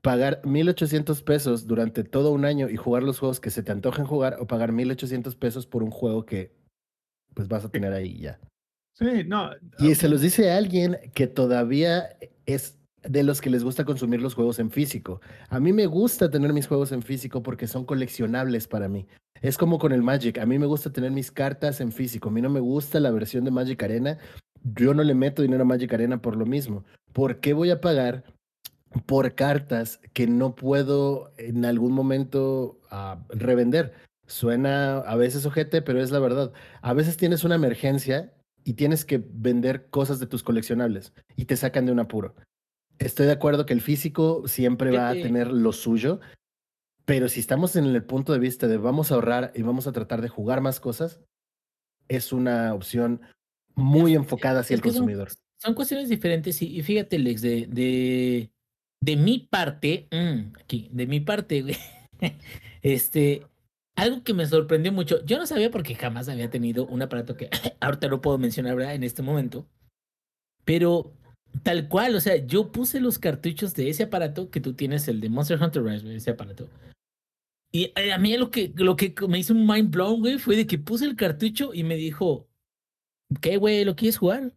[0.00, 4.06] ¿Pagar 1.800 pesos durante todo un año y jugar los juegos que se te antojen
[4.06, 6.52] jugar o pagar 1.800 pesos por un juego que
[7.34, 8.38] pues vas a tener ahí ya?
[8.98, 9.50] Sí, no.
[9.78, 12.08] Y ah, se los dice alguien que todavía
[12.46, 15.20] es de los que les gusta consumir los juegos en físico.
[15.48, 19.06] A mí me gusta tener mis juegos en físico porque son coleccionables para mí.
[19.40, 20.38] Es como con el Magic.
[20.38, 22.28] A mí me gusta tener mis cartas en físico.
[22.28, 24.18] A mí no me gusta la versión de Magic Arena.
[24.62, 26.84] Yo no le meto dinero a Magic Arena por lo mismo.
[27.12, 28.24] ¿Por qué voy a pagar
[29.06, 33.94] por cartas que no puedo en algún momento ah, revender?
[34.26, 36.52] Suena a veces ojete, pero es la verdad.
[36.82, 38.32] A veces tienes una emergencia
[38.68, 42.34] y tienes que vender cosas de tus coleccionables y te sacan de un apuro.
[42.98, 46.20] Estoy de acuerdo que el físico siempre va a tener lo suyo,
[47.06, 49.92] pero si estamos en el punto de vista de vamos a ahorrar y vamos a
[49.92, 51.18] tratar de jugar más cosas,
[52.08, 53.22] es una opción
[53.74, 55.30] muy enfocada hacia Es el son- consumidor.
[55.56, 58.50] Son cuestiones diferentes y, y fíjate, Lex, de, de,
[59.02, 61.76] de mi parte, mm, aquí, de mi parte, güey,
[62.82, 63.46] este,
[63.98, 67.50] algo que me sorprendió mucho, yo no sabía porque jamás había tenido un aparato que
[67.80, 68.94] ahorita no puedo mencionar, ¿verdad?
[68.94, 69.66] En este momento,
[70.64, 71.12] pero
[71.62, 75.20] tal cual, o sea, yo puse los cartuchos de ese aparato que tú tienes, el
[75.20, 76.68] de Monster Hunter Rise, ese aparato.
[77.72, 80.56] Y eh, a mí lo que, lo que me hizo un mind blown, güey, fue
[80.56, 82.48] de que puse el cartucho y me dijo,
[83.40, 83.84] ¿qué, güey?
[83.84, 84.54] ¿Lo quieres jugar?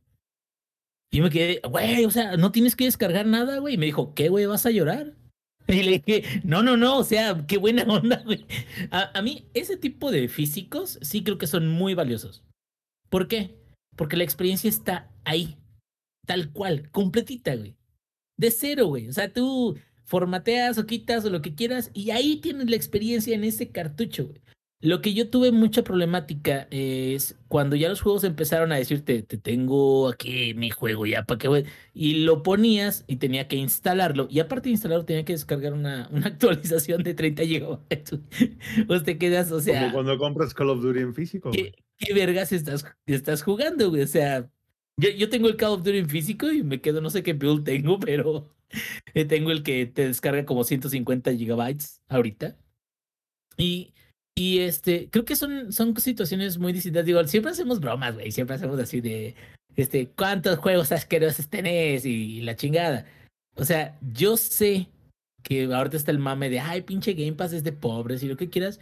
[1.09, 3.73] Y me quedé, güey, o sea, no tienes que descargar nada, güey.
[3.73, 4.45] Y me dijo, ¿qué, güey?
[4.45, 5.15] ¿Vas a llorar?
[5.67, 8.45] Y le dije, no, no, no, o sea, qué buena onda, güey.
[8.89, 12.43] A, a mí, ese tipo de físicos sí creo que son muy valiosos.
[13.09, 13.57] ¿Por qué?
[13.95, 15.57] Porque la experiencia está ahí,
[16.25, 17.75] tal cual, completita, güey.
[18.37, 19.07] De cero, güey.
[19.07, 23.33] O sea, tú formateas o quitas o lo que quieras y ahí tienes la experiencia
[23.33, 24.41] en ese cartucho, güey.
[24.81, 29.37] Lo que yo tuve mucha problemática es cuando ya los juegos empezaron a decirte, te
[29.37, 34.39] tengo aquí mi juego ya para que y lo ponías y tenía que instalarlo y
[34.39, 38.19] aparte de instalarlo tenía que descargar una, una actualización de 30 gigabytes.
[38.87, 41.51] pues te quedas, o sea, Como cuando compras Call of Duty en físico.
[41.51, 44.01] ¿qué, qué vergas estás, estás jugando, güey?
[44.01, 44.49] O sea,
[44.97, 47.33] yo, yo tengo el Call of Duty en físico y me quedo, no sé qué
[47.33, 48.49] build tengo, pero
[49.29, 52.57] tengo el que te descarga como 150 gigabytes ahorita.
[53.57, 53.93] Y,
[54.41, 57.05] y este, creo que son, son situaciones muy distintas.
[57.05, 58.31] Digo, siempre hacemos bromas, güey.
[58.31, 59.35] Siempre hacemos así de,
[59.75, 62.05] este, ¿cuántos juegos asquerosos tenés?
[62.07, 63.05] Y la chingada.
[63.55, 64.87] O sea, yo sé
[65.43, 68.35] que ahorita está el mame de, ay, pinche Game Pass es de pobres y lo
[68.35, 68.79] que quieras.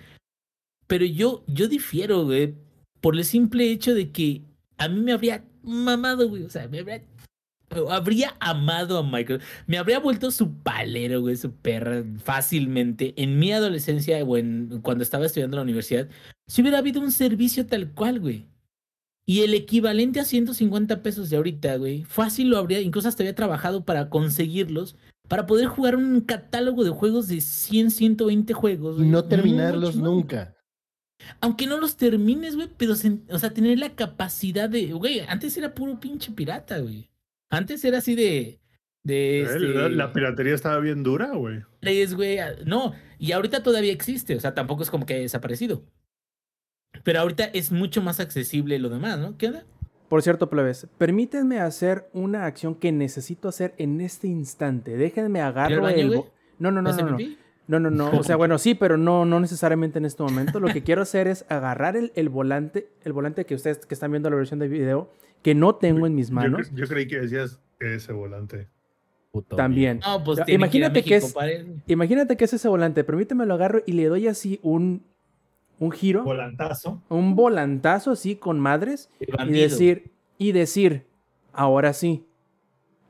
[0.88, 2.56] Pero yo, yo difiero, güey,
[3.02, 4.42] por el simple hecho de que
[4.78, 6.44] a mí me habría mamado, güey.
[6.44, 7.02] O sea, me habría,
[7.90, 9.48] habría amado a Microsoft.
[9.68, 13.14] Me habría vuelto su palero, güey, su perra, fácilmente.
[13.18, 16.08] En mi adolescencia o en, cuando estaba estudiando en la universidad,
[16.48, 18.46] si hubiera habido un servicio tal cual, güey.
[19.26, 23.36] Y el equivalente a 150 pesos de ahorita, güey, fácil lo habría, incluso hasta había
[23.36, 24.96] trabajado para conseguirlos,
[25.28, 28.96] para poder jugar un catálogo de juegos de 100, 120 juegos.
[28.96, 29.10] Y güey.
[29.10, 30.56] no terminarlos nunca.
[31.42, 35.76] Aunque no los termines, güey, pero, o sea, tener la capacidad de, güey, antes era
[35.76, 37.10] puro pinche pirata, güey.
[37.50, 38.60] Antes era así de,
[39.04, 41.64] de, La, este, la piratería estaba bien dura, güey.
[41.82, 45.24] es, güey, a- no, y ahorita todavía existe, o sea, tampoco es como que haya
[45.24, 45.84] desaparecido.
[47.04, 49.38] Pero ahorita es mucho más accesible lo demás, ¿no?
[49.38, 49.66] ¿Qué onda?
[50.10, 54.98] Por cierto, plebes, permítanme hacer una acción que necesito hacer en este instante.
[54.98, 56.10] Déjenme agarro baño, el...
[56.10, 57.18] bo- No, no, no, ¿Hace no, no.
[57.18, 57.38] pipí?
[57.70, 58.10] No, no, no.
[58.18, 60.60] O sea, bueno, sí, pero no, no necesariamente en este momento.
[60.60, 64.10] Lo que quiero hacer es agarrar el, el volante, el volante que ustedes que están
[64.10, 65.12] viendo la versión de video,
[65.44, 66.72] que no tengo en mis manos.
[66.74, 68.68] yo creí que decías ese volante.
[69.32, 70.00] Puto También.
[70.00, 71.36] No, pues imagínate que, es-.
[71.86, 73.04] Imagínate que es ese volante.
[73.04, 75.04] Permíteme lo agarro y le doy así un,
[75.78, 77.04] un giro, Volantazo.
[77.08, 80.10] un volantazo así con madres y decir,
[80.40, 81.06] y decir,
[81.54, 82.26] ahora sí.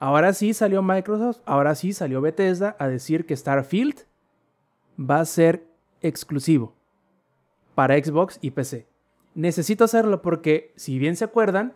[0.02, 4.09] Ahora sí salió Microsoft, ahora sí salió Bethesda a decir que Starfield
[5.00, 5.66] va a ser
[6.02, 6.74] exclusivo
[7.76, 8.88] para Xbox y PC.
[9.36, 11.74] Necesito hacerlo porque, si bien se acuerdan,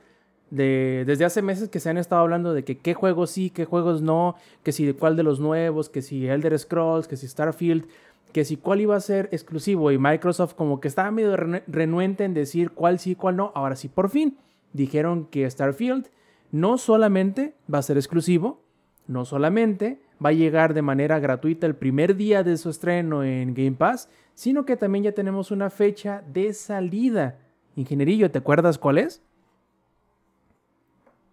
[0.50, 3.66] de, desde hace meses que se han estado hablando de que qué juegos sí, qué
[3.66, 7.28] juegos no, que si de cuál de los nuevos, que si Elder Scrolls, que si
[7.28, 7.86] Starfield,
[8.34, 12.24] que si cuál iba a ser exclusivo y Microsoft como que estaba medio renu- renuente
[12.24, 13.52] en decir cuál sí, cuál no.
[13.56, 14.38] Ahora sí, por fin
[14.74, 16.08] dijeron que Starfield
[16.52, 18.62] no solamente va a ser exclusivo,
[19.08, 23.54] no solamente va a llegar de manera gratuita el primer día de su estreno en
[23.54, 27.38] Game Pass, sino que también ya tenemos una fecha de salida.
[27.76, 29.22] Ingenierillo, ¿te acuerdas cuál es?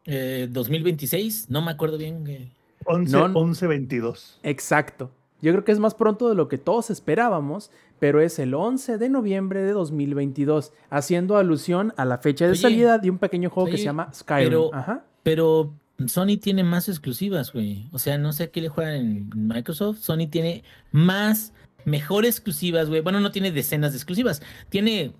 [0.06, 2.20] Eh, 2026, no me acuerdo bien.
[2.24, 2.50] güey.
[2.86, 3.24] 11, No.
[3.38, 4.38] 11 22.
[4.42, 5.10] Exacto.
[5.42, 8.98] Yo creo que es más pronto de lo que todos esperábamos, pero es el 11
[8.98, 13.48] de noviembre de 2022, haciendo alusión a la fecha de Oye, salida de un pequeño
[13.50, 14.48] juego que se llama Skyrim.
[14.48, 15.04] pero- Ajá.
[15.22, 15.72] Pero
[16.08, 17.88] Sony tiene más exclusivas, güey.
[17.92, 19.98] O sea, no sé a qué le juegan en Microsoft.
[19.98, 20.62] Sony tiene
[20.92, 21.52] más,
[21.84, 23.00] mejor exclusivas, güey.
[23.00, 24.42] Bueno, no tiene decenas de exclusivas.
[24.68, 25.12] Tiene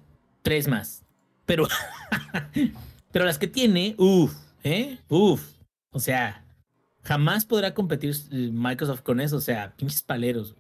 [0.43, 1.05] tres más.
[1.47, 1.67] Pero,
[3.13, 4.35] pero las que tiene, uff,
[4.65, 4.99] ¿eh?
[5.09, 5.43] Uff.
[5.91, 6.45] O sea,
[7.03, 9.37] jamás podrá competir eh, Microsoft con eso.
[9.37, 10.55] O sea, pinches paleros.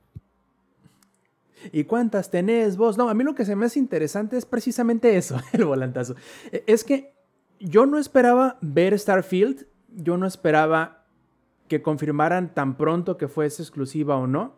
[1.72, 2.96] ¿Y cuántas tenés vos?
[2.96, 6.14] No, a mí lo que se me hace interesante es precisamente eso, el volantazo.
[6.52, 7.12] E- Es que
[7.60, 11.04] yo no esperaba ver Starfield, yo no esperaba
[11.68, 14.56] que confirmaran tan pronto que fuese exclusiva o no,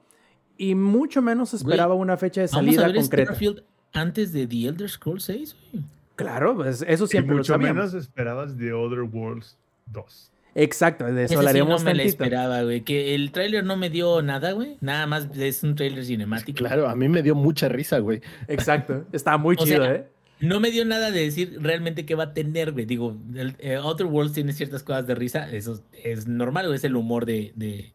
[0.56, 3.32] y mucho menos esperaba una fecha de Vamos a salida ver concreta.
[3.34, 5.84] Starfield antes de The Elder Scrolls 6, güey.
[6.16, 7.76] Claro, pues eso Y siempre lo mucho sabíamos.
[7.76, 10.30] menos esperabas de Other Worlds 2.
[10.54, 12.82] Exacto, de eso Ese sí hablaremos no me la esperaba, güey.
[12.82, 14.76] Que el tráiler no me dio nada, güey.
[14.82, 16.59] Nada más es un tráiler cinemático.
[16.59, 18.20] Claro, a mí me dio mucha risa, güey.
[18.48, 20.09] Exacto, está muy O chido, sea, ¿eh?
[20.43, 22.85] No me dio nada de decir realmente qué va a tener, güey.
[22.85, 25.51] Digo, el, eh, Outer Worlds tiene ciertas cosas de risa.
[25.51, 26.77] Eso es normal, güey.
[26.77, 27.93] Es el humor de, de,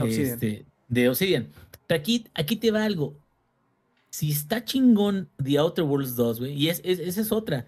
[0.00, 0.32] Obsidian.
[0.34, 1.48] este, de Obsidian.
[1.86, 3.14] Pero aquí, aquí te va algo.
[4.10, 6.52] Si está chingón The Outer Worlds 2, güey.
[6.54, 7.66] Y es, es- esa es otra.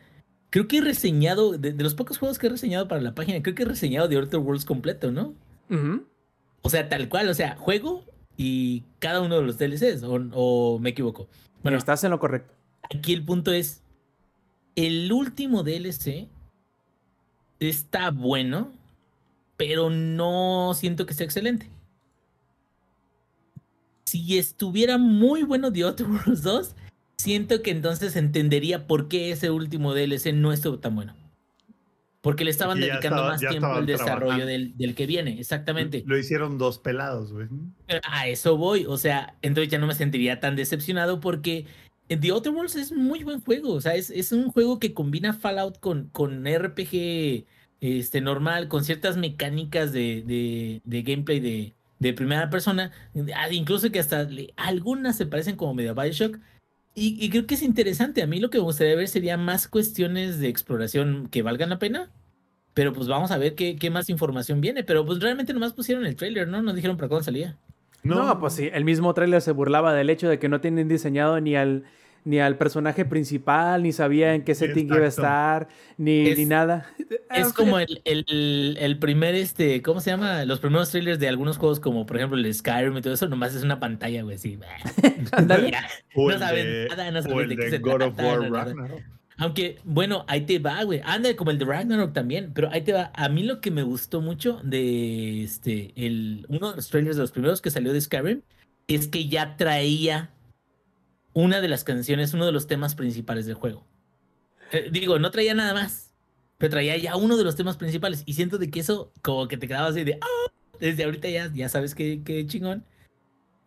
[0.51, 3.43] Creo que he reseñado, de, de los pocos juegos que he reseñado para la página,
[3.43, 5.35] creo que he reseñado The Outer Worlds completo, ¿no?
[5.71, 6.05] Ujú.
[6.63, 8.05] O sea, tal cual, o sea, juego
[8.37, 11.29] y cada uno de los DLCs, o, o me equivoco.
[11.63, 12.55] Bueno, Estás en lo correcto.
[12.95, 13.83] aquí el punto es,
[14.77, 16.29] el último DLC
[17.61, 18.73] está bueno,
[19.57, 21.71] pero no siento que sea excelente.
[24.05, 26.75] Si estuviera muy bueno The Outer Worlds 2,
[27.17, 31.15] siento que entonces entendería por qué ese último DLC no estuvo tan bueno.
[32.21, 36.05] Porque le estaban dedicando estaba- más tiempo al desarrollo del, del que viene, exactamente.
[36.07, 37.49] Lo hicieron dos pelados, güey.
[37.87, 41.67] Pero A eso voy, o sea, entonces ya no me sentiría tan decepcionado porque
[42.09, 43.73] The Outer Worlds es muy buen juego.
[43.73, 47.47] O sea, es, es un juego que combina Fallout con, con RPG
[47.81, 52.93] este, normal, con ciertas mecánicas de, de, de gameplay de, de, primera persona.
[53.35, 56.39] Ah, incluso que hasta algunas se parecen como medio Bioshock.
[56.95, 58.23] Y, y, creo que es interesante.
[58.23, 61.79] A mí lo que me gustaría ver sería más cuestiones de exploración que valgan la
[61.79, 62.11] pena.
[62.75, 64.85] Pero pues vamos a ver qué, qué más información viene.
[64.85, 66.63] Pero pues realmente nomás pusieron el trailer, ¿no?
[66.63, 67.59] No dijeron para cuándo salía.
[68.05, 68.39] No.
[68.39, 71.57] pues sí, el mismo trailer se burlaba del hecho de que no tienen diseñado ni
[71.57, 71.85] al,
[72.25, 76.87] ni al personaje principal, ni sabía en qué setting iba a estar, ni, ni nada.
[77.35, 80.45] Es como el, el, el, primer, este, ¿cómo se llama?
[80.45, 83.55] Los primeros trailers de algunos juegos, como por ejemplo el Skyrim y todo eso, nomás
[83.55, 84.57] es una pantalla, güey, sí.
[85.33, 88.87] no saben nada, no saben de, qué se trata.
[89.37, 91.01] Aunque, bueno, ahí te va, güey.
[91.05, 93.11] Anda como el de Ragnarok también, pero ahí te va.
[93.15, 97.23] A mí lo que me gustó mucho de este, el, uno de los trailers de
[97.23, 98.43] los primeros que salió de Skyrim,
[98.87, 100.31] es que ya traía
[101.33, 103.87] una de las canciones, uno de los temas principales del juego.
[104.71, 106.13] Eh, digo, no traía nada más,
[106.59, 108.23] pero traía ya uno de los temas principales.
[108.27, 111.51] Y siento de que eso, como que te quedabas así de, oh", desde ahorita ya,
[111.53, 112.85] ya sabes qué, qué chingón.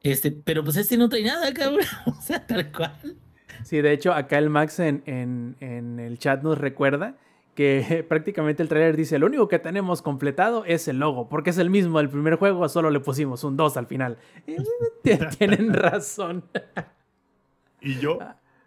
[0.01, 1.85] Este, pero pues este no trae nada, cabrón.
[2.05, 3.17] o sea, tal cual.
[3.63, 7.15] Sí, de hecho, acá el Max en, en, el chat nos recuerda
[7.55, 11.57] que prácticamente el trailer dice, lo único que tenemos completado es el logo, porque es
[11.57, 14.17] el mismo del primer juego, solo le pusimos un 2 al final.
[15.37, 16.43] Tienen razón.
[17.81, 18.19] y yo,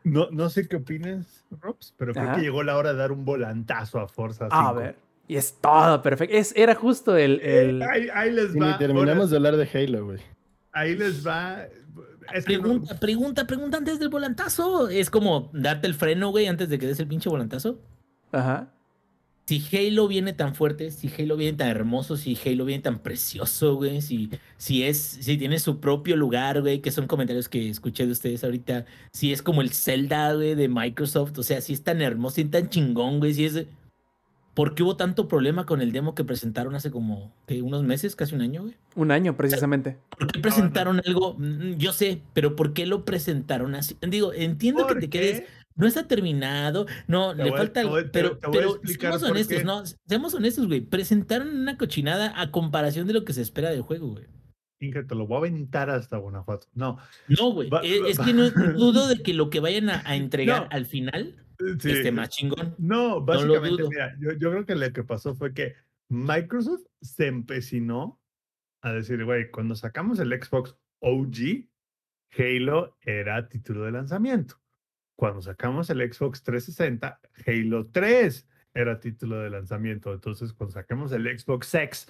[0.04, 3.24] no, no sé qué opinas, Robs, pero creo que llegó la hora de dar un
[3.24, 4.54] volantazo a Forza 5.
[4.54, 4.96] A ver.
[5.28, 6.34] Y es todo perfecto.
[6.34, 7.40] Es, era justo el...
[7.40, 7.82] el...
[7.82, 8.72] Ahí, les va.
[8.72, 10.18] Y terminamos de hablar de Halo, güey.
[10.72, 11.66] Ahí les va
[12.44, 14.88] pregunta, pregunta, pregunta antes del volantazo.
[14.88, 17.80] Es como darte el freno, güey, antes de que des el pinche volantazo.
[18.32, 18.72] Ajá.
[19.46, 23.74] Si Halo viene tan fuerte, si Halo viene tan hermoso, si Halo viene tan precioso,
[23.74, 28.06] güey, si, si es, si tiene su propio lugar, güey, que son comentarios que escuché
[28.06, 31.82] de ustedes ahorita, si es como el Zelda, güey, de Microsoft, o sea, si es
[31.82, 33.66] tan hermoso y tan chingón, güey, si es
[34.54, 38.34] ¿Por qué hubo tanto problema con el demo que presentaron hace como unos meses, casi
[38.34, 38.74] un año, güey?
[38.96, 39.98] Un año, precisamente.
[40.18, 41.34] ¿Por qué presentaron algo?
[41.38, 43.96] Mm, yo sé, pero ¿por qué lo presentaron así?
[44.00, 45.44] Digo, entiendo que te quedes.
[45.76, 50.80] No está terminado, no, le falta algo, pero, pero seamos honestos, no, seamos honestos, güey.
[50.80, 54.26] Presentaron una cochinada a comparación de lo que se espera del juego, güey.
[54.80, 56.66] Inge, te lo voy a aventar hasta Guanajuato.
[56.74, 56.98] No.
[57.28, 57.70] No, güey.
[57.82, 62.30] Es, que no dudo de que lo que vayan a, entregar al final este más
[62.30, 62.74] chingón.
[62.78, 65.74] No, básicamente, mira, yo, yo, creo que lo que pasó fue que
[66.08, 68.20] Microsoft se empecinó
[68.82, 71.68] a decir, güey, cuando sacamos el Xbox OG,
[72.36, 74.60] Halo era título de lanzamiento.
[75.16, 80.12] Cuando sacamos el Xbox 360, Halo 3 era título de lanzamiento.
[80.12, 82.08] Entonces, cuando saquemos el Xbox X,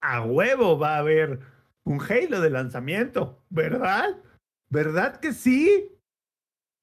[0.00, 1.40] a huevo va a haber
[1.84, 4.22] un Halo de lanzamiento, ¿verdad?
[4.68, 5.90] ¿Verdad que sí?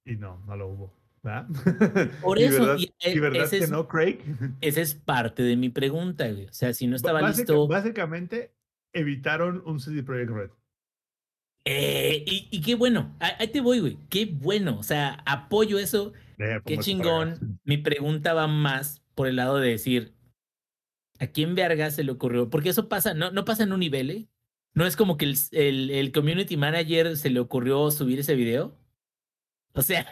[0.05, 0.98] Y no, no lo hubo.
[2.21, 4.19] Por eso, ¿Y verdad, que no, Craig?
[4.61, 6.45] Esa es parte de mi pregunta, güey.
[6.45, 7.67] O sea, si no estaba listo.
[7.67, 8.53] Básicamente,
[8.93, 10.49] evitaron un CD Projekt Red.
[11.65, 13.97] Eh, y, qué bueno, ahí te voy, güey.
[14.09, 14.77] Qué bueno.
[14.79, 16.13] O sea, apoyo eso.
[16.65, 17.59] qué chingón.
[17.63, 20.13] Mi pregunta va más por el lado de decir,
[21.19, 22.49] ¿a quién verga se le ocurrió?
[22.49, 24.27] Porque eso pasa, no, no pasa en un nivel, ¿eh?
[24.73, 28.77] No es como que el, el, el community manager se le ocurrió subir ese video.
[29.73, 30.07] O sea,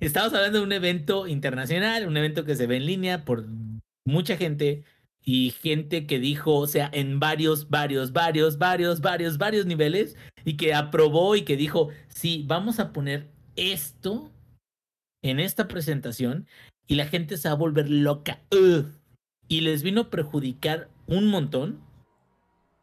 [0.00, 3.46] Estamos hablando de un evento internacional, un evento que se ve en línea por
[4.06, 4.82] mucha gente
[5.22, 10.16] y gente que dijo, o sea, en varios, varios, varios, varios, varios, varios niveles
[10.46, 14.32] y que aprobó y que dijo, sí, vamos a poner esto
[15.20, 16.46] en esta presentación
[16.86, 18.40] y la gente se va a volver loca.
[19.48, 21.78] Y les vino a perjudicar un montón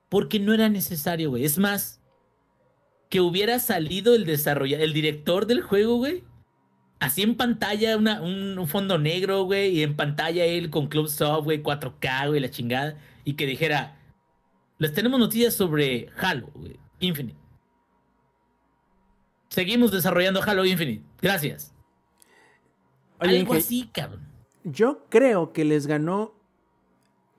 [0.08, 1.46] porque no era necesario, güey.
[1.46, 2.00] Es más,
[3.10, 6.24] que hubiera salido el desarrollador, el director del juego, güey,
[7.00, 11.46] así en pantalla, una, un, fondo negro, güey, y en pantalla él con Club Soft,
[11.46, 13.98] güey, 4K, güey, la chingada, y que dijera,
[14.78, 17.38] les tenemos noticias sobre Halo, güey, Infinite.
[19.50, 21.04] Seguimos desarrollando Halo Infinite.
[21.22, 21.74] Gracias.
[23.20, 24.28] Algo así, cabrón.
[24.64, 26.36] Yo creo que les ganó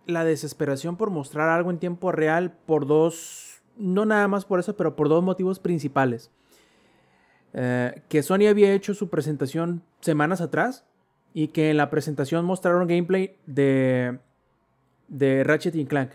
[0.06, 4.76] la desesperación por mostrar algo en tiempo real por dos, no nada más por eso,
[4.76, 6.30] pero por dos motivos principales.
[7.54, 10.84] Eh, que Sony había hecho su presentación semanas atrás
[11.32, 14.18] y que en la presentación mostraron gameplay de,
[15.08, 16.12] de Ratchet y Clank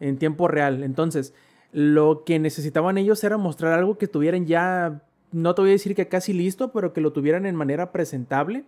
[0.00, 0.82] en tiempo real.
[0.82, 1.34] Entonces,
[1.72, 5.02] lo que necesitaban ellos era mostrar algo que tuvieran ya,
[5.32, 8.64] no te voy a decir que casi listo, pero que lo tuvieran en manera presentable.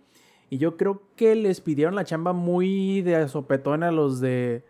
[0.49, 4.63] Y yo creo que les pidieron la chamba muy de sopetón a los de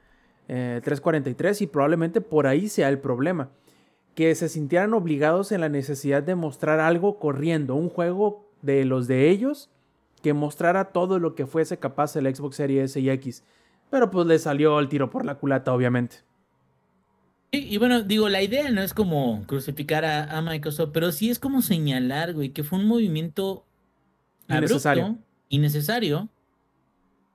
[0.47, 3.49] 343 eh, y probablemente por ahí sea el problema
[4.15, 9.07] que se sintieran obligados en la necesidad de mostrar algo corriendo, un juego de los
[9.07, 9.69] de ellos
[10.21, 13.43] que mostrara todo lo que fuese capaz el Xbox Series S y X.
[13.89, 16.17] Pero pues le salió el tiro por la culata, obviamente.
[17.51, 21.61] Y, bueno, digo, la idea no es como crucificar a, Microsoft, pero sí es como
[21.61, 23.63] señalar, güey, que fue un movimiento
[24.49, 25.19] innecesario.
[25.49, 26.29] innecesario,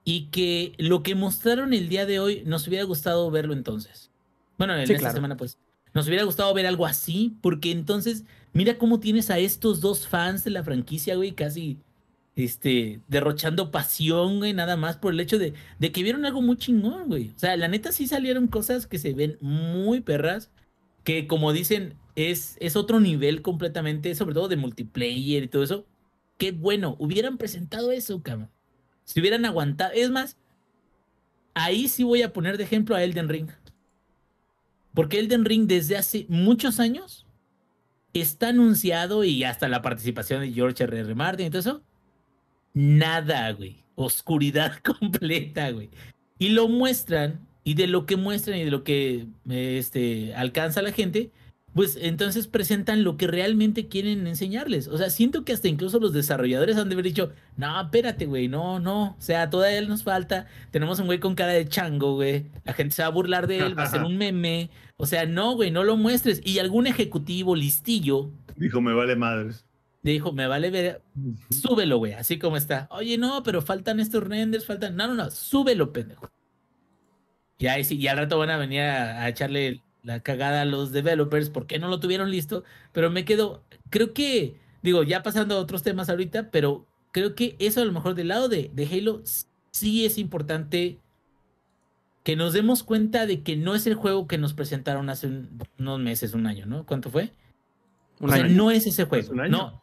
[0.03, 4.11] y que lo que mostraron el día de hoy nos hubiera gustado verlo entonces.
[4.57, 5.57] Bueno, en esta semana, pues.
[5.95, 10.45] Nos hubiera gustado ver algo así, porque entonces, mira cómo tienes a estos dos fans
[10.45, 11.79] de la franquicia, güey, casi
[12.37, 16.57] este, derrochando pasión, güey, nada más por el hecho de, de que vieron algo muy
[16.57, 17.33] chingón, güey.
[17.35, 20.51] O sea, la neta sí salieron cosas que se ven muy perras,
[21.05, 25.87] que como dicen, es, es otro nivel completamente, sobre todo de multiplayer y todo eso.
[26.37, 28.51] Qué bueno, hubieran presentado eso, cabrón.
[29.05, 30.37] Si hubieran aguantado, es más,
[31.55, 33.49] ahí sí voy a poner de ejemplo a Elden Ring.
[34.99, 37.25] Porque Elden Ring desde hace muchos años
[38.13, 41.03] está anunciado y hasta la participación de George R.R.
[41.03, 41.15] R.
[41.15, 41.83] Martin y todo eso
[42.75, 43.85] nada, güey.
[43.95, 45.89] Oscuridad completa, güey.
[46.41, 50.91] Y lo muestran, y de lo que muestran y de lo que este, alcanza la
[50.91, 51.31] gente,
[51.79, 54.89] pues entonces presentan lo que realmente quieren enseñarles.
[54.89, 58.49] O sea, siento que hasta incluso los desarrolladores han de haber dicho, no, espérate, güey,
[58.49, 59.15] no, no.
[59.17, 60.49] O sea, todavía nos falta.
[60.73, 62.47] Tenemos un güey con cara de chango, güey.
[62.65, 64.71] La gente se va a burlar de él, va a ser un meme.
[64.97, 66.41] O sea, no, güey, no lo muestres.
[66.45, 68.33] Y algún ejecutivo listillo.
[68.57, 69.65] Dijo, me vale madres
[70.03, 71.03] dijo, me vale ver,
[71.51, 72.89] súbelo, güey, así como está.
[72.91, 74.97] Oye, no, pero faltan estos renders, faltan.
[74.97, 76.31] No, no, no, súbelo, pendejo.
[77.59, 80.91] Y ahí sí, y al rato van a venir a, echarle la cagada a los
[80.91, 82.65] developers porque no lo tuvieron listo.
[82.93, 87.57] Pero me quedo, creo que, digo, ya pasando a otros temas ahorita, pero creo que
[87.59, 89.23] eso a lo mejor del lado de, de Halo
[89.71, 90.99] sí es importante
[92.25, 95.29] que nos demos cuenta de que no es el juego que nos presentaron hace
[95.79, 96.85] unos meses, un año, ¿no?
[96.87, 97.33] ¿Cuánto fue?
[98.21, 99.35] o sea, no es ese juego.
[99.35, 99.83] No,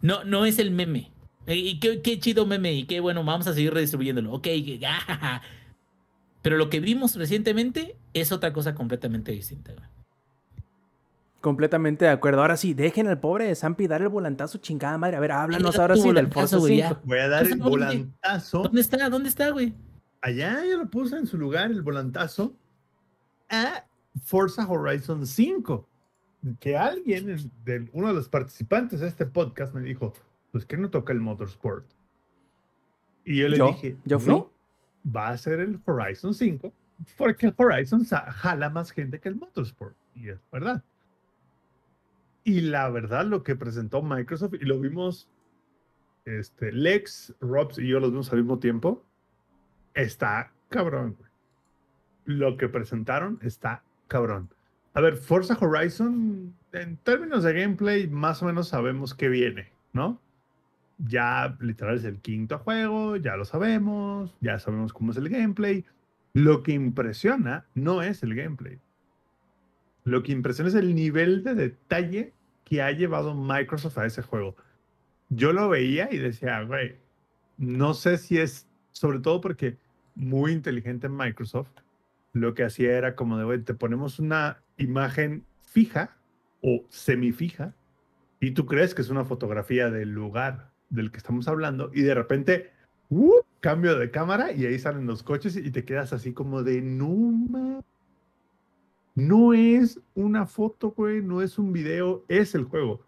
[0.00, 1.12] no, no es el meme.
[1.46, 4.32] Y qué, qué, chido meme y qué bueno, vamos a seguir redistribuyéndolo.
[4.32, 4.48] Ok,
[6.42, 9.74] pero lo que vimos recientemente es otra cosa completamente distinta.
[11.40, 12.40] Completamente de acuerdo.
[12.40, 15.16] Ahora sí, dejen al pobre de Zampi dar el volantazo, chingada madre.
[15.16, 17.00] A ver, háblanos ahora sí del Forza 5.
[17.04, 18.62] Voy a dar el volantazo.
[18.62, 19.08] ¿Dónde está?
[19.08, 19.74] ¿Dónde está, güey?
[20.22, 22.56] Allá ya lo puse en su lugar, el volantazo,
[23.48, 23.84] a
[24.24, 25.88] Forza Horizon 5
[26.60, 30.12] que alguien, de, uno de los participantes de este podcast, me dijo,
[30.52, 31.86] pues que no toca el Motorsport.
[33.24, 34.32] Y yo le dije, ¿yo fui?
[34.32, 34.52] no,
[35.04, 36.72] va a ser el Horizon 5,
[37.16, 39.96] porque Horizon jala más gente que el Motorsport.
[40.14, 40.82] Y es verdad.
[42.44, 45.28] Y la verdad, lo que presentó Microsoft, y lo vimos,
[46.24, 49.04] este, Lex, Robs y yo los vimos al mismo tiempo,
[49.94, 51.16] está cabrón.
[52.24, 54.48] Lo que presentaron está cabrón.
[54.94, 60.20] A ver, Forza Horizon, en términos de gameplay, más o menos sabemos qué viene, ¿no?
[60.98, 65.84] Ya literal es el quinto juego, ya lo sabemos, ya sabemos cómo es el gameplay.
[66.36, 68.78] Lo que impresiona no es el gameplay.
[70.04, 74.54] Lo que impresiona es el nivel de detalle que ha llevado Microsoft a ese juego.
[75.30, 76.96] Yo lo veía y decía, güey,
[77.56, 79.78] no sé si es, sobre todo porque
[80.14, 81.70] muy inteligente Microsoft,
[82.34, 86.18] lo que hacía era como de, güey, te ponemos una imagen fija
[86.60, 87.74] o semifija
[88.40, 92.14] y tú crees que es una fotografía del lugar del que estamos hablando y de
[92.14, 92.72] repente,
[93.08, 96.80] uh, cambio de cámara y ahí salen los coches y te quedas así como de,
[96.82, 97.82] no,
[99.14, 103.04] no es una foto, güey, no es un video, es el juego.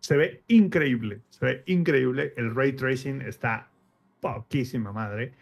[0.00, 2.34] Se ve increíble, se ve increíble.
[2.36, 3.70] El ray tracing está
[4.20, 5.32] poquísima madre.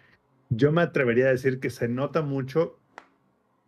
[0.50, 2.78] Yo me atrevería a decir que se nota mucho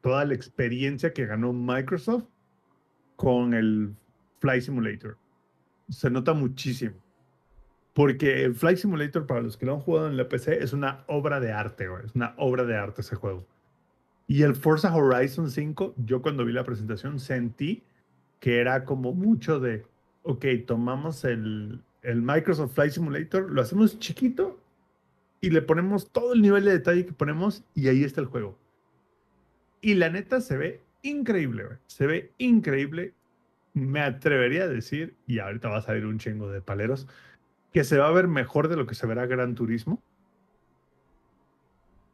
[0.03, 2.25] toda la experiencia que ganó Microsoft
[3.17, 3.95] con el
[4.41, 5.17] Flight Simulator.
[5.89, 6.97] Se nota muchísimo.
[7.95, 11.05] Porque el Flight Simulator, para los que lo han jugado en la PC, es una
[11.09, 13.47] obra de arte, Es una obra de arte ese juego.
[14.27, 17.83] Y el Forza Horizon 5, yo cuando vi la presentación sentí
[18.41, 19.85] que era como mucho de,
[20.23, 24.59] ok, tomamos el, el Microsoft Flight Simulator, lo hacemos chiquito
[25.41, 28.59] y le ponemos todo el nivel de detalle que ponemos y ahí está el juego.
[29.81, 33.15] Y la neta se ve increíble, Se ve increíble.
[33.75, 37.09] Me atrevería a decir, y ahorita va a salir un chingo de paleros,
[37.73, 40.03] que se va a ver mejor de lo que se verá Gran Turismo.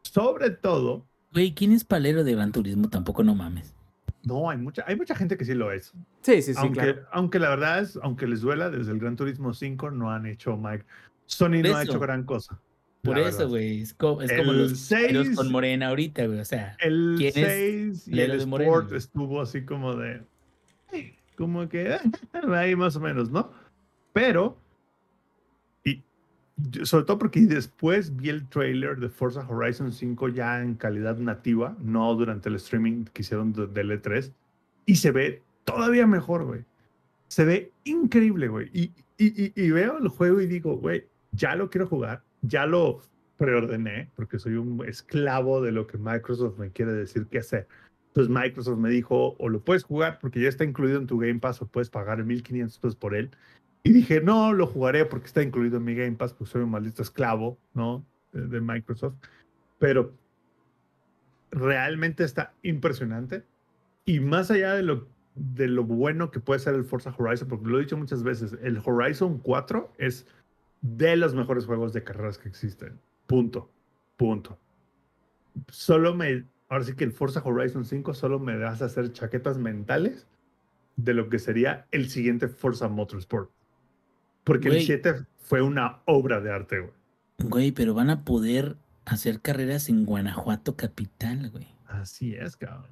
[0.03, 1.07] Sobre todo.
[1.33, 2.89] Güey, ¿quién es palero de Gran Turismo?
[2.89, 3.75] Tampoco no mames.
[4.23, 5.93] No, hay mucha, hay mucha gente que sí lo es.
[6.23, 6.61] Sí, sí, sí.
[6.61, 10.27] Aunque, aunque la verdad es, aunque les duela, desde el Gran Turismo 5 no han
[10.27, 10.85] hecho Mike.
[11.27, 12.61] Sony no ha hecho gran cosa.
[13.03, 13.83] Por eso, güey.
[13.83, 16.41] Es, como, los 6, con Morena ahorita, güey.
[16.41, 20.23] O sea, el 6 y el Sport estuvo así como de.
[21.37, 21.97] Como que
[22.53, 23.53] ahí más o menos, ¿no?
[24.13, 24.59] Pero.
[26.83, 31.77] Sobre todo porque después vi el trailer de Forza Horizon 5 ya en calidad nativa,
[31.81, 34.33] no durante el streaming que hicieron de- del E3,
[34.87, 36.65] y se ve todavía mejor, güey.
[37.29, 38.71] Se ve increíble, güey.
[38.73, 43.03] Y, y- y veo el juego y digo, güey, ya lo quiero jugar, ya lo
[43.37, 47.69] preordené, porque soy un esclavo de lo que Microsoft me quiere decir qué hacer.
[48.09, 51.39] Entonces Microsoft me dijo, o lo puedes jugar porque ya está incluido en tu Game
[51.39, 53.31] Pass, o puedes pagar 1500 pesos por él.
[53.83, 56.71] Y dije, no, lo jugaré porque está incluido en mi Game Pass, pues soy un
[56.71, 58.05] maldito esclavo, ¿no?
[58.33, 59.15] De, de Microsoft.
[59.79, 60.13] Pero
[61.51, 63.45] realmente está impresionante.
[64.05, 67.67] Y más allá de lo, de lo bueno que puede ser el Forza Horizon, porque
[67.67, 70.27] lo he dicho muchas veces, el Horizon 4 es
[70.81, 72.99] de los mejores juegos de carreras que existen.
[73.27, 73.71] Punto.
[74.17, 74.59] Punto.
[75.69, 76.45] Solo me.
[76.69, 80.27] Ahora sí que el Forza Horizon 5 solo me das a hacer chaquetas mentales
[80.97, 83.51] de lo que sería el siguiente Forza Motorsport.
[84.49, 84.81] Porque Güey.
[84.81, 86.93] el 7 fue una obra de arte, güey.
[87.39, 91.69] Güey, pero van a poder hacer carreras en Guanajuato capital, güey.
[91.87, 92.87] Así es, cabrón.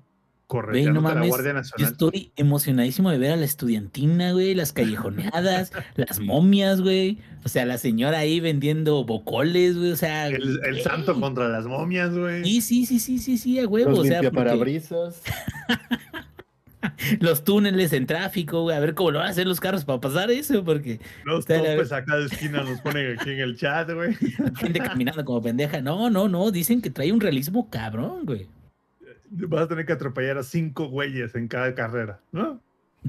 [0.48, 1.26] Güey, Correteándote no a la.
[1.26, 1.92] Guardia Yo Nacional.
[1.92, 7.18] estoy emocionadísimo de ver a la estudiantina, güey, las callejoneadas, las momias, güey.
[7.44, 9.92] O sea, la señora ahí vendiendo bocoles, güey.
[9.92, 10.28] O sea.
[10.28, 12.44] El, el santo contra las momias, güey.
[12.44, 13.90] Sí, sí, sí, sí, sí, sí, a huevo.
[13.90, 15.22] Los o sea, porque limpiaparabrisas.
[17.20, 18.76] los túneles en tráfico, güey.
[18.76, 21.56] A ver cómo lo van a hacer los carros para pasar eso, porque Los la-
[21.58, 24.14] topes acá de esquina nos ponen aquí en el chat, güey.
[24.56, 25.80] gente caminando como pendeja.
[25.80, 26.50] No, no, no.
[26.50, 28.46] Dicen que trae un realismo cabrón, güey.
[29.30, 32.60] Vas a tener que atropellar a cinco güeyes en cada carrera, ¿no?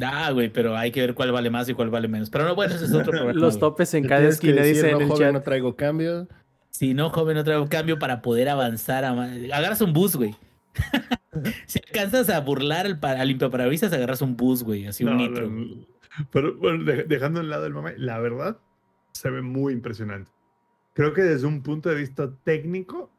[0.02, 2.30] Ah, güey, pero hay que ver cuál vale más y cuál vale menos.
[2.30, 3.34] Pero no, bueno, ese es otro problema.
[3.34, 3.60] Los güey.
[3.62, 5.34] topes en cada esquina, decir, dice en "No, el joven, chat.
[5.34, 6.28] no traigo cambio.
[6.70, 9.06] Si no, joven, otra vez cambio para poder avanzar.
[9.06, 9.12] A...
[9.54, 10.36] Agarras un bus, güey.
[11.66, 14.88] Si alcanzas a burlar al, al limpiaparabrisas, agarras un bus, güey.
[14.88, 15.48] Así un nitro.
[15.48, 15.76] no, güey.
[15.76, 15.88] no.
[16.32, 18.58] Pero bueno, de- dejando en lado el mame, la verdad
[19.12, 20.32] se ve muy impresionante.
[20.94, 23.12] Creo que desde un punto de vista técnico,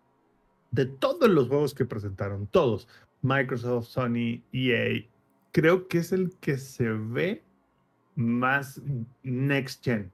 [0.73, 2.89] de todos los juegos que presentaron, todos,
[3.23, 5.05] Microsoft, Sony, EA,
[5.53, 7.45] creo que es el que se ve
[8.17, 8.83] más
[9.23, 10.13] next gen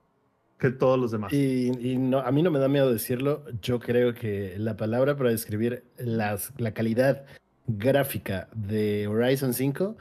[0.73, 1.33] todos los demás.
[1.33, 3.45] Y, no, a mí no me da miedo decirlo.
[3.61, 7.25] Yo creo que la palabra para describir las, la calidad
[7.67, 9.97] gráfica de Horizon 5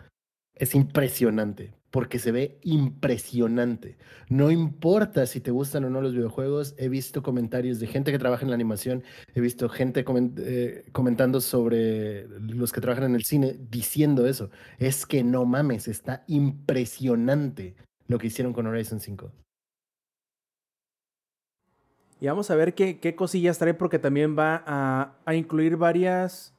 [0.55, 1.73] es impresionante.
[1.91, 3.97] Porque se ve impresionante.
[4.27, 6.73] No importa si te gustan o no los videojuegos.
[6.79, 9.03] He visto comentarios de gente que trabaja en la animación.
[9.35, 10.03] He visto gente
[10.37, 14.49] eh, comentando sobre los que trabajan en el cine diciendo eso.
[14.79, 17.75] Es que no mames, está impresionante
[18.07, 19.31] lo que hicieron con Horizon 5.
[22.23, 26.53] Y vamos a ver qué, qué cosillas trae porque también va a, a incluir varias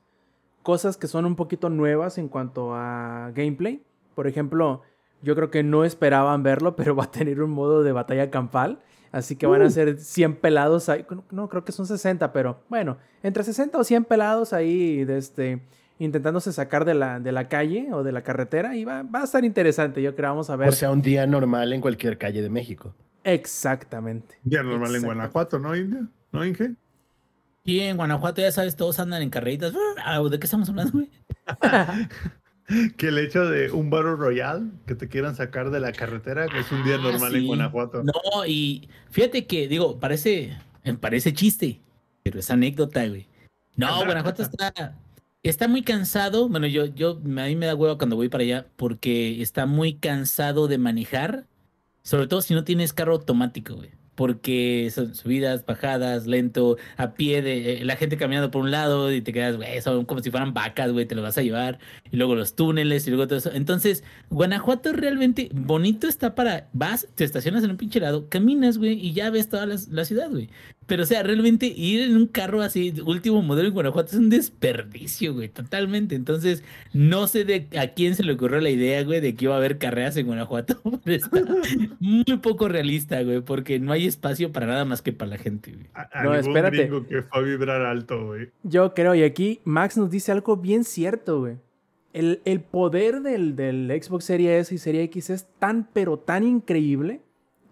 [0.63, 3.81] cosas que son un poquito nuevas en cuanto a gameplay.
[4.15, 4.83] Por ejemplo,
[5.23, 8.81] yo creo que no esperaban verlo, pero va a tener un modo de batalla campal.
[9.11, 11.07] Así que van a ser 100 pelados ahí.
[11.31, 15.63] No, creo que son 60, pero bueno, entre 60 o 100 pelados ahí de este,
[15.99, 18.77] intentándose sacar de la, de la calle o de la carretera.
[18.77, 20.29] Y va, va a estar interesante, yo creo.
[20.29, 20.69] Vamos a ver.
[20.69, 22.93] O sea, un día normal en cualquier calle de México.
[23.25, 24.39] Exactamente.
[24.45, 25.03] Ya normal en.
[25.03, 26.07] Guanajuato, ¿no, India?
[26.31, 26.75] ¿No, Inge?
[27.65, 29.75] Y en Guanajuato, ya sabes, todos andan en carreritas.
[30.05, 31.11] Ah, ¿De qué estamos hablando, güey?
[32.97, 36.73] Que el hecho de un Battle Royale que te quieran sacar de la carretera es
[36.73, 37.47] un día Ah, normal en.
[37.47, 38.03] Guanajuato.
[38.03, 41.83] No, y fíjate que, digo, parece, eh, parece chiste,
[42.23, 43.29] pero es anécdota, güey.
[43.77, 44.73] No, Guanajuato está,
[45.43, 46.49] está muy cansado.
[46.49, 49.95] Bueno, yo, yo, a mí me da huevo cuando voy para allá porque está muy
[49.97, 51.45] cansado de manejar,
[52.05, 53.91] sobre todo si no tienes carro automático, güey.
[54.15, 59.13] Porque son subidas, bajadas, lento, a pie de eh, la gente caminando por un lado
[59.13, 61.79] y te quedas, güey, son como si fueran vacas, güey, te lo vas a llevar.
[62.11, 63.51] Y luego los túneles y luego todo eso.
[63.53, 66.69] Entonces, Guanajuato realmente bonito está para.
[66.73, 70.05] Vas, te estacionas en un pinche lado, caminas, güey, y ya ves toda la, la
[70.05, 70.49] ciudad, güey.
[70.87, 74.29] Pero, o sea, realmente ir en un carro así, último modelo en Guanajuato, es un
[74.29, 76.15] desperdicio, güey, totalmente.
[76.15, 76.63] Entonces,
[76.93, 79.59] no sé de a quién se le ocurrió la idea, güey, de que iba a
[79.59, 80.81] haber carreras en Guanajuato.
[81.05, 81.43] pero está
[82.01, 85.73] muy poco realista, güey, porque no hay espacio para nada más que para la gente,
[85.73, 85.87] güey.
[85.95, 86.89] A- No, espérate.
[87.09, 88.51] que fue a vibrar alto, güey.
[88.63, 91.57] Yo creo, y aquí Max nos dice algo bien cierto, güey.
[92.13, 96.45] El, el poder del, del Xbox Series S y Series X es tan, pero tan
[96.45, 97.21] increíble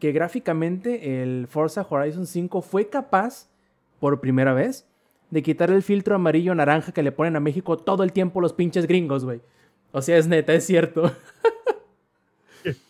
[0.01, 3.49] que gráficamente el Forza Horizon 5 fue capaz,
[4.01, 4.85] por primera vez,
[5.31, 8.87] de quitar el filtro amarillo-naranja que le ponen a México todo el tiempo los pinches
[8.89, 9.41] gringos, güey.
[9.93, 11.15] O sea, es neta, es cierto.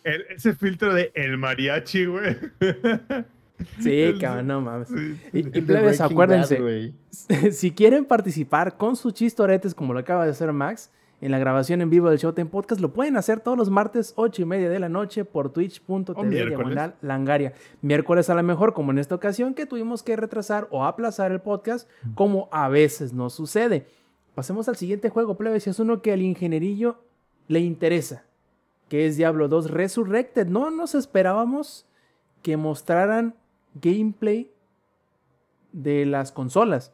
[0.03, 2.35] El- ese filtro de el mariachi, güey.
[3.79, 4.87] Sí, cabrón, no mames.
[4.89, 10.25] sí, Y, y plebes, acuérdense, Bad, si quieren participar con sus chistoretes como lo acaba
[10.25, 13.57] de hacer Max, en la grabación en vivo del Showtime Podcast, lo pueden hacer todos
[13.57, 17.53] los martes, 8 y media de la noche, por twitch.tv diagonal langaria.
[17.81, 21.39] Miércoles a lo mejor, como en esta ocasión, que tuvimos que retrasar o aplazar el
[21.39, 23.87] podcast, como a veces nos sucede.
[24.35, 26.97] Pasemos al siguiente juego, plebes, es uno que al ingenierillo
[27.47, 28.25] le interesa,
[28.89, 30.47] que es Diablo 2 Resurrected.
[30.47, 31.85] No nos esperábamos
[32.41, 33.35] que mostraran
[33.81, 34.51] gameplay
[35.71, 36.93] de las consolas,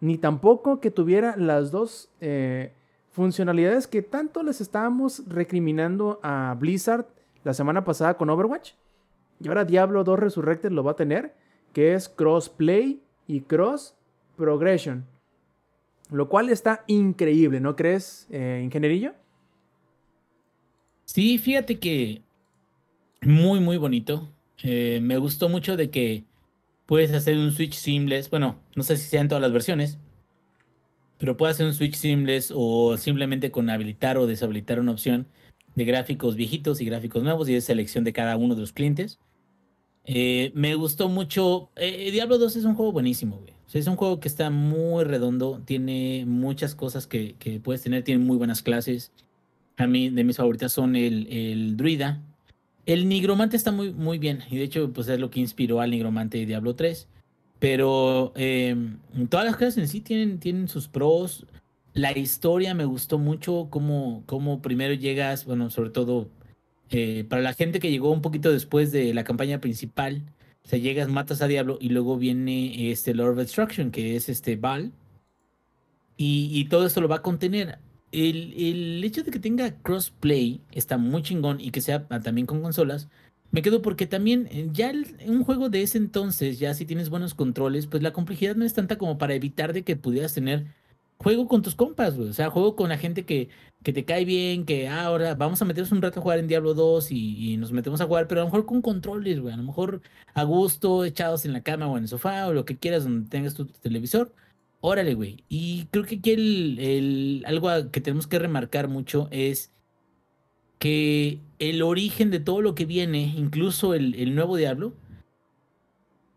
[0.00, 2.72] ni tampoco que tuviera las dos eh,
[3.10, 7.06] funcionalidades que tanto les estábamos recriminando a Blizzard
[7.44, 8.72] la semana pasada con Overwatch.
[9.40, 11.34] Y ahora Diablo 2 Resurrected lo va a tener,
[11.72, 13.96] que es crossplay y cross
[14.36, 15.06] progression.
[16.10, 19.12] Lo cual está increíble, ¿no crees, eh, ingenierillo?
[21.04, 22.22] Sí, fíjate que
[23.22, 24.28] muy, muy bonito.
[24.62, 26.24] Eh, me gustó mucho de que
[26.86, 28.30] puedes hacer un switch seamless.
[28.30, 29.98] Bueno, no sé si sea en todas las versiones,
[31.18, 35.26] pero puedes hacer un switch seamless o simplemente con habilitar o deshabilitar una opción
[35.74, 39.18] de gráficos viejitos y gráficos nuevos y de selección de cada uno de los clientes.
[40.04, 41.70] Eh, me gustó mucho.
[41.76, 43.52] Eh, Diablo 2 es un juego buenísimo, güey.
[43.72, 48.36] es un juego que está muy redondo, tiene muchas cosas que, puedes tener, tiene muy
[48.38, 49.12] buenas clases.
[49.76, 52.22] A mí, de mis favoritas son el druida,
[52.88, 54.42] el nigromante está muy, muy bien.
[54.50, 57.06] Y de hecho, pues es lo que inspiró al nigromante de Diablo 3.
[57.58, 58.98] Pero em,
[59.28, 61.44] todas las cosas en sí tienen, tienen sus pros.
[61.92, 63.66] La historia me gustó mucho.
[63.68, 66.30] Cómo, cómo primero llegas, bueno, sobre todo
[66.88, 70.22] eh, para la gente que llegó un poquito después de la campaña principal.
[70.64, 74.30] O sea, llegas, matas a Diablo y luego viene este Lord of Destruction, que es
[74.30, 74.92] este Val.
[76.16, 77.78] Y, y todo esto lo va a contener
[78.12, 83.08] el, hecho de que tenga crossplay está muy chingón y que sea también con consolas.
[83.50, 84.92] Me quedo porque también eh, ya
[85.26, 88.74] un juego de ese entonces, ya si tienes buenos controles, pues la complejidad no es
[88.74, 90.66] tanta como para evitar de que pudieras tener
[91.18, 93.48] juego con tus compas, O sea, juego con la gente que,
[93.82, 96.48] que te cae bien, que ah, ahora vamos a meternos un rato a jugar en
[96.48, 99.52] Diablo 2 y, nos metemos a jugar, pero a lo mejor con controles, güey.
[99.54, 100.00] A lo mejor
[100.34, 103.28] a gusto, echados en la cama o en el sofá o lo que quieras donde
[103.28, 104.32] tengas tu televisor
[104.80, 105.44] Órale, güey.
[105.48, 109.72] Y creo que aquí el, algo que tenemos que remarcar mucho es
[110.78, 114.94] que el origen de todo lo que viene, incluso el, nuevo Diablo,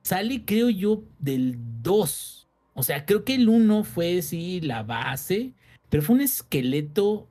[0.01, 2.47] sale, creo yo, del 2.
[2.73, 5.53] O sea, creo que el 1 fue, sí, la base,
[5.89, 7.27] pero fue un esqueleto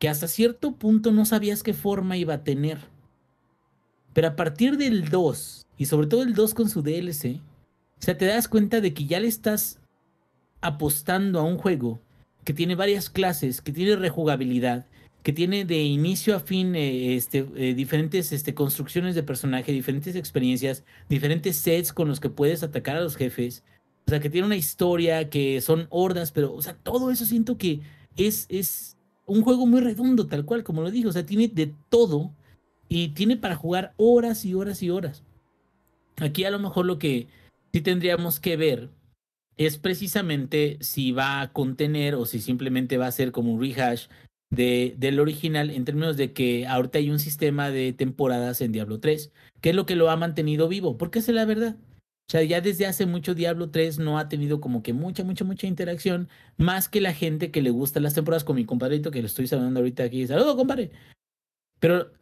[0.00, 2.78] que hasta cierto punto no sabías qué forma iba a tener.
[4.12, 7.40] Pero a partir del 2, y sobre todo el 2 con su DLC,
[8.00, 9.80] o sea, te das cuenta de que ya le estás
[10.60, 12.00] apostando a un juego
[12.44, 14.86] que tiene varias clases, que tiene rejugabilidad,
[15.22, 20.16] que tiene de inicio a fin eh, este, eh, diferentes este, construcciones de personaje, diferentes
[20.16, 23.64] experiencias, diferentes sets con los que puedes atacar a los jefes.
[24.06, 27.58] O sea, que tiene una historia, que son hordas, pero, o sea, todo eso siento
[27.58, 27.80] que
[28.16, 28.96] es, es
[29.26, 31.08] un juego muy redondo, tal cual, como lo dije.
[31.08, 32.32] O sea, tiene de todo
[32.88, 35.24] y tiene para jugar horas y horas y horas.
[36.16, 37.28] Aquí a lo mejor lo que
[37.72, 38.90] sí tendríamos que ver
[39.56, 44.06] es precisamente si va a contener o si simplemente va a ser como un rehash
[44.50, 49.00] de, del original en términos de que ahorita hay un sistema de temporadas en Diablo
[49.00, 51.76] 3, que es lo que lo ha mantenido vivo, porque es la verdad.
[52.28, 55.44] O sea, ya desde hace mucho Diablo 3 no ha tenido como que mucha, mucha,
[55.44, 59.20] mucha interacción, más que la gente que le gusta las temporadas con mi compadrito, que
[59.20, 60.26] lo estoy saludando ahorita aquí.
[60.26, 60.90] Saludos, compadre.
[61.80, 62.12] Pero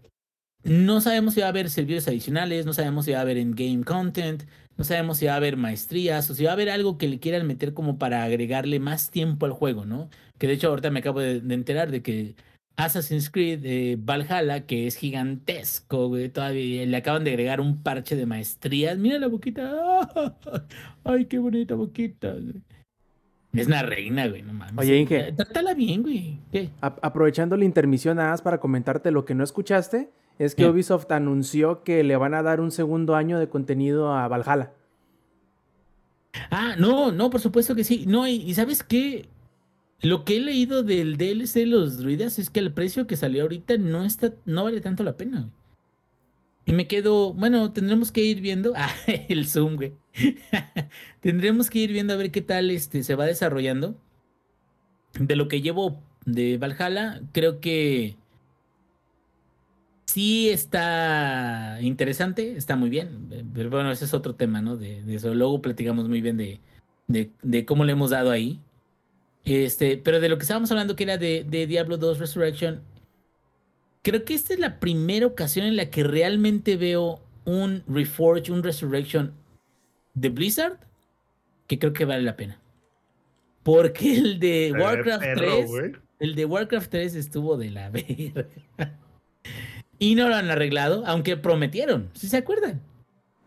[0.62, 3.84] no sabemos si va a haber servicios adicionales, no sabemos si va a haber in-game
[3.84, 4.44] content,
[4.76, 7.18] no sabemos si va a haber maestrías o si va a haber algo que le
[7.18, 10.10] quieran meter como para agregarle más tiempo al juego, ¿no?
[10.38, 12.34] Que de hecho ahorita me acabo de, enterar de que
[12.76, 18.16] Assassin's Creed eh, Valhalla, que es gigantesco, güey, todavía le acaban de agregar un parche
[18.16, 18.98] de maestrías.
[18.98, 20.10] Mira la boquita.
[21.04, 22.36] Ay, qué bonita boquita.
[23.54, 24.76] Es una reina, güey, no mames.
[24.76, 25.32] Oye, Inge.
[25.32, 26.38] Trátala bien, güey.
[26.80, 31.82] aprovechando la intermisión nada más para comentarte lo que no escuchaste es que Ubisoft anunció
[31.82, 34.72] que le van a dar un segundo año de contenido a Valhalla.
[36.50, 38.04] Ah, no, no, por supuesto que sí.
[38.06, 39.28] No, y, ¿sabes qué?
[40.02, 43.42] Lo que he leído del DLC de los druidas es que el precio que salió
[43.42, 45.48] ahorita no está, no vale tanto la pena.
[46.66, 48.74] Y me quedo, bueno, tendremos que ir viendo.
[48.76, 48.90] Ah,
[49.28, 49.94] el Zoom, güey.
[51.20, 53.96] tendremos que ir viendo a ver qué tal este, se va desarrollando.
[55.18, 58.16] De lo que llevo de Valhalla, creo que
[60.06, 63.28] sí está interesante, está muy bien.
[63.54, 64.76] Pero bueno, ese es otro tema, ¿no?
[64.76, 65.34] De, eso.
[65.34, 66.60] Luego platicamos muy bien de,
[67.06, 68.60] de, cómo le hemos dado ahí.
[69.44, 72.80] Este, pero de lo que estábamos hablando, que era de, de, Diablo 2 Resurrection,
[74.02, 78.62] creo que esta es la primera ocasión en la que realmente veo un Reforge, un
[78.62, 79.34] Resurrection
[80.14, 80.78] de Blizzard,
[81.66, 82.58] que creo que vale la pena.
[83.62, 85.70] Porque el de Warcraft 3.
[86.18, 88.46] El de Warcraft 3 estuvo de la verga.
[89.98, 92.82] Y no lo han arreglado, aunque prometieron, si se acuerdan.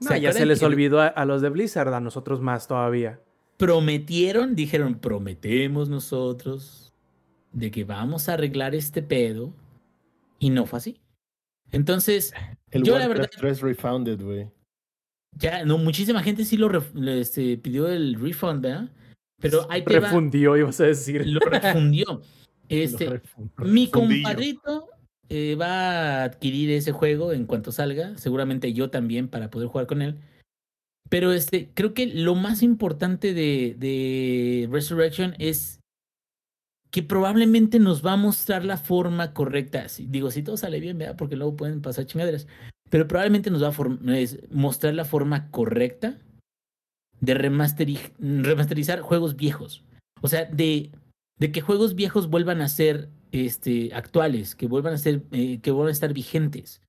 [0.02, 3.20] No, ya se les olvidó a, los de Blizzard, a nosotros más todavía.
[3.58, 6.94] Prometieron, dijeron, prometemos nosotros
[7.52, 9.54] de que vamos a arreglar este pedo.
[10.40, 11.02] Y no fue así.
[11.72, 12.34] Entonces,
[12.72, 13.38] el yo Warcraft la verdad.
[13.38, 14.50] 3 refounded, güey.
[15.38, 16.72] Ya, no, muchísima gente sí lo
[17.12, 18.90] este, pidió el refund, ¿verdad?
[19.42, 20.00] Pero hay que.
[20.00, 21.28] Refundió, ibas a decir.
[21.28, 22.22] Lo refundió.
[22.72, 23.24] Este,
[23.58, 24.90] mi compadrito
[25.30, 28.18] eh, va a adquirir ese juego en cuanto salga.
[28.18, 30.18] Seguramente yo también para poder jugar con él.
[31.10, 35.80] Pero este, creo que lo más importante de, Resurrection es
[36.91, 39.85] que probablemente nos va a mostrar la forma correcta.
[39.99, 41.15] digo, si todo sale bien, ¿verdad?
[41.15, 42.47] Porque luego pueden pasar chingaderas.
[42.89, 46.18] Pero probablemente nos va a mostrar la forma correcta
[47.22, 49.84] de remasterizar juegos viejos.
[50.22, 50.91] O sea, de
[51.39, 55.89] que juegos viejos vuelvan a ser este, actuales, que vuelvan a ser, eh, que vuelvan
[55.89, 56.81] a estar vigentes.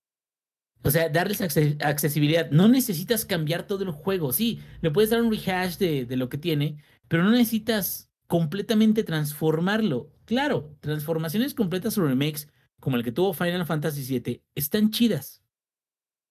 [0.83, 2.51] O sea, darles accesibilidad.
[2.51, 4.33] No necesitas cambiar todo el juego.
[4.33, 9.05] Sí, le puedes dar un rehash de, de, lo que tiene, pero no necesitas completamente
[9.05, 10.11] transformarlo.
[10.25, 12.49] Claro, transformaciones completas o remakes,
[12.79, 15.43] como el que tuvo Final Fantasy VII, están chidas.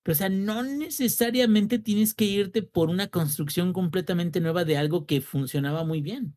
[0.03, 5.05] Pero, o sea, no necesariamente tienes que irte por una construcción completamente nueva de algo
[5.05, 6.35] que funcionaba muy bien.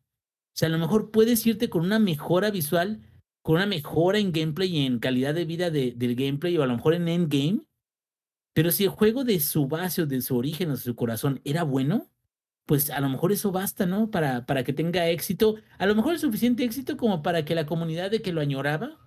[0.49, 3.01] O sea, a lo mejor puedes irte con una mejora visual
[3.43, 6.77] con una mejora en gameplay y en calidad de vida del gameplay o a lo
[6.77, 7.61] mejor en endgame.
[8.55, 11.41] Pero si el juego de su base o de su origen o de su corazón
[11.45, 12.11] era bueno,
[12.67, 14.11] pues a lo mejor eso basta, ¿no?
[14.11, 15.57] Para, para que tenga éxito.
[15.79, 18.99] A lo mejor es suficiente éxito como para que la comunidad de que lo añoraba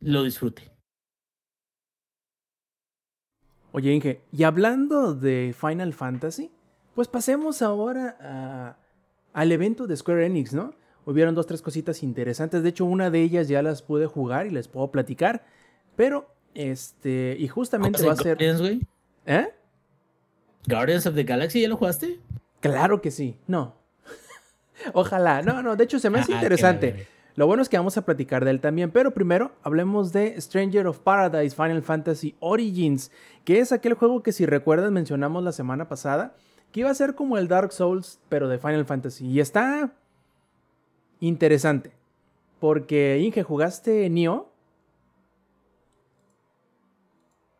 [0.00, 0.70] lo disfrute.
[3.72, 6.50] Oye, Inge, y hablando de Final Fantasy,
[6.94, 8.76] pues pasemos ahora
[9.32, 10.74] al evento de Square Enix, ¿no?
[11.08, 12.62] Hubieron dos, tres cositas interesantes.
[12.62, 15.42] De hecho, una de ellas ya las pude jugar y les puedo platicar.
[15.96, 18.36] Pero, este, y justamente va a ser.
[18.36, 18.84] Guardians?
[19.24, 19.48] ¿Eh?
[20.66, 22.20] ¿Guardians of the Galaxy ya lo jugaste?
[22.60, 23.38] Claro que sí.
[23.46, 23.74] No.
[24.92, 25.40] Ojalá.
[25.40, 27.06] No, no, de hecho se me hace ah, interesante.
[27.36, 30.88] Lo bueno es que vamos a platicar de él también, pero primero hablemos de Stranger
[30.88, 33.10] of Paradise Final Fantasy Origins,
[33.44, 36.34] que es aquel juego que si recuerdas mencionamos la semana pasada,
[36.70, 39.26] que iba a ser como el Dark Souls, pero de Final Fantasy.
[39.26, 39.92] Y está
[41.20, 41.92] interesante.
[42.60, 44.48] Porque, Inge, ¿jugaste Nioh?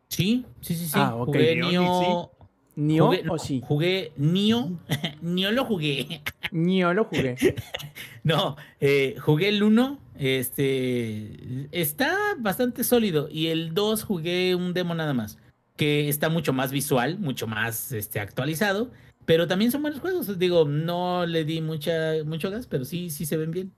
[0.09, 0.91] Sí, sí, sí, sí.
[0.95, 1.27] Ah, ok.
[1.27, 2.31] Jugué Nioh.
[2.75, 3.61] ¿Nioh o sí?
[3.65, 4.71] Jugué Nioh.
[5.21, 6.21] Nioh lo jugué.
[6.51, 7.35] Nioh lo jugué.
[8.23, 9.99] no, eh, jugué el 1.
[10.17, 11.67] Este.
[11.71, 13.29] Está bastante sólido.
[13.31, 15.37] Y el 2 jugué un demo nada más.
[15.77, 18.91] Que está mucho más visual, mucho más este, actualizado.
[19.29, 20.39] Pero también son buenos juegos.
[20.39, 23.71] Digo, no le di mucha, mucho gas, pero sí, sí se ven bien.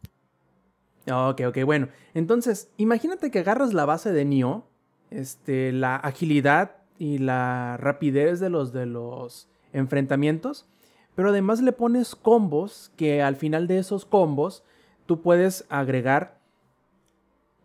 [1.12, 1.90] Ok, ok, bueno.
[2.14, 4.64] Entonces, imagínate que agarras la base de Nioh,
[5.10, 10.68] este, la agilidad y la rapidez de los, de los enfrentamientos,
[11.16, 14.64] pero además le pones combos que al final de esos combos
[15.06, 16.40] tú puedes agregar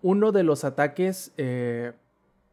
[0.03, 1.93] uno de los ataques, eh,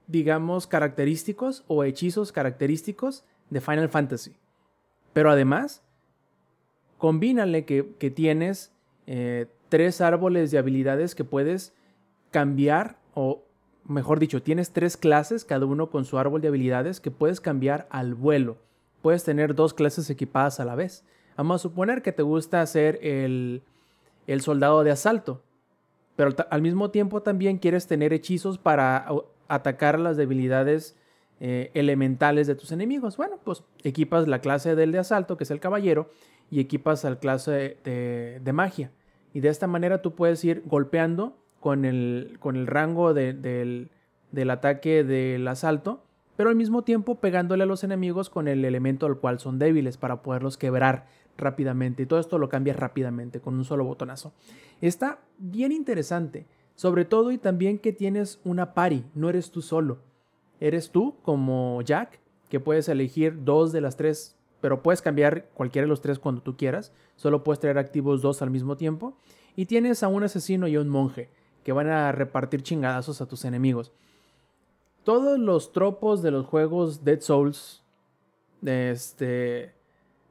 [0.06, 4.36] digamos, característicos o hechizos característicos de Final Fantasy.
[5.14, 5.84] Pero además,
[6.98, 7.84] combínale que,
[8.16, 8.72] tienes
[9.08, 11.74] eh, tres árboles de habilidades que puedes
[12.32, 13.44] cambiar, o
[13.86, 17.88] mejor dicho, tienes tres clases, cada uno con su árbol de habilidades que puedes cambiar
[17.90, 18.58] al vuelo.
[19.02, 21.04] Puedes tener dos clases equipadas a la vez.
[21.38, 23.64] Vamos a suponer que te gusta hacer el,
[24.28, 25.44] el soldado de asalto,
[26.16, 29.08] pero al mismo tiempo también quieres tener hechizos para
[29.48, 30.96] atacar las debilidades
[31.46, 33.18] eh, elementales de tus enemigos.
[33.18, 36.10] Bueno, pues equipas la clase del de asalto, que es el caballero,
[36.50, 38.92] y equipas la clase de, magia.
[39.34, 43.90] Y de esta manera tú puedes ir golpeando con el, con el rango del,
[44.32, 46.06] del ataque del asalto,
[46.38, 49.98] pero al mismo tiempo pegándole a los enemigos con el elemento al cual son débiles
[49.98, 51.08] para poderlos quebrar
[51.38, 52.04] rápidamente.
[52.04, 54.32] Y todo esto lo cambias rápidamente con un solo botonazo.
[54.80, 56.46] Está bien interesante,
[56.76, 60.13] sobre todo y también que tienes una pari, no eres tú solo
[60.60, 62.20] eres tú como Jack,
[62.50, 66.42] que puedes elegir dos de las tres, pero puedes cambiar cualquiera de los tres cuando
[66.42, 66.94] tú quieras.
[67.16, 69.18] Solo puedes traer activos dos al mismo tiempo.
[69.56, 71.30] Y tienes a un asesino y a un monje,
[71.64, 73.92] que van a repartir chingadazos a tus enemigos.
[75.04, 77.84] Todos los tropos de los juegos Dead Souls,
[78.66, 79.74] este,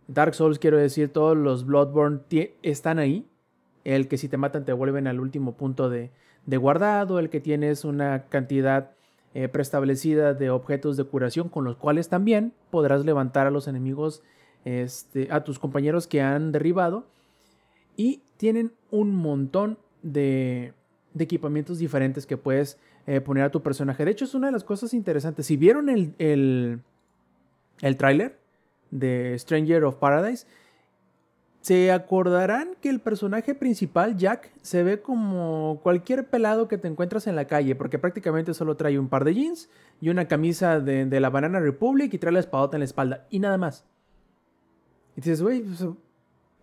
[0.08, 2.20] Dark Souls quiero decir, todos los Bloodborne
[2.62, 3.28] están ahí.
[3.84, 6.10] El que si te matan te vuelven al último punto de,
[6.46, 8.92] de guardado, el que tienes una cantidad
[9.34, 14.22] eh, preestablecida de objetos de curación con los cuales también podrás levantar a los enemigos,
[14.64, 17.06] este, a tus compañeros que han derribado.
[17.96, 20.72] Y tienen un montón de,
[21.14, 24.04] de equipamientos diferentes que puedes eh, poner a tu personaje.
[24.04, 25.46] De hecho, es una de las cosas interesantes.
[25.46, 26.80] Si vieron el, el,
[27.80, 28.38] el tráiler
[28.90, 30.46] de Stranger of Paradise,
[31.62, 37.28] se acordarán que el personaje principal, Jack, se ve como cualquier pelado que te encuentras
[37.28, 39.70] en la calle, porque prácticamente solo trae un par de jeans
[40.00, 43.38] y una camisa de, la Banana Republic y trae la espadota en la espalda, y
[43.38, 43.84] nada más.
[45.16, 45.86] Y dices, güey, pues,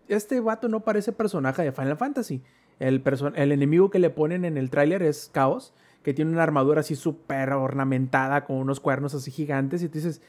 [0.08, 2.42] este vato no parece personaje de Final Fantasy.
[2.78, 3.02] El,
[3.36, 5.72] el enemigo que le ponen en el tráiler es Chaos,
[6.02, 10.20] que tiene una armadura así súper ornamentada con unos cuernos así gigantes, y dices,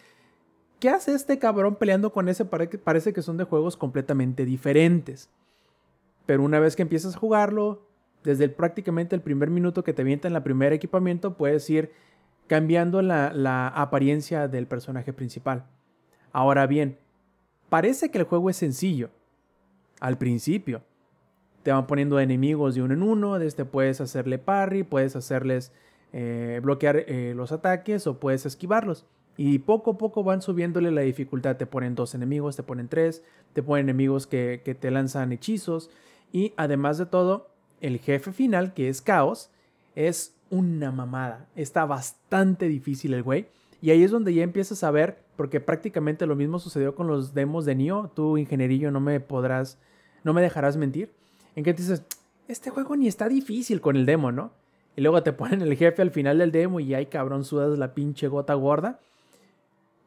[0.81, 2.43] ¿qué hace este cabrón peleando con ese?
[2.43, 5.29] Parece que son de juegos completamente diferentes.
[6.25, 7.87] Pero una vez que empiezas a jugarlo,
[8.23, 11.91] desde prácticamente el primer minuto que te avienta en la primer equipamiento, puedes ir
[12.47, 15.65] cambiando la, la apariencia del personaje principal.
[16.33, 16.97] Ahora bien,
[17.69, 19.11] parece que el juego es sencillo.
[19.99, 20.81] Al principio.
[21.61, 23.37] Te van poniendo enemigos de uno en uno.
[23.37, 25.71] Desde puedes hacerle parry, puedes hacerles
[26.11, 29.05] eh, bloquear eh, los ataques o puedes esquivarlos.
[29.37, 31.57] Y poco a poco van subiéndole la dificultad.
[31.57, 35.89] Te ponen dos enemigos, te ponen tres, te ponen enemigos que, te lanzan hechizos.
[36.31, 37.49] Y además de todo,
[37.79, 39.49] el jefe final, que es Caos,
[39.95, 41.47] es una mamada.
[41.55, 43.47] Está bastante difícil el güey.
[43.81, 47.33] Y ahí es donde ya empiezas a ver, porque prácticamente lo mismo sucedió con los
[47.33, 48.09] demos de Nioh.
[48.13, 49.79] Tú, ingenierillo, no me podrás,
[50.23, 51.11] no me dejarás mentir.
[51.55, 52.03] En que dices,
[52.47, 54.51] este juego ni está difícil con el demo, ¿no?
[54.95, 57.93] Y luego te ponen el jefe al final del demo y ahí cabrón sudas la
[57.93, 58.99] pinche gota gorda.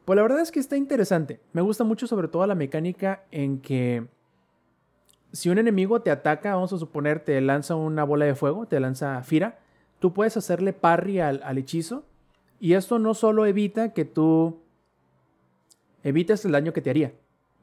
[0.05, 1.39] Pues la verdad es que está interesante.
[1.51, 4.07] Me gusta mucho sobre todo la mecánica en que
[5.31, 8.79] si un enemigo te ataca, vamos a suponer, te lanza una bola de fuego, te
[8.79, 9.59] lanza Fira,
[9.99, 12.05] tú puedes hacerle parry al, hechizo.
[12.59, 14.61] Y esto no solo evita que tú
[16.03, 17.13] evites el daño que te haría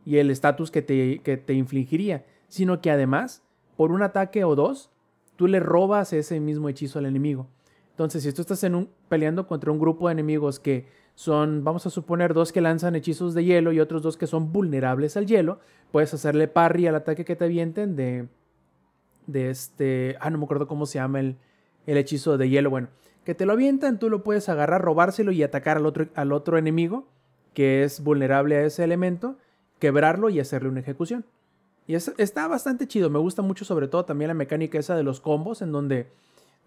[0.04, 3.42] y el estatus que te, que te infligiría, sino que además,
[3.76, 4.90] por un ataque o dos,
[5.36, 7.46] tú le robas ese mismo hechizo al enemigo.
[7.90, 10.86] Entonces, si tú estás en un, peleando contra un grupo de enemigos que
[11.22, 14.52] son, vamos a suponer, dos que lanzan hechizos de hielo y otros dos que son
[14.52, 15.60] vulnerables al hielo.
[15.92, 18.26] Puedes hacerle parry al ataque que te avienten de,
[19.28, 21.36] de este, ah, no me acuerdo cómo se llama el,
[21.86, 22.70] el hechizo de hielo.
[22.70, 22.88] Bueno,
[23.24, 26.58] que te lo avientan, tú lo puedes agarrar, robárselo y atacar al otro, al otro
[26.58, 27.06] enemigo
[27.54, 29.36] que es vulnerable a ese elemento,
[29.78, 31.24] quebrarlo y hacerle una ejecución.
[31.86, 35.20] Y está bastante chido, me gusta mucho sobre todo también la mecánica esa de los
[35.20, 36.08] combos en donde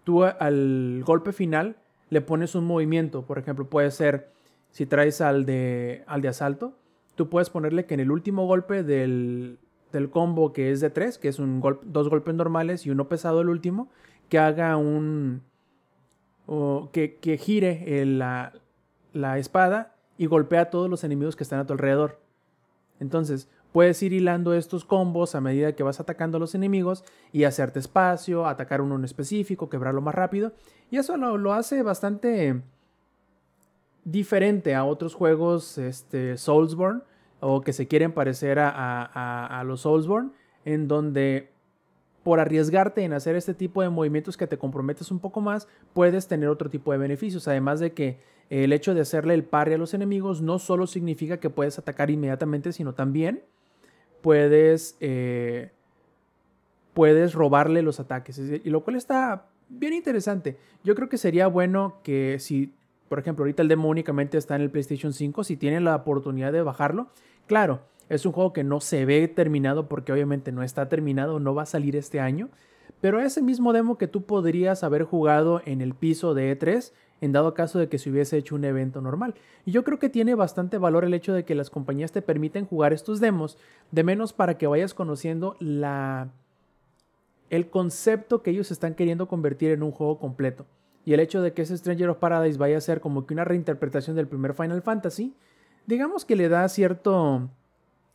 [0.04, 1.76] tú al golpe final
[2.08, 4.35] le pones un movimiento, por ejemplo, puede ser
[4.76, 6.76] si traes al de, al de asalto,
[7.14, 9.58] tú puedes ponerle que en el último golpe del,
[9.90, 13.40] del combo que es de 3, que es un dos golpes normales y uno pesado
[13.40, 13.88] el último,
[14.28, 15.40] que haga un...
[16.44, 18.52] O que, que, gire la,
[19.14, 22.20] la espada y golpea a todos los enemigos que están a tu alrededor.
[23.00, 27.44] Entonces, puedes ir hilando estos combos a medida que vas atacando a los enemigos y
[27.44, 30.52] hacerte espacio, atacar uno en específico, quebrarlo más rápido.
[30.90, 32.60] Y eso lo, lo hace bastante
[34.06, 37.02] diferente a otros juegos este, Soulsborne
[37.40, 40.30] o que se quieren parecer a, los Soulsborne,
[40.64, 41.50] en donde
[42.22, 46.26] por arriesgarte en hacer este tipo de movimientos que te comprometes un poco más, puedes
[46.28, 47.46] tener otro tipo de beneficios.
[47.46, 48.18] Además de que
[48.48, 52.10] el hecho de hacerle el parry a los enemigos no solo significa que puedes atacar
[52.10, 53.42] inmediatamente, sino también
[54.22, 55.70] puedes, eh,
[56.94, 58.38] puedes robarle los ataques.
[58.38, 60.56] Y lo cual está bien interesante.
[60.84, 62.72] Yo creo que sería bueno que si
[63.08, 65.44] por ejemplo, ahorita el demo únicamente está en el PlayStation 5.
[65.44, 67.08] Si tienen la oportunidad de bajarlo,
[67.46, 71.54] claro, es un juego que no se ve terminado porque obviamente no está terminado, no
[71.54, 72.48] va a salir este año.
[73.00, 77.32] Pero ese mismo demo que tú podrías haber jugado en el piso de E3 en
[77.32, 79.34] dado caso de que se hubiese hecho un evento normal.
[79.64, 82.66] Y yo creo que tiene bastante valor el hecho de que las compañías te permiten
[82.66, 83.58] jugar estos demos,
[83.90, 86.28] de menos para que vayas conociendo la
[87.48, 90.66] el concepto que ellos están queriendo convertir en un juego completo.
[91.06, 93.44] Y el hecho de que ese Stranger of Paradise vaya a ser como que una
[93.44, 95.34] reinterpretación del primer Final Fantasy,
[95.86, 97.48] digamos que le da cierto,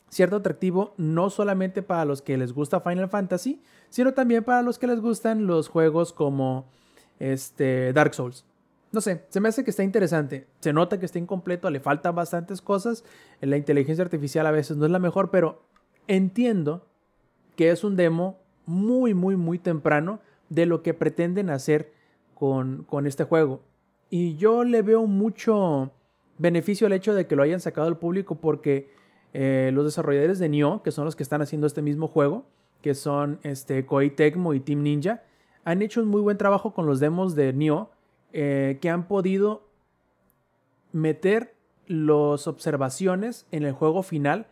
[0.10, 4.78] cierto atractivo no solamente para los que les gusta Final Fantasy, sino también para los
[4.78, 6.66] que les gustan los juegos como
[7.18, 8.46] este, Dark Souls.
[8.92, 10.48] No sé, se me hace que está interesante.
[10.60, 13.06] Se nota que está incompleto, le faltan bastantes cosas.
[13.40, 15.64] La inteligencia artificial a veces no es la mejor, pero
[16.08, 16.86] entiendo
[17.56, 20.20] que es un demo muy, muy, muy temprano
[20.50, 22.01] de lo que pretenden hacer
[22.42, 23.62] con, este juego.
[24.10, 25.92] Y yo le veo mucho
[26.40, 28.90] beneficio al hecho de que lo hayan sacado al público porque
[29.34, 32.46] eh, los desarrolladores de Nioh, que son los que están haciendo este mismo juego,
[32.82, 35.22] que son este, Koei Tecmo y Team Ninja,
[35.66, 37.92] han hecho un muy buen trabajo con los demos de Nioh
[38.34, 39.68] eh, que han podido
[40.94, 41.54] meter
[41.86, 44.48] las observaciones en el juego final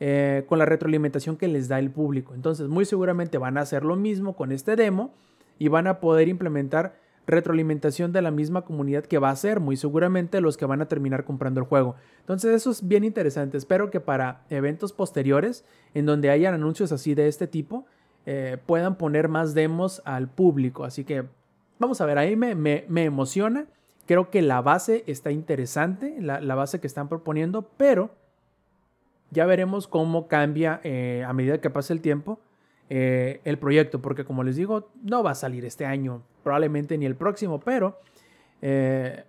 [0.00, 2.34] eh, con la retroalimentación que les da el público.
[2.34, 5.14] Entonces, muy seguramente van a hacer lo mismo con este demo
[5.56, 9.76] y van a poder implementar retroalimentación de la misma comunidad que va a ser muy
[9.76, 11.94] seguramente los que van a terminar comprando el juego.
[12.20, 13.58] Entonces eso es bien interesante.
[13.58, 15.64] Espero que para eventos posteriores
[15.94, 17.84] en donde hayan anuncios así de este tipo
[18.24, 20.84] eh, puedan poner más demos al público.
[20.84, 21.24] Así que
[21.78, 23.66] vamos a ver, ahí me, me, emociona.
[24.06, 28.10] Creo que la base está interesante, la, base que están proponiendo, pero
[29.30, 32.40] ya veremos cómo cambia eh, a medida que pase el tiempo
[32.90, 37.06] eh, el proyecto, porque como les digo, no va a salir este año, probablemente ni
[37.06, 38.00] el próximo, pero
[38.62, 39.24] eh,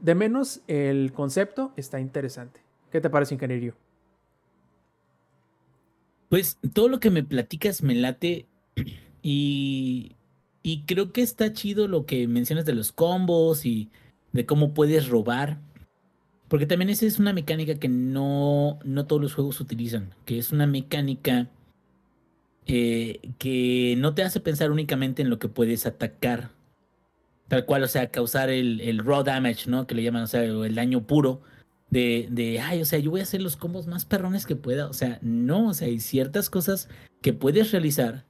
[0.00, 2.60] de menos el concepto está interesante.
[2.90, 3.74] ¿Qué te parece, ingeniero?
[6.28, 8.46] Pues todo lo que me platicas me late
[9.22, 10.16] y,
[10.62, 13.90] y creo que está chido lo que mencionas de los combos y
[14.32, 15.58] de cómo puedes robar.
[16.48, 20.52] Porque también esa es una mecánica que no, no todos los juegos utilizan, que es
[20.52, 21.48] una mecánica
[22.66, 26.50] eh, que no te hace pensar únicamente en lo que puedes atacar.
[27.48, 29.86] Tal cual, o sea, causar el, el raw damage, ¿no?
[29.86, 31.40] Que le llaman, o sea, el daño puro.
[31.90, 34.88] De, de, ay, o sea, yo voy a hacer los combos más perrones que pueda.
[34.88, 36.88] O sea, no, o sea, hay ciertas cosas
[37.22, 38.24] que puedes realizar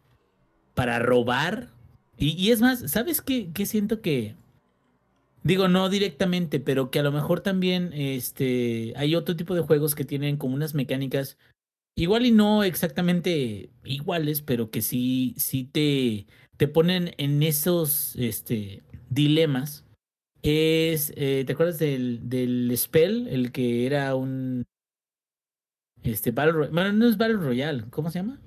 [0.75, 1.71] para robar.
[2.19, 4.37] Y, es más, ¿sabes qué, qué siento que,
[5.47, 9.95] Digo, no directamente, pero que a lo mejor también este, hay otro tipo de juegos
[9.95, 11.39] que tienen como unas mecánicas
[11.97, 18.83] igual y no exactamente iguales, pero que sí, sí te, te ponen en esos este,
[19.11, 19.85] dilemas.
[20.43, 23.27] Es, eh, ¿te acuerdas del, del Spell?
[23.29, 24.65] El que era un...
[26.05, 28.39] Este, Battle Bueno, no es Battle Royale, ¿cómo se llama?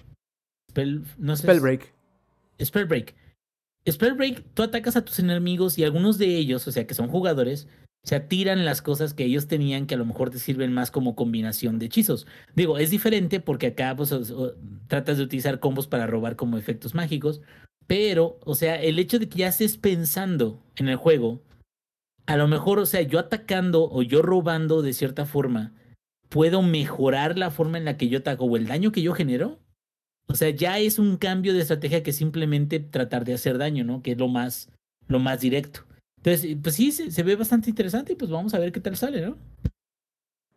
[0.69, 1.93] Spell, no sé, Spellbreak.
[2.63, 3.15] Spellbreak.
[3.89, 7.67] Spellbreak, tú atacas a tus enemigos y algunos de ellos, o sea, que son jugadores,
[8.03, 11.15] se tiran las cosas que ellos tenían que a lo mejor te sirven más como
[11.15, 12.27] combinación de hechizos.
[12.55, 14.13] Digo, es diferente porque acá pues,
[14.87, 17.41] tratas de utilizar combos para robar como efectos mágicos,
[17.87, 21.41] pero, o sea, el hecho de que ya estés pensando en el juego,
[22.25, 25.73] a lo mejor, o sea, yo atacando o yo robando de cierta forma,
[26.29, 29.59] puedo mejorar la forma en la que yo ataco o el daño que yo genero.
[30.27, 34.03] O sea, ya es un cambio de estrategia que simplemente tratar de hacer daño, ¿no?
[34.03, 34.69] Que es lo más,
[35.07, 35.88] lo más directo.
[36.23, 39.25] Entonces, pues sí, se, ve bastante interesante y pues vamos a ver qué tal sale,
[39.25, 39.37] ¿no?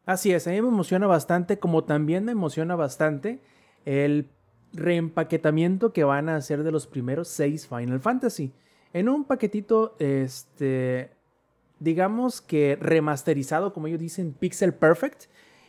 [0.05, 3.40] Así es, a mí me emociona bastante, como también me emociona bastante
[3.84, 4.28] el
[4.72, 8.52] reempaquetamiento que van a hacer de los primeros seis Final Fantasy.
[8.93, 11.10] En un paquetito, este,
[11.78, 15.24] digamos que remasterizado, como ellos dicen, Pixel Perfect.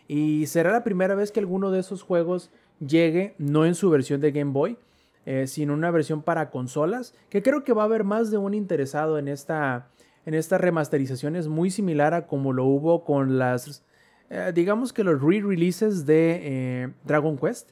[0.08, 4.20] Y será la primera vez que alguno de esos juegos llegue, no en su versión
[4.20, 4.78] de Game Boy,
[5.26, 8.54] eh, sino una versión para consolas, que creo que va a haber más de un
[8.54, 9.88] interesado en esta,
[10.26, 11.36] en esta remasterización.
[11.36, 13.84] Es muy similar a como lo hubo con las,
[14.30, 17.72] eh, digamos que los re-releases de eh, Dragon Quest.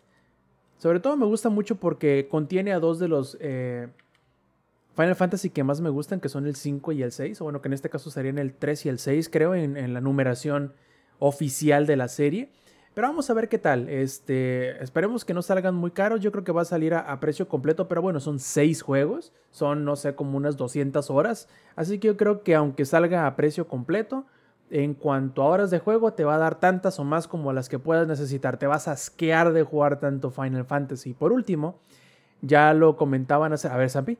[0.77, 5.79] Sobre todo me gusta mucho porque contiene a dos de los Final Fantasy que más
[5.79, 8.09] me gustan, que son el 5 y el 6, o bueno, que en este caso
[8.09, 10.73] serían el 3 y el 6, creo, en la numeración
[11.19, 12.49] oficial de la serie.
[12.93, 13.87] Pero vamos a ver qué tal.
[13.87, 16.19] Este, esperemos que no salgan muy caros.
[16.19, 17.87] Yo creo que va a salir a, precio completo.
[17.87, 19.31] Pero bueno, son seis juegos.
[19.49, 21.47] Son, no sé, como unas 200 horas.
[21.75, 24.25] Así que yo creo que aunque salga a precio completo,
[24.69, 27.69] en cuanto a horas de juego, te va a dar tantas o más como las
[27.69, 28.57] que puedas necesitar.
[28.57, 31.13] Te vas a asquear de jugar tanto Final Fantasy.
[31.13, 31.79] Por último,
[32.41, 33.69] ya lo comentaban hace.
[33.69, 34.17] A ver, Sampi.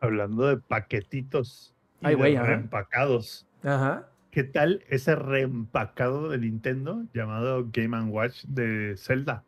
[0.00, 1.74] Hablando de paquetitos.
[2.00, 3.46] Y Ay, güey, empacados.
[3.62, 4.08] Ajá.
[4.32, 9.44] ¿Qué tal ese reempacado de Nintendo llamado Game Watch de Zelda?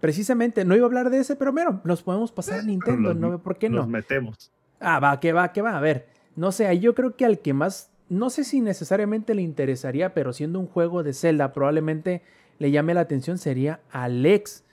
[0.00, 3.42] Precisamente, no iba a hablar de ese, pero bueno, nos podemos pasar a Nintendo, ¿no?
[3.42, 3.76] ¿Por qué no?
[3.76, 4.50] Nos metemos.
[4.80, 5.76] Ah, va, que va, que va.
[5.76, 6.06] A ver,
[6.36, 10.32] no sé, yo creo que al que más, no sé si necesariamente le interesaría, pero
[10.32, 12.22] siendo un juego de Zelda, probablemente
[12.58, 14.64] le llame la atención sería a Lex.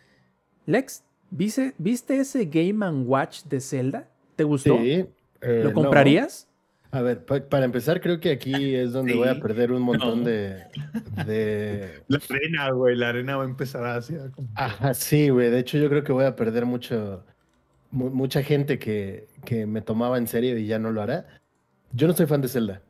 [0.66, 4.08] Lex, ¿viste, ¿viste ese Game Watch de Zelda?
[4.38, 4.78] ¿Te gustó?
[4.78, 5.06] Sí.
[5.42, 6.49] Eh, ¿Lo comprarías?
[6.92, 10.64] A ver, para empezar, creo que aquí es donde voy a perder un montón de,
[12.08, 14.32] La arena, güey, la arena va a empezar a hacer...
[14.56, 15.52] Ajá, sí, güey.
[15.52, 17.24] De hecho, yo creo que voy a perder mucho,
[17.92, 21.28] mucha gente que, que me tomaba en serio y ya no lo hará.
[21.92, 22.82] Yo no soy fan de Zelda.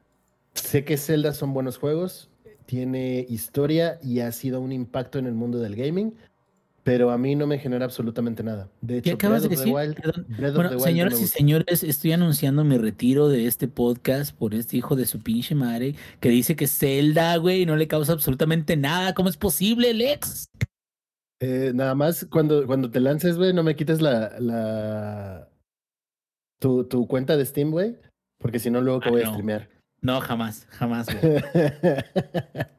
[0.53, 2.29] Sé que Zelda son buenos juegos,
[2.65, 6.13] tiene historia y ha sido un impacto en el mundo del gaming
[6.89, 8.67] pero a mí no me genera absolutamente nada.
[8.81, 9.71] De hecho, ¿Qué acabas de decir?
[9.71, 15.05] bueno, señoras y señores, estoy anunciando mi retiro de este podcast por este hijo de
[15.05, 19.13] su pinche madre que dice que Zelda, güey, no le causa absolutamente nada.
[19.13, 20.49] ¿Cómo es posible, Lex?
[21.39, 25.47] Eh, nada más cuando, cuando te lances, güey, no me quites la, la...
[26.59, 27.97] Tu, tu cuenta de Steam, güey,
[28.39, 29.69] porque si no, luego que ah, voy a streamear.
[30.01, 31.35] No, jamás, jamás, güey.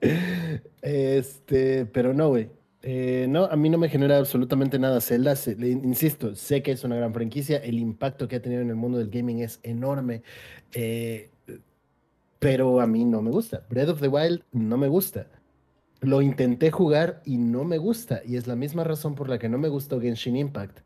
[0.82, 2.50] este, pero no, güey.
[2.82, 5.36] Eh, no, a mí no me genera absolutamente nada Zelda.
[5.36, 7.59] se- le- insisto, sé que es una gran franquicia.
[7.59, 10.23] El impacto que ha tenido en el mundo del gaming es enorme.
[10.73, 11.31] eh,
[12.39, 13.66] pero a mí no me gusta.
[13.69, 15.27] Breath of the Wild no me gusta.
[16.01, 18.23] Lo intenté jugar y no me gusta.
[18.24, 20.78] Y es la misma razón por la que no me gustó Genshin Impact.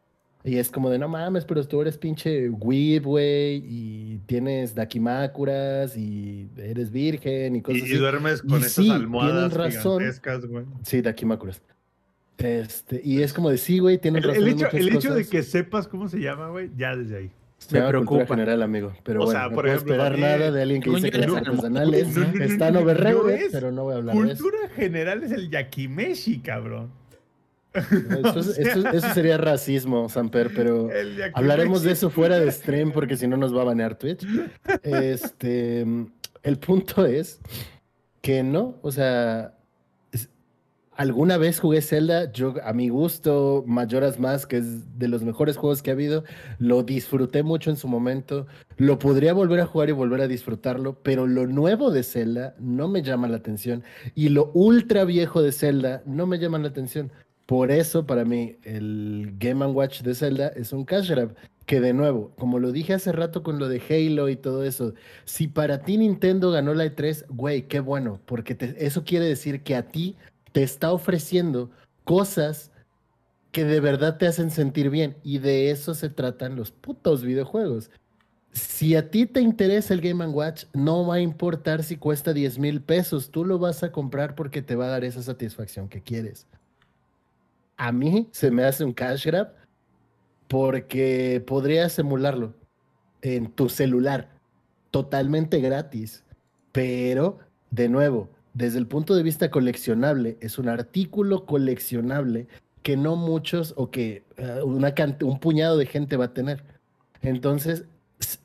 [0.43, 5.97] Y es como de, no mames, pero tú eres pinche weeb, güey, y tienes dakimakuras,
[5.97, 7.95] y eres virgen, y Y, cosas y así.
[7.97, 10.01] duermes con Y esas sí, almohadas razón.
[10.01, 10.65] gigantescas, güey.
[10.83, 11.62] Sí, dakimakuras.
[12.39, 15.27] Este, y es como de, sí, güey, tienes El, razón el hecho, el hecho de
[15.27, 17.31] que sepas cómo se llama, güey, ya desde ahí.
[17.59, 18.27] Se cultura preocupa.
[18.27, 18.93] general, amigo.
[19.05, 21.16] Pero O bueno, sea, no por puedo ejemplo, esperar nada de alguien que dice que
[21.19, 23.97] eres artesanales No, no, no, no, están no, overrated, no es pero no voy a
[23.98, 24.43] hablar de eso.
[24.43, 26.90] Cultura general es el yakimeshi, cabrón.
[27.73, 30.90] Eso, es- o sea- eso- eso sería racismo, Samper, pero
[31.32, 34.27] hablaremos de es eso fuera de stream porque si no nos va a banear Twitch.
[34.82, 35.86] Este,
[36.43, 37.40] el punto es
[38.20, 39.55] que no, o sea,
[40.97, 45.57] alguna vez jugué Zelda, yo a mi gusto, Majora's Mask que es de los mejores
[45.57, 46.25] juegos que ha habido,
[46.59, 48.47] lo disfruté mucho en su momento,
[48.77, 52.89] lo podría volver a jugar y volver a disfrutarlo, pero lo nuevo de Zelda no
[52.89, 53.83] me llama la atención
[54.15, 57.11] y lo ultra viejo de Zelda no me llama la atención.
[57.47, 61.35] Por eso, para mí, el Game Watch de Zelda es un cash grab.
[61.66, 64.93] Que de nuevo, como lo dije hace rato con lo de Halo y todo eso,
[65.25, 69.75] si para ti Nintendo ganó la E3, güey, qué bueno, porque eso quiere decir que
[69.75, 70.15] a ti
[70.55, 71.72] te está ofreciendo
[72.05, 72.70] cosas
[73.51, 75.16] que de verdad te hacen sentir bien.
[75.24, 77.90] Y de eso se tratan los putos videojuegos.
[78.52, 82.60] Si a ti te interesa el Game Watch, no va a importar si cuesta 10
[82.60, 83.32] mil pesos.
[83.32, 86.47] Tú lo vas a comprar porque te va a dar esa satisfacción que quieres.
[87.76, 89.56] A mí se me hace un cash grab
[90.47, 92.55] porque podrías emularlo
[93.22, 94.31] en tu celular
[94.93, 96.22] totalmente gratis.
[96.70, 97.40] Pero,
[97.72, 102.47] de nuevo, desde el punto de vista coleccionable, es un artículo coleccionable
[102.82, 106.64] que no muchos o que eh, un puñado de gente va a tener.
[107.22, 107.85] Entonces,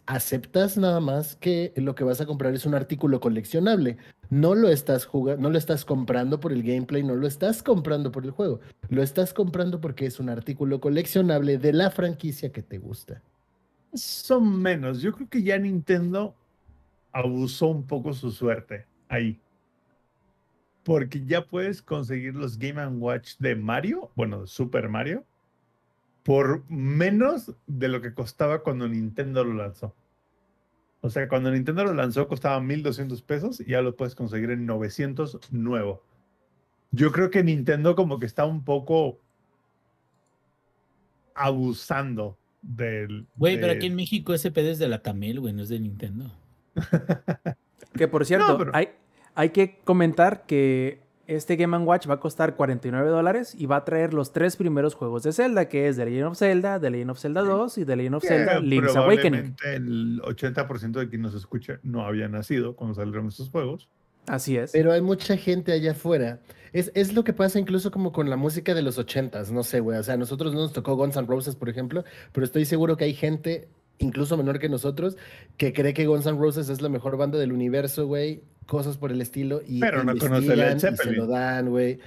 [0.06, 3.98] aceptas nada más que lo que vas a comprar es un artículo coleccionable.
[4.30, 8.11] No lo estás jugando, no lo estás comprando por el gameplay, no lo estás comprando
[8.11, 8.60] por el juego.
[8.90, 13.22] Lo estás comprando porque es un artículo coleccionable de la franquicia que te gusta.
[13.94, 15.02] Son menos.
[15.02, 16.36] Yo creo que ya Nintendo
[17.11, 19.40] abusó un poco su suerte ahí.
[20.84, 25.26] Porque ya puedes conseguir los Game Watch de Mario, bueno, de Super Mario,
[26.23, 29.95] por menos de lo que costaba cuando Nintendo lo lanzó.
[31.01, 34.65] O sea, cuando Nintendo lo lanzó costaba 1200 pesos y ya lo puedes conseguir en
[34.65, 36.03] 900 nuevo.
[36.91, 39.19] Yo creo que Nintendo como que está un poco
[41.35, 43.27] abusando del...
[43.38, 45.80] Güey, pero aquí en México ese pedo es de la Tamel, güey, no es de
[45.80, 46.31] Nintendo.
[47.93, 48.89] Que por cierto, pero- hay,
[49.40, 53.86] hay que comentar que este Game Watch va a costar 49 dólares y va a
[53.86, 57.11] traer los tres primeros juegos de Zelda, que es The Legend of Zelda, The Legend
[57.11, 59.56] of Zelda 2 y The Legend of que Zelda Link's Awakening.
[59.64, 63.88] el 80% de quien nos escucha no había nacido cuando salieron estos juegos.
[64.28, 64.74] Así es.
[64.74, 66.41] Pero hay mucha gente allá afuera.
[66.74, 69.80] Es, es lo que pasa incluso como con la música de los ochentas, no sé,
[69.80, 69.98] güey.
[69.98, 72.03] O sea, a nosotros no nos tocó Guns N' Roses, por ejemplo,
[72.34, 73.70] pero estoy seguro que hay gente,
[74.00, 75.18] incluso menor que nosotros,
[75.58, 78.44] que cree que Guns N' Roses es la mejor banda del universo, güey.
[78.66, 79.62] Cosas por el estilo.
[79.66, 82.00] Y Pero no conoce y se lo dan, güey.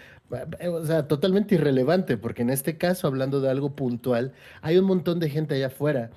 [0.69, 4.32] O sea, totalmente irrelevante, porque en este caso, hablando de algo puntual,
[4.62, 6.10] hay un montón de gente allá afuera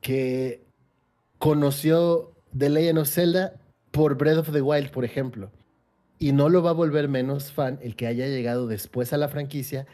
[0.00, 0.62] que
[1.38, 3.54] conoció The Legend of Zelda
[3.90, 5.50] por Breath of the Wild, por ejemplo.
[6.18, 9.28] Y no lo va a volver menos fan el que haya llegado después a la
[9.28, 9.86] franquicia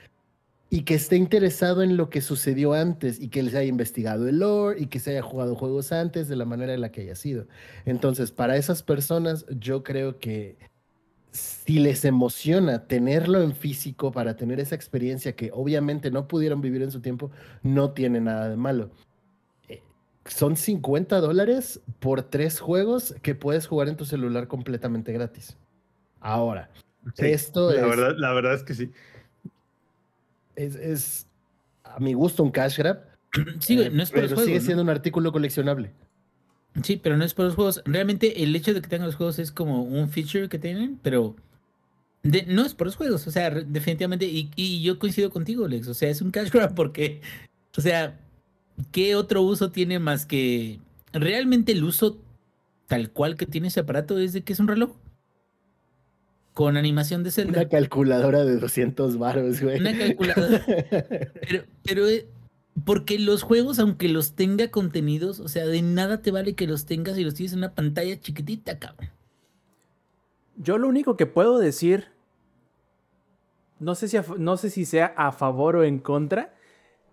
[0.70, 4.40] y que esté interesado en lo que sucedió antes y que les haya investigado el
[4.40, 7.15] lore y que se haya jugado juegos antes de la manera en la que haya
[7.15, 7.47] sido.
[7.86, 10.59] Entonces, para esas personas, yo creo que
[11.31, 16.82] si les emociona tenerlo en físico para tener esa experiencia que obviamente no pudieron vivir
[16.82, 17.31] en su tiempo,
[17.62, 18.90] no tiene nada de malo.
[19.69, 19.82] Eh,
[20.27, 25.57] Son 50 dólares por tres juegos que puedes jugar en tu celular completamente gratis.
[26.20, 26.70] Ahora,
[27.15, 28.90] Sí, esto la, es, verdad, la verdad es que sí.
[30.59, 31.26] Es, es,
[31.85, 33.05] a mi gusto, un cash grab.
[33.60, 34.44] Sí, güey, eh, no es por los pero juegos.
[34.47, 34.64] sigue ¿no?
[34.64, 35.90] siendo un artículo coleccionable.
[36.82, 37.82] Sí, pero no es por los juegos.
[37.85, 41.35] Realmente el hecho de que tengan los juegos es como un feature que tienen, pero
[42.22, 43.26] de- no es por los juegos.
[43.26, 45.89] O sea, definitivamente, y, y yo coincido contigo, Lex.
[45.89, 47.20] O sea, es un cash grab porque,
[47.76, 48.18] o sea,
[48.93, 50.78] ¿qué otro uso tiene más que
[51.12, 52.18] realmente el uso
[52.86, 54.93] tal cual que tiene ese aparato es de que es un reloj?
[56.59, 57.60] Con animación de Zelda.
[57.60, 59.78] Una calculadora de 200 baros, güey.
[59.78, 60.60] Una calculadora.
[61.40, 62.26] Pero, pero eh,
[62.85, 66.85] porque los juegos, aunque los tenga contenidos, o sea, de nada te vale que los
[66.85, 69.09] tengas y los tienes en una pantalla chiquitita, cabrón.
[70.56, 72.09] Yo lo único que puedo decir
[73.78, 76.56] no sé, si no sé si sea a favor o en contra,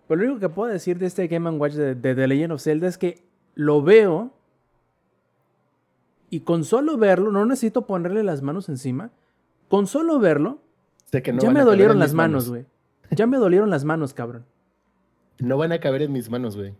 [0.08, 2.62] pero lo único que puedo decir de este Game Watch de, de The Legend of
[2.62, 3.22] Zelda es que
[3.54, 4.32] lo veo
[6.30, 9.12] y con solo verlo, no necesito ponerle las manos encima,
[9.68, 10.60] con solo verlo,
[11.12, 12.66] ya me dolieron las manos, güey.
[13.10, 14.44] Ya me dolieron las manos, cabrón.
[15.38, 16.74] No van a caber en mis manos, güey.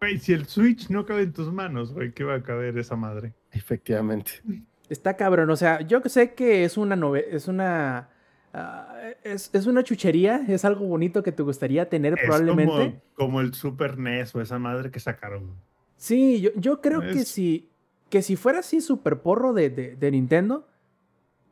[0.00, 2.94] Güey, si el Switch no cabe en tus manos, güey, ¿qué va a caber esa
[2.94, 3.34] madre?
[3.50, 4.42] Efectivamente.
[4.88, 8.08] Está cabrón, o sea, yo sé que es una es una
[8.54, 13.00] ah, es, una chuchería, es algo bonito que te gustaría tener probablemente.
[13.14, 15.56] Como, el Super NES o esa madre que sacaron.
[15.96, 17.68] Sí, yo, yo creo que si
[18.08, 20.67] que si fuera así super porro de, de Nintendo,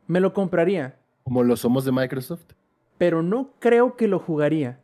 [0.06, 0.98] me lo compraría.
[1.24, 2.52] Como lo somos de Microsoft.
[2.98, 4.80] Pero no creo que lo jugaría.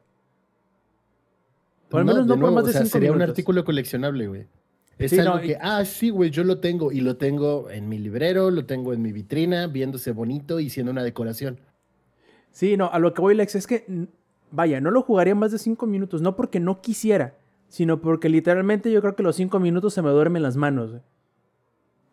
[1.90, 4.46] O al menos no, por más de o sea, sería un artículo coleccionable, güey.
[4.98, 8.50] Es algo que, ah, sí, güey, yo lo tengo y lo tengo en mi librero,
[8.50, 11.58] lo tengo en mi vitrina, viéndose bonito y siendo una decoración.
[12.50, 13.84] Sí, no, a lo que voy, Lex, es que,
[14.50, 17.36] vaya, no lo jugaría más de cinco minutos, no porque no quisiera,
[17.68, 21.02] sino porque literalmente yo creo que los cinco minutos se me duermen las manos, güey.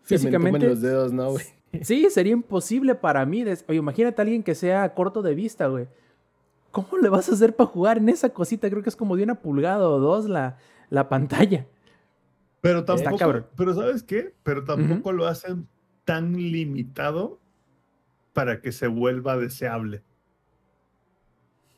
[0.03, 0.67] Físicamente.
[0.67, 1.45] los dedos, ¿no, güey?
[1.81, 3.43] Sí, sería imposible para mí.
[3.43, 5.87] Oye, imagínate a alguien que sea corto de vista, güey.
[6.71, 8.69] ¿Cómo le vas a hacer para jugar en esa cosita?
[8.69, 10.57] Creo que es como de una pulgada o dos la,
[10.89, 11.65] la pantalla.
[12.61, 14.33] Pero tampoco, pero ¿sabes qué?
[14.43, 15.67] Pero tampoco lo hacen
[16.03, 17.39] tan limitado
[18.33, 20.03] para que se vuelva deseable.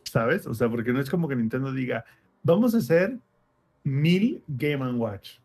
[0.04, 0.48] ¿Sabes?
[0.48, 2.04] O sea, porque no es como que Nintendo diga,
[2.44, 3.20] vamos a hacer
[3.84, 5.38] mil Game Watch.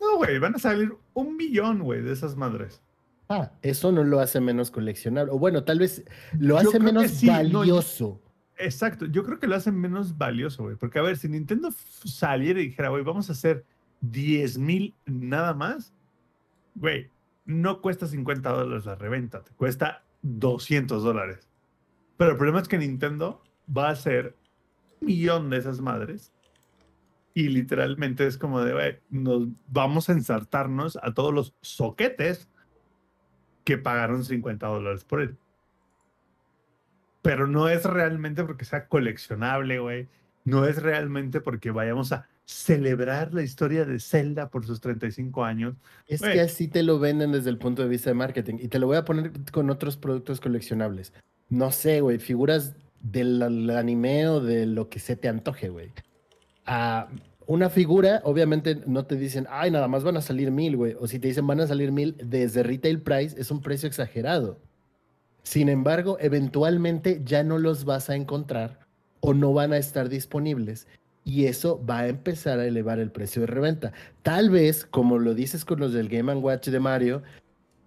[0.00, 2.80] No, güey, van a salir un millón, güey, de esas madres.
[3.28, 5.32] Ah, eso no lo hace menos coleccionable.
[5.32, 6.04] O bueno, tal vez
[6.38, 8.20] lo hace menos valioso.
[8.56, 10.76] exacto, yo creo que lo hace menos valioso, güey.
[10.76, 11.70] Porque a ver, si Nintendo
[12.04, 13.64] saliera y dijera, güey, vamos a hacer
[14.00, 15.92] 10 mil nada más,
[16.74, 17.10] güey,
[17.44, 21.48] no cuesta 50 dólares la reventa, te cuesta 200 dólares.
[22.16, 23.42] Pero el problema es que Nintendo
[23.74, 24.36] va a hacer
[25.00, 26.32] un millón de esas madres
[27.34, 32.48] y literalmente es como de, güey, nos vamos a ensartarnos a todos los soquetes
[33.66, 35.36] que pagaron 50 dólares por él.
[37.20, 40.06] Pero no es realmente porque sea coleccionable, güey.
[40.44, 45.74] No es realmente porque vayamos a celebrar la historia de Zelda por sus 35 años.
[46.06, 48.58] Es que así te lo venden desde el punto de vista de marketing.
[48.60, 51.12] Y te lo voy a poner con otros productos coleccionables.
[51.48, 55.90] No sé, güey, figuras del anime o de lo que se te antoje, güey.
[56.66, 57.08] Ah,
[57.46, 60.96] una figura, obviamente no te dicen, ay, nada más van a salir mil, güey.
[60.98, 64.58] O si te dicen van a salir mil, desde retail price es un precio exagerado.
[65.42, 68.80] Sin embargo, eventualmente ya no los vas a encontrar
[69.20, 70.88] o no van a estar disponibles.
[71.22, 73.92] Y eso va a empezar a elevar el precio de reventa.
[74.22, 77.22] Tal vez, como lo dices con los del Game Watch de Mario,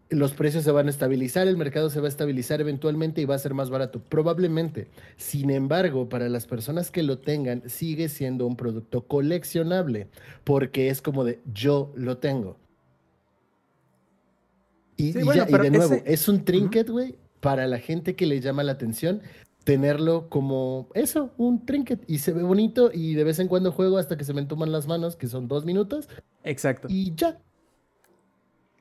[0.09, 3.35] los precios se van a estabilizar, el mercado se va a estabilizar eventualmente y va
[3.35, 4.01] a ser más barato.
[4.01, 4.87] Probablemente.
[5.17, 10.07] Sin embargo, para las personas que lo tengan, sigue siendo un producto coleccionable,
[10.43, 12.57] porque es como de yo lo tengo.
[14.97, 19.21] Y, de nuevo, es un trinket, güey, para la gente que le llama la atención
[19.63, 22.03] tenerlo como eso, un trinket.
[22.07, 24.71] Y se ve bonito y de vez en cuando juego hasta que se me entuman
[24.71, 26.09] las manos, que son dos minutos.
[26.43, 26.87] Exacto.
[26.89, 27.39] Y ya,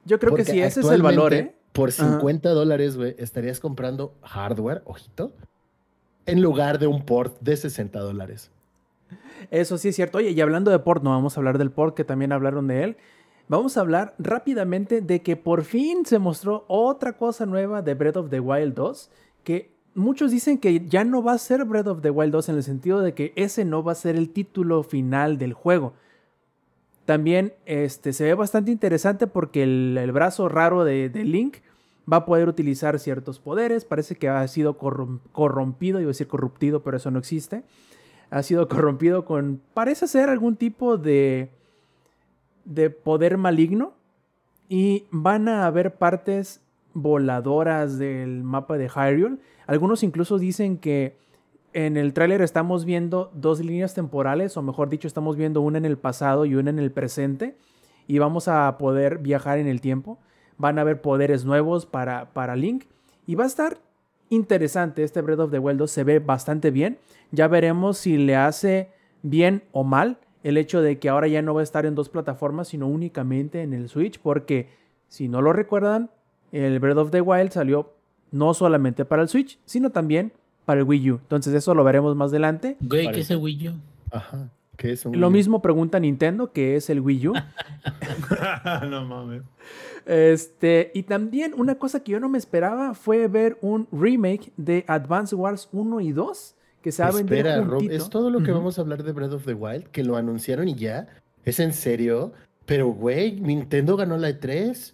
[0.09, 1.55] yo creo que sí, ese es el valor, ¿eh?
[1.73, 5.33] Por 50 dólares, güey, estarías comprando hardware, ojito,
[6.27, 8.51] en lugar de un port de 60 dólares.
[9.51, 10.19] Eso sí es cierto.
[10.19, 12.83] Oye, y hablando de port, no vamos a hablar del port, que también hablaron de
[12.83, 12.97] él.
[13.49, 18.17] Vamos a hablar rápidamente de que por fin se mostró otra cosa nueva de Breath
[18.17, 19.11] of the Wild 2,
[19.45, 22.57] que muchos dicen que ya no va a ser Breath of the Wild 2 en
[22.57, 25.95] el sentido de que ese no va a ser el título final del juego.
[27.09, 31.57] También este, se ve bastante interesante porque el, brazo raro de, Link
[32.07, 33.87] va a poder utilizar ciertos poderes.
[33.87, 37.63] Parece que ha sido corrompido, iba a decir corruptido, pero eso no existe.
[38.29, 41.49] Ha sido corrompido con, parece ser algún tipo de,
[42.67, 43.95] de poder maligno.
[44.69, 46.61] Y van a haber partes
[46.93, 49.39] voladoras del mapa de Hyrule.
[49.67, 51.17] Algunos incluso dicen que
[51.73, 55.85] en el tráiler estamos viendo dos líneas temporales, o mejor dicho, estamos viendo una en
[55.85, 57.57] el pasado y una en el presente,
[58.07, 60.19] y vamos a poder viajar en el tiempo.
[60.57, 62.85] Van a haber poderes nuevos para, para Link,
[63.27, 63.79] y va a estar
[64.31, 65.05] interesante.
[65.05, 66.99] Este Breath of the Wild 2 se ve bastante bien.
[67.31, 68.91] Ya veremos si le hace
[69.23, 72.09] bien o mal el hecho de que ahora ya no va a estar en dos
[72.09, 74.71] plataformas, sino únicamente en el Switch, porque
[75.09, 76.11] si no lo recuerdan,
[76.53, 77.93] el Breath of the Wild salió
[78.31, 80.33] no solamente para el Switch, sino también
[80.69, 81.15] para el Wii U.
[81.15, 82.77] Entonces eso lo veremos más adelante.
[82.81, 83.73] Güey, ¿qué es el Wii U?
[84.11, 84.51] Ajá.
[84.77, 85.37] ¿Qué es un Lo Wii U?
[85.39, 87.33] mismo pregunta Nintendo, que es el Wii U.
[88.91, 89.43] no mames.
[90.05, 94.85] Este, y también una cosa que yo no me esperaba fue ver un remake de
[94.89, 97.83] Advance Wars 1 y 2 que se va a vender Espera, Rob.
[97.91, 99.85] ¿es todo lo que vamos a hablar de Breath of the Wild?
[99.85, 101.09] ¿Que lo anunciaron y ya?
[101.47, 102.33] ¿Es en serio?
[102.67, 104.93] Pero, güey, Nintendo ganó la E E3.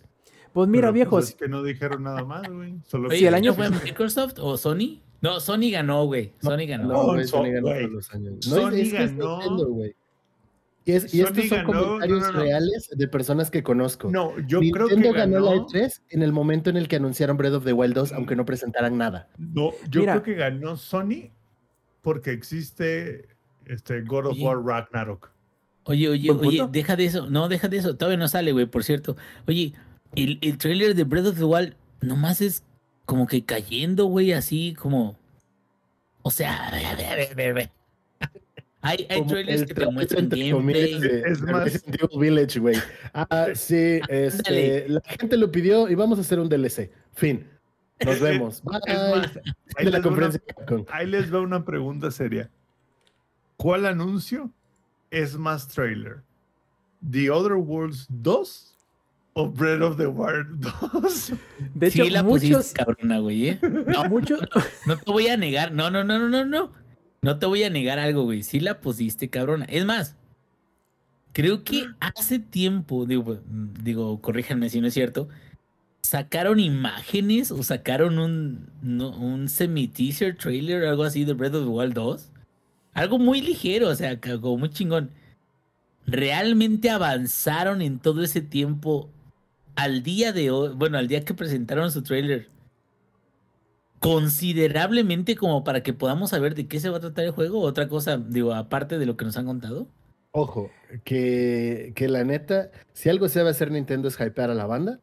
[0.52, 2.76] Pues mira, Pero, viejos, pues, es que no dijeron nada más, güey.
[2.86, 5.00] Solo Oye, el ¿no año- fue Microsoft o Sony?
[5.24, 6.32] No, Sony ganó, güey.
[6.42, 6.88] Sony ganó.
[6.88, 8.46] No, güey, Sony ganó todos los años.
[8.46, 9.38] No, Sony es, que es ganó.
[9.38, 9.94] Nintendo, güey.
[10.84, 12.40] Y, es- y Sony estos son ganó, comentarios no, no.
[12.40, 14.10] reales de personas que conozco.
[14.10, 15.66] No, yo Nintendo creo que ganó, la ganó.
[15.66, 18.44] E3 en el momento en el que anunciaron Breath of the Wild 2, aunque no
[18.44, 19.28] presentaran nada.
[19.38, 20.12] No, yo Mira.
[20.12, 21.30] creo que ganó Sony
[22.02, 23.26] porque existe
[23.64, 24.44] este God of Oye.
[24.44, 25.30] War Ragnarok.
[25.84, 27.30] Oye, oye, oye, deja de eso.
[27.30, 27.96] No, deja de eso.
[27.96, 29.16] Todavía no sale, güey, por cierto.
[29.48, 29.72] Oye,
[30.16, 32.62] el, el trailer de Breath of the Wild nomás es
[33.04, 35.16] como que cayendo, güey, así como.
[36.22, 37.70] O sea, a ver, a ver, a ver, a.
[38.86, 41.00] Hay, trailers que te muestran gameplay.
[41.24, 42.76] Es más- Resident Evil Village, güey.
[43.14, 46.90] Ah, sí, este, la gente lo pidió y vamos a hacer un DLC.
[47.14, 47.46] Fin.
[48.04, 48.62] Nos vemos.
[48.62, 48.80] Bye.
[48.86, 49.30] Es más,
[49.76, 50.84] ahí de la les va una- conferencia de Capcom.
[50.90, 52.50] Ahí les va una pregunta seria.
[53.56, 54.50] ¿Cuál anuncio
[55.10, 56.22] es más trailer?
[57.10, 58.73] ¿The Other Worlds 2
[59.34, 61.32] o Breath of the Wild 2?
[61.74, 63.58] de hecho, sí, la pusiste cabrona, güey, ¿eh?
[63.62, 64.40] No, muchos,
[64.86, 65.72] no te voy a negar.
[65.72, 66.72] No, no, no, no, no, no.
[67.22, 68.42] No te voy a negar algo, güey.
[68.42, 69.64] Sí la pusiste, cabrona.
[69.64, 70.16] Es más,
[71.32, 73.40] creo que hace tiempo, digo,
[73.82, 75.28] digo, corríjanme si no es cierto,
[76.02, 81.64] sacaron imágenes o sacaron un, no, un semi-teaser trailer o algo así de Breath of
[81.64, 82.30] the Wild 2.
[82.92, 85.10] Algo muy ligero, o sea, como muy chingón.
[86.06, 89.10] ¿Realmente avanzaron en todo ese tiempo
[89.76, 90.74] al día de hoy?
[90.74, 92.48] Bueno, al día que presentaron su trailer
[94.00, 97.60] considerablemente como para que podamos saber de qué se va a tratar el juego.
[97.60, 99.88] Otra cosa, digo, aparte de lo que nos han contado.
[100.32, 100.70] Ojo,
[101.04, 105.00] que, que la neta, si algo se debe hacer Nintendo es hypear a la banda.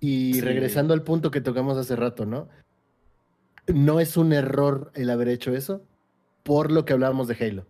[0.00, 0.40] Y Sí.
[0.40, 2.48] regresando al punto que tocamos hace rato, ¿no?
[3.68, 5.82] No es un error el haber hecho eso
[6.42, 7.66] por lo que hablábamos de Halo.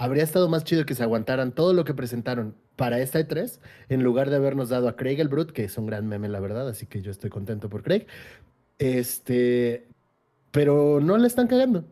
[0.00, 3.60] Habría estado más chido que se aguantaran todo lo que presentaron para esta E3
[3.90, 6.40] en lugar de habernos dado a Craig el Brute, que es un gran meme, la
[6.40, 8.06] verdad, así que yo estoy contento por Craig.
[8.78, 9.86] Este,
[10.52, 11.84] pero no le están cagando.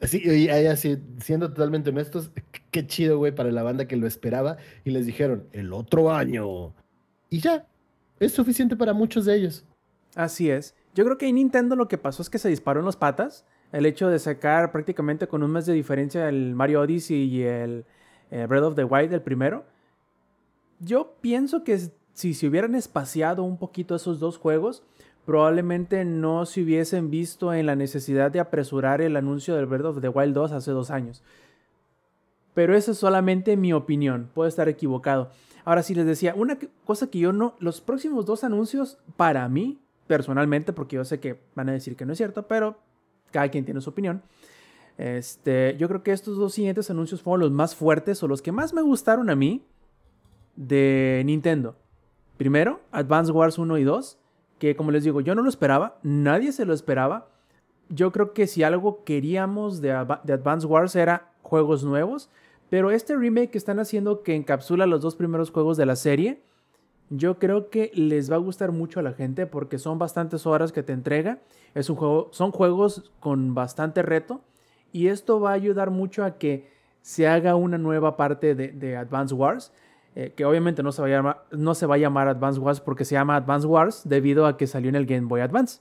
[0.00, 2.30] Así, y así, siendo totalmente honestos,
[2.70, 6.72] qué chido, güey, para la banda que lo esperaba y les dijeron, el otro año.
[7.28, 7.66] Y ya,
[8.18, 9.66] es suficiente para muchos de ellos.
[10.14, 10.74] Así es.
[10.94, 13.44] Yo creo que en Nintendo lo que pasó es que se disparó en las patas.
[13.74, 17.84] El hecho de sacar prácticamente con un mes de diferencia el Mario Odyssey y el
[18.30, 19.64] eh, Breath of the Wild, el primero.
[20.78, 24.84] Yo pienso que si se hubieran espaciado un poquito esos dos juegos,
[25.26, 30.00] probablemente no se hubiesen visto en la necesidad de apresurar el anuncio del Breath of
[30.00, 31.24] the Wild 2 hace dos años.
[32.54, 35.32] Pero esa es solamente mi opinión, puedo estar equivocado.
[35.64, 39.80] Ahora sí les decía, una cosa que yo no, los próximos dos anuncios para mí,
[40.06, 42.83] personalmente, porque yo sé que van a decir que no es cierto, pero
[43.34, 44.22] cada quien tiene su opinión.
[44.96, 48.52] Este, yo creo que estos dos siguientes anuncios fueron los más fuertes o los que
[48.52, 49.66] más me gustaron a mí
[50.54, 51.76] de Nintendo.
[52.36, 54.18] Primero, Advance Wars 1 y 2,
[54.60, 57.28] que como les digo, yo no lo esperaba, nadie se lo esperaba.
[57.88, 59.88] Yo creo que si algo queríamos de,
[60.22, 62.30] de Advance Wars era juegos nuevos,
[62.70, 66.40] pero este remake que están haciendo que encapsula los dos primeros juegos de la serie,
[67.10, 70.72] yo creo que les va a gustar mucho a la gente porque son bastantes horas
[70.72, 71.38] que te entrega.
[71.74, 74.40] Es un juego, son juegos con bastante reto
[74.92, 76.70] y esto va a ayudar mucho a que
[77.02, 79.72] se haga una nueva parte de, de Advance Wars.
[80.16, 82.80] eh, que obviamente no se, va a llamar, no se va a llamar Advance Wars
[82.80, 85.80] porque se llama Advance Wars debido a que salió en el Game Boy Advance.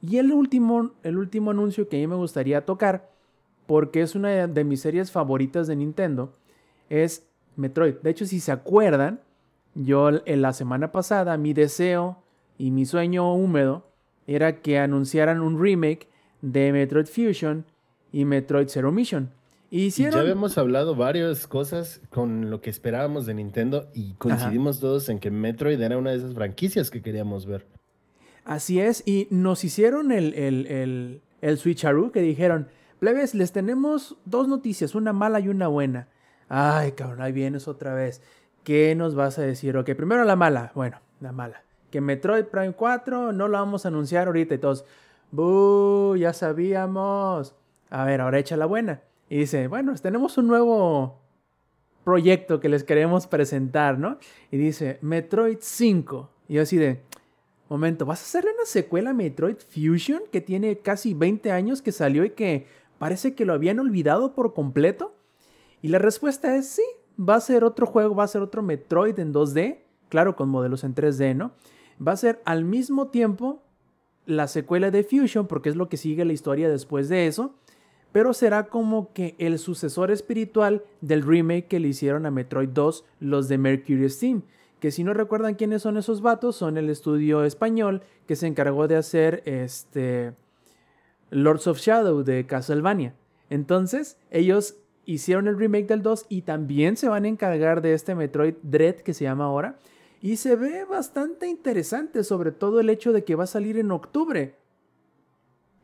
[0.00, 3.10] Y el último, el último anuncio que a mí me gustaría tocar,
[3.66, 6.34] porque es una de mis series favoritas de Nintendo,
[6.88, 7.96] es Metroid.
[7.96, 9.20] De hecho, si se acuerdan,
[9.74, 12.22] yo en la semana pasada mi deseo
[12.58, 13.86] y mi sueño húmedo
[14.26, 16.08] era que anunciaran un remake
[16.42, 17.64] de Metroid Fusion
[18.12, 19.30] y Metroid Zero Mission.
[19.70, 20.14] Y hicieron...
[20.14, 25.20] ya habíamos hablado varias cosas con lo que esperábamos de Nintendo y coincidimos todos en
[25.20, 27.66] que Metroid era una de esas franquicias que queríamos ver.
[28.44, 32.68] Así es, y nos hicieron el, el, el, el switcheroo que dijeron,
[32.98, 36.08] plebes, les tenemos dos noticias, una mala y una buena.
[36.48, 38.22] Ay, cabrón, ahí vienes otra vez.
[38.64, 39.76] ¿Qué nos vas a decir?
[39.76, 40.72] Ok, primero la mala.
[40.74, 41.62] Bueno, la mala.
[41.90, 44.84] Que Metroid Prime 4 no lo vamos a anunciar ahorita y todos,
[45.32, 46.16] ¡buh!
[46.16, 47.54] Ya sabíamos.
[47.88, 49.02] A ver, ahora echa la buena.
[49.28, 51.20] Y dice, bueno, tenemos un nuevo
[52.04, 54.18] proyecto que les queremos presentar, ¿no?
[54.50, 56.30] Y dice, Metroid 5.
[56.48, 57.00] Y yo así de,
[57.68, 61.92] momento, ¿vas a hacerle una secuela a Metroid Fusion que tiene casi 20 años que
[61.92, 62.66] salió y que
[62.98, 65.14] parece que lo habían olvidado por completo?
[65.80, 66.82] Y la respuesta es sí,
[67.20, 70.84] va a ser otro juego, va a ser otro Metroid en 2D, claro, con modelos
[70.84, 71.52] en 3D, ¿no?
[72.06, 73.62] Va a ser al mismo tiempo
[74.26, 77.54] la secuela de Fusion, porque es lo que sigue la historia después de eso,
[78.12, 83.04] pero será como que el sucesor espiritual del remake que le hicieron a Metroid 2
[83.20, 84.42] los de Mercury Steam.
[84.80, 88.88] Que si no recuerdan quiénes son esos vatos, son el estudio español que se encargó
[88.88, 90.32] de hacer este
[91.30, 93.14] Lords of Shadow de Castlevania.
[93.50, 94.76] Entonces, ellos
[95.12, 98.96] hicieron el remake del 2 y también se van a encargar de este Metroid Dread
[98.96, 99.78] que se llama ahora.
[100.22, 103.90] Y se ve bastante interesante, sobre todo el hecho de que va a salir en
[103.90, 104.54] octubre.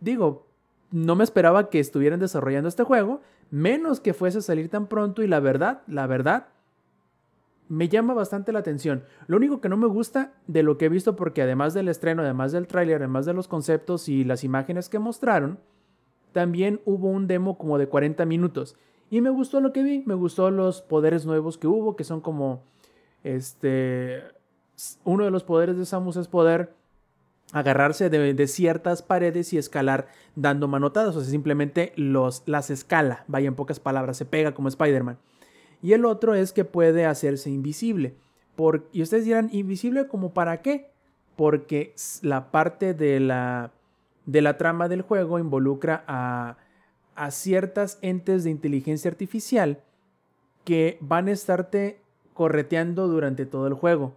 [0.01, 0.47] Digo,
[0.91, 5.23] no me esperaba que estuvieran desarrollando este juego, menos que fuese a salir tan pronto
[5.23, 6.49] y la verdad, la verdad,
[7.69, 9.05] me llama bastante la atención.
[9.27, 12.23] Lo único que no me gusta de lo que he visto, porque además del estreno,
[12.23, 15.59] además del tráiler, además de los conceptos y las imágenes que mostraron,
[16.33, 18.77] también hubo un demo como de 40 minutos.
[19.11, 22.21] Y me gustó lo que vi, me gustó los poderes nuevos que hubo, que son
[22.21, 22.63] como
[23.23, 24.23] este,
[25.05, 26.75] uno de los poderes de Samus es poder
[27.53, 33.49] agarrarse de, ciertas paredes y escalar dando manotadas, o sea, simplemente los, las escala, vaya
[33.49, 35.19] en pocas palabras, se pega como Spider-Man.
[35.83, 38.15] Y el otro es que puede hacerse invisible.
[38.57, 40.91] Por, y ustedes dirán, ¿invisible como para qué?
[41.37, 43.71] Porque la parte de la,
[44.25, 46.57] de la trama del juego involucra a,
[47.17, 49.83] a ciertas entes de inteligencia artificial
[50.65, 52.01] que van a estarte
[52.35, 54.15] correteando durante todo el juego.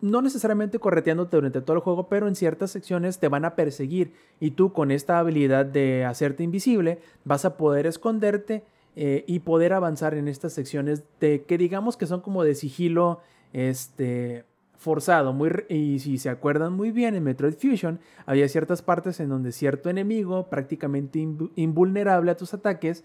[0.00, 4.12] No necesariamente correteándote durante todo el juego, pero en ciertas secciones te van a perseguir
[4.40, 9.72] y tú con esta habilidad de hacerte invisible vas a poder esconderte eh, y poder
[9.72, 13.20] avanzar en estas secciones de que digamos que son como de sigilo
[13.52, 14.44] este
[14.76, 19.28] forzado muy y si se acuerdan muy bien en Metroid Fusion había ciertas partes en
[19.28, 21.18] donde cierto enemigo prácticamente
[21.54, 23.04] invulnerable a tus ataques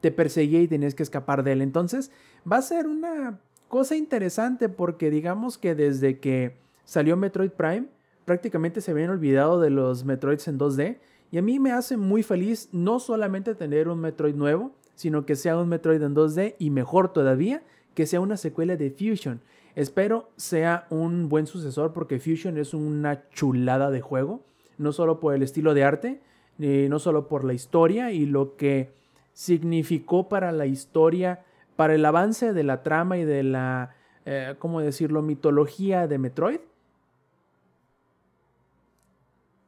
[0.00, 2.12] te perseguía y tenías que escapar de él entonces
[2.50, 7.86] va a ser una Cosa interesante porque digamos que desde que salió Metroid Prime,
[8.24, 10.96] prácticamente se habían olvidado de los Metroids en 2D.
[11.30, 15.36] Y a mí me hace muy feliz no solamente tener un Metroid nuevo, sino que
[15.36, 17.62] sea un Metroid en 2D y mejor todavía,
[17.94, 19.42] que sea una secuela de Fusion.
[19.78, 24.40] Espero sea un buen sucesor porque Fusion es una chulada de juego,
[24.76, 26.20] no solo por el estilo de arte,
[26.58, 28.90] no solo por la historia y lo que
[29.34, 31.44] significó para la historia
[31.76, 33.94] para el avance de la trama y de la,
[34.26, 36.60] eh, ¿cómo decirlo?, mitología de Metroid.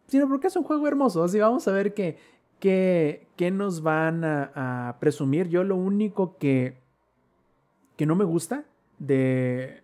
[0.08, 1.22] Sino porque es un juego hermoso.
[1.22, 2.18] Así vamos a ver qué,
[2.58, 5.48] qué, nos van a, presumir.
[5.48, 6.78] Yo lo único que,
[7.96, 8.64] que no me gusta
[8.98, 9.79] de,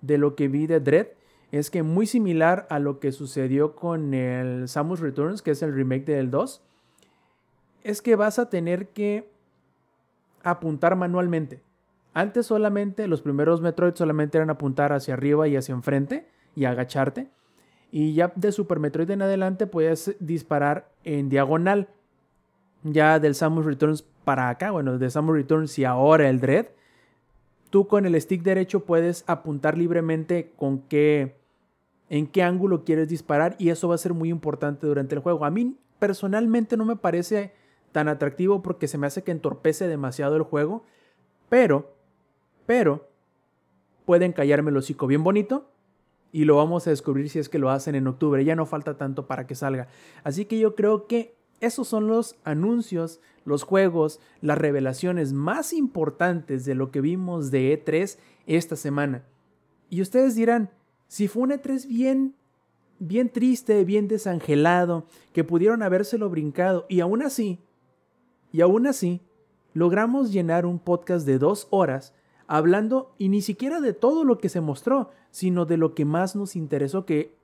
[0.00, 1.08] de lo que vi de Dread
[1.50, 5.74] es que muy similar a lo que sucedió con el Samus Returns, que es el
[5.74, 6.62] remake del 2,
[7.84, 9.30] es que vas a tener que
[10.42, 11.62] apuntar manualmente.
[12.12, 17.28] Antes solamente, los primeros Metroid solamente eran apuntar hacia arriba y hacia enfrente y agacharte.
[17.90, 21.88] Y ya de Super Metroid en adelante puedes disparar en diagonal.
[22.82, 26.66] Ya del Samus Returns para acá, bueno, de Samus Returns y ahora el Dread,
[27.70, 31.36] tú con el stick derecho puedes apuntar libremente con qué,
[32.08, 35.44] en qué ángulo quieres disparar y eso va a ser muy importante durante el juego.
[35.44, 37.52] A mí personalmente no me parece
[37.92, 40.84] tan atractivo porque se me hace que entorpece demasiado el juego.
[41.48, 41.94] Pero,
[42.66, 43.08] pero,
[44.04, 45.70] pueden callarme el hocico bien bonito.
[46.30, 48.44] Y lo vamos a descubrir si es que lo hacen en octubre.
[48.44, 49.88] Ya no falta tanto para que salga.
[50.24, 56.64] Así que yo creo que esos son los anuncios, los juegos, las revelaciones más importantes
[56.64, 59.24] de lo que vimos de E3 esta semana.
[59.90, 60.70] Y ustedes dirán,
[61.08, 62.34] si fue un E3 bien,
[62.98, 67.58] bien triste, bien desangelado, que pudieron habérselo brincado, y aún así,
[68.52, 69.20] y aún así,
[69.74, 72.14] logramos llenar un podcast de dos horas
[72.46, 76.34] hablando y ni siquiera de todo lo que se mostró, sino de lo que más
[76.34, 77.34] nos interesó, que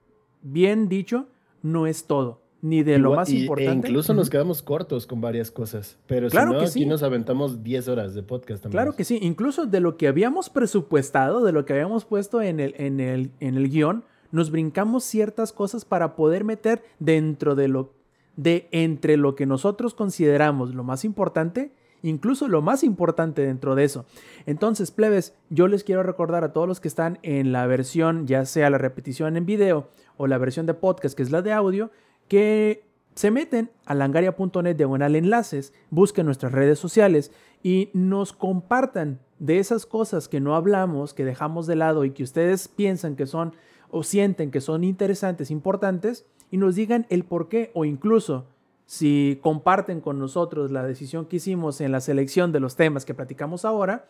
[0.43, 1.27] bien dicho,
[1.63, 3.89] no es todo, ni de lo más e importante.
[3.89, 7.63] incluso nos quedamos cortos con varias cosas, pero claro si no, que aquí nos aventamos
[7.63, 8.79] 10 horas de podcast también.
[8.79, 12.61] Claro que sí, incluso de lo que habíamos presupuestado, de lo que habíamos puesto en
[12.61, 17.69] el, en el, en el guion, nos brincamos ciertas cosas para poder meter dentro de
[17.69, 17.93] lo
[18.37, 21.71] de entre lo que nosotros consideramos lo más importante,
[22.03, 24.07] incluso lo más importante dentro de eso.
[24.47, 28.47] Entonces, plebes, yo les quiero recordar a todos los que están en la versión, ya
[28.47, 31.91] sea la repetición en video o la versión de podcast, que es la de audio,
[32.29, 32.85] que
[33.15, 37.31] se meten a langaria.net diagonal enlaces, busquen nuestras redes sociales
[37.63, 42.23] y nos compartan de esas cosas que no hablamos, que dejamos de lado y que
[42.23, 43.55] ustedes piensan que son
[43.91, 48.47] o sienten que son interesantes, importantes, y nos digan el por qué o incluso
[48.87, 53.15] si comparten con nosotros la decisión que hicimos en la selección de los temas que
[53.15, 54.09] platicamos ahora,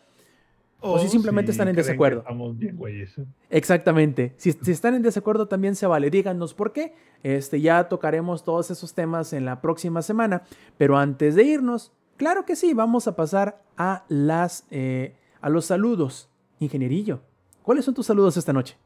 [0.85, 2.23] o, si simplemente están en desacuerdo.
[2.53, 3.15] Bien, güeyes.
[3.49, 4.33] Exactamente.
[4.37, 6.09] Si, si, están en desacuerdo también se vale.
[6.09, 6.93] Díganos por qué.
[7.23, 10.43] Este, ya tocaremos todos esos temas en la próxima semana.
[10.77, 15.65] Pero antes de irnos, claro que sí, vamos a pasar a, las, eh, a los
[15.65, 16.29] saludos.
[16.59, 17.21] Ingenierillo,
[17.63, 18.77] ¿cuáles son tus saludos esta noche?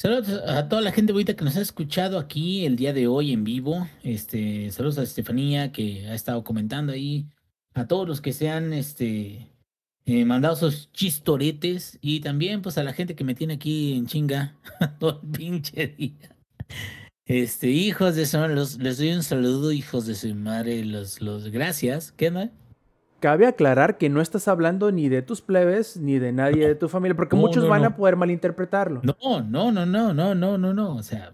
[0.00, 3.32] Saludos a toda la gente bonita que nos ha escuchado aquí el día de hoy
[3.32, 3.88] en vivo.
[4.04, 7.26] Este, saludos a Estefanía que ha estado comentando ahí.
[7.78, 9.48] A todos los que se han este,
[10.04, 11.98] eh, mandado sus chistoretes.
[12.00, 14.56] Y también pues a la gente que me tiene aquí en chinga
[14.98, 16.34] todo el pinche día.
[17.24, 21.50] Este, hijos de su madre, les doy un saludo, hijos de su madre, los, los
[21.50, 22.10] gracias.
[22.12, 22.50] ¿Qué no?
[23.20, 26.88] Cabe aclarar que no estás hablando ni de tus plebes ni de nadie de tu
[26.88, 29.02] familia, porque muchos van a poder malinterpretarlo.
[29.02, 30.96] No, no, no, no, no, no, no, no.
[30.96, 31.32] O sea,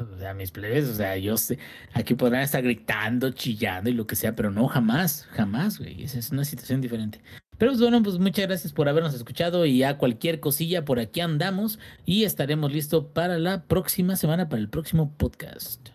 [0.14, 1.58] o sea, mis plebes, o sea, yo sé,
[1.92, 6.02] aquí podrán estar gritando, chillando y lo que sea, pero no jamás, jamás, güey.
[6.04, 7.20] Esa es una situación diferente.
[7.58, 11.20] Pero pues, bueno, pues muchas gracias por habernos escuchado y a cualquier cosilla por aquí
[11.20, 15.88] andamos y estaremos listos para la próxima semana, para el próximo podcast.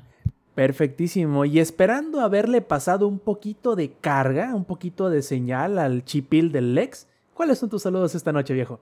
[0.55, 1.45] Perfectísimo.
[1.45, 6.75] Y esperando haberle pasado un poquito de carga, un poquito de señal al chipil del
[6.75, 8.79] Lex, ¿cuáles son tus saludos esta noche, viejo?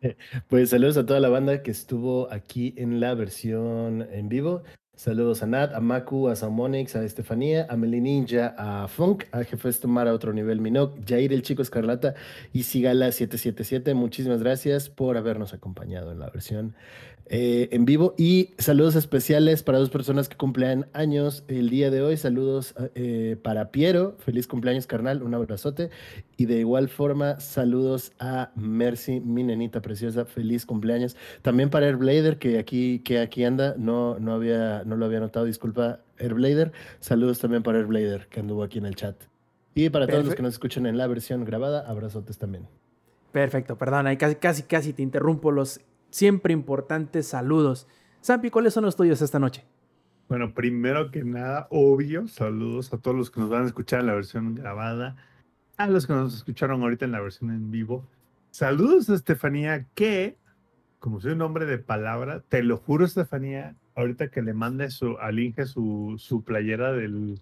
[0.48, 4.62] Pues saludos a toda la banda que estuvo aquí en la versión en vivo.
[4.96, 9.80] Saludos a Nat, a Maku, a Samonix, a Estefanía, a Melininja, a Funk, a Jefes
[9.80, 12.14] Tomar a otro nivel Minok, Jair el Chico Escarlata
[12.52, 13.92] y Sigala777.
[13.94, 16.76] Muchísimas gracias por habernos acompañado en la versión
[17.26, 18.14] eh, en vivo.
[18.18, 22.16] Y saludos especiales para dos personas que cumplen años el día de hoy.
[22.16, 25.90] Saludos eh, para Piero, feliz cumpleaños carnal, un abrazote.
[26.36, 31.16] Y de igual forma, saludos a Mercy, mi nenita preciosa, feliz cumpleaños.
[31.42, 35.46] También para Airblader, que aquí, que aquí anda, no, no, había, no lo había notado,
[35.46, 36.72] disculpa, Airblader.
[37.00, 39.16] Saludos también para Airblader, que anduvo aquí en el chat.
[39.74, 42.68] Y para todos los que nos escuchan en la versión grabada, abrazotes también.
[43.32, 45.80] Perfecto, perdón, ahí casi, casi, casi te interrumpo los
[46.14, 47.88] siempre importantes saludos.
[48.20, 49.64] Sampi, ¿cuáles son los tuyos esta noche?
[50.28, 54.06] Bueno, primero que nada, obvio, saludos a todos los que nos van a escuchar en
[54.06, 55.16] la versión grabada,
[55.76, 58.06] a los que nos escucharon ahorita en la versión en vivo.
[58.52, 60.38] Saludos a Estefanía, que,
[61.00, 65.18] como soy un hombre de palabra, te lo juro, Estefanía, ahorita que le mande su,
[65.18, 67.40] al Inge su, su playera del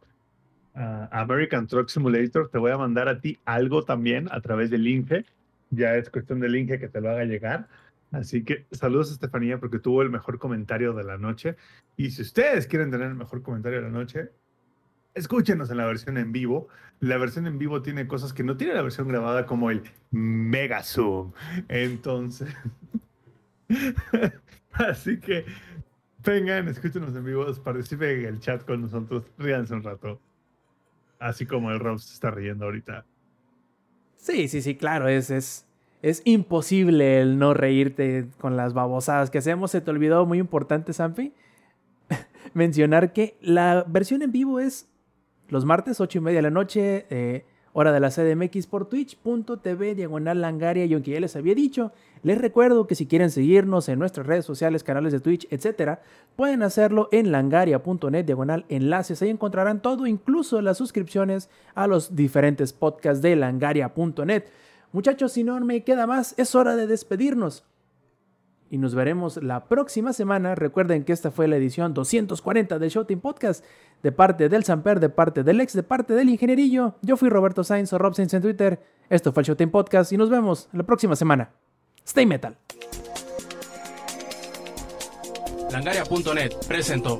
[0.74, 4.89] ah, American Truck Simulator, te voy a mandar a ti algo también a través del
[4.89, 5.27] Inge.
[5.69, 7.69] Ya es cuestión del Inge que te lo haga llegar.
[8.12, 11.56] Así que saludos a Estefanía porque tuvo el mejor comentario de la noche.
[11.97, 14.30] Y si ustedes quieren tener el mejor comentario de la noche,
[15.14, 16.68] escúchenos en la versión en vivo.
[17.01, 20.82] La versión en vivo tiene cosas que no tiene la versión grabada, como el Mega
[20.82, 21.32] Zoom.
[21.68, 22.55] Entonces,
[24.72, 25.47] así que
[26.24, 30.20] vengan, escúchenos en vivo, participen en el chat con nosotros, ríanse un rato.
[31.18, 33.06] Así como el Rob se está riendo ahorita.
[34.16, 35.66] Sí, sí, sí, claro, es, es,
[36.03, 39.71] es imposible el no reírte con las babosadas que hacemos.
[39.71, 41.32] Se te olvidó muy importante, Sampi,
[42.55, 44.89] mencionar que la versión en vivo es
[45.48, 49.95] los martes, 8 y media de la noche, eh, hora de la CDMX por twitch.tv,
[49.95, 50.85] diagonal langaria.
[50.87, 54.45] Y aunque ya les había dicho, les recuerdo que si quieren seguirnos en nuestras redes
[54.45, 56.01] sociales, canales de Twitch, etc.,
[56.35, 59.22] pueden hacerlo en langaria.net, diagonal enlaces.
[59.22, 64.45] Ahí encontrarán todo, incluso las suscripciones a los diferentes podcasts de langaria.net.
[64.93, 67.64] Muchachos, si no me queda más, es hora de despedirnos.
[68.71, 70.54] Y nos veremos la próxima semana.
[70.54, 73.64] Recuerden que esta fue la edición 240 del Showtime Podcast.
[74.03, 76.95] De parte del Samper, de parte del ex, de parte del ingenierillo.
[77.03, 78.82] Yo fui Roberto Sainz o Rob Sainz en Twitter.
[79.11, 81.51] Esto fue el Showtime Podcast y nos vemos la próxima semana.
[82.04, 82.56] Stay metal.
[85.71, 87.19] Langaria.net presentó.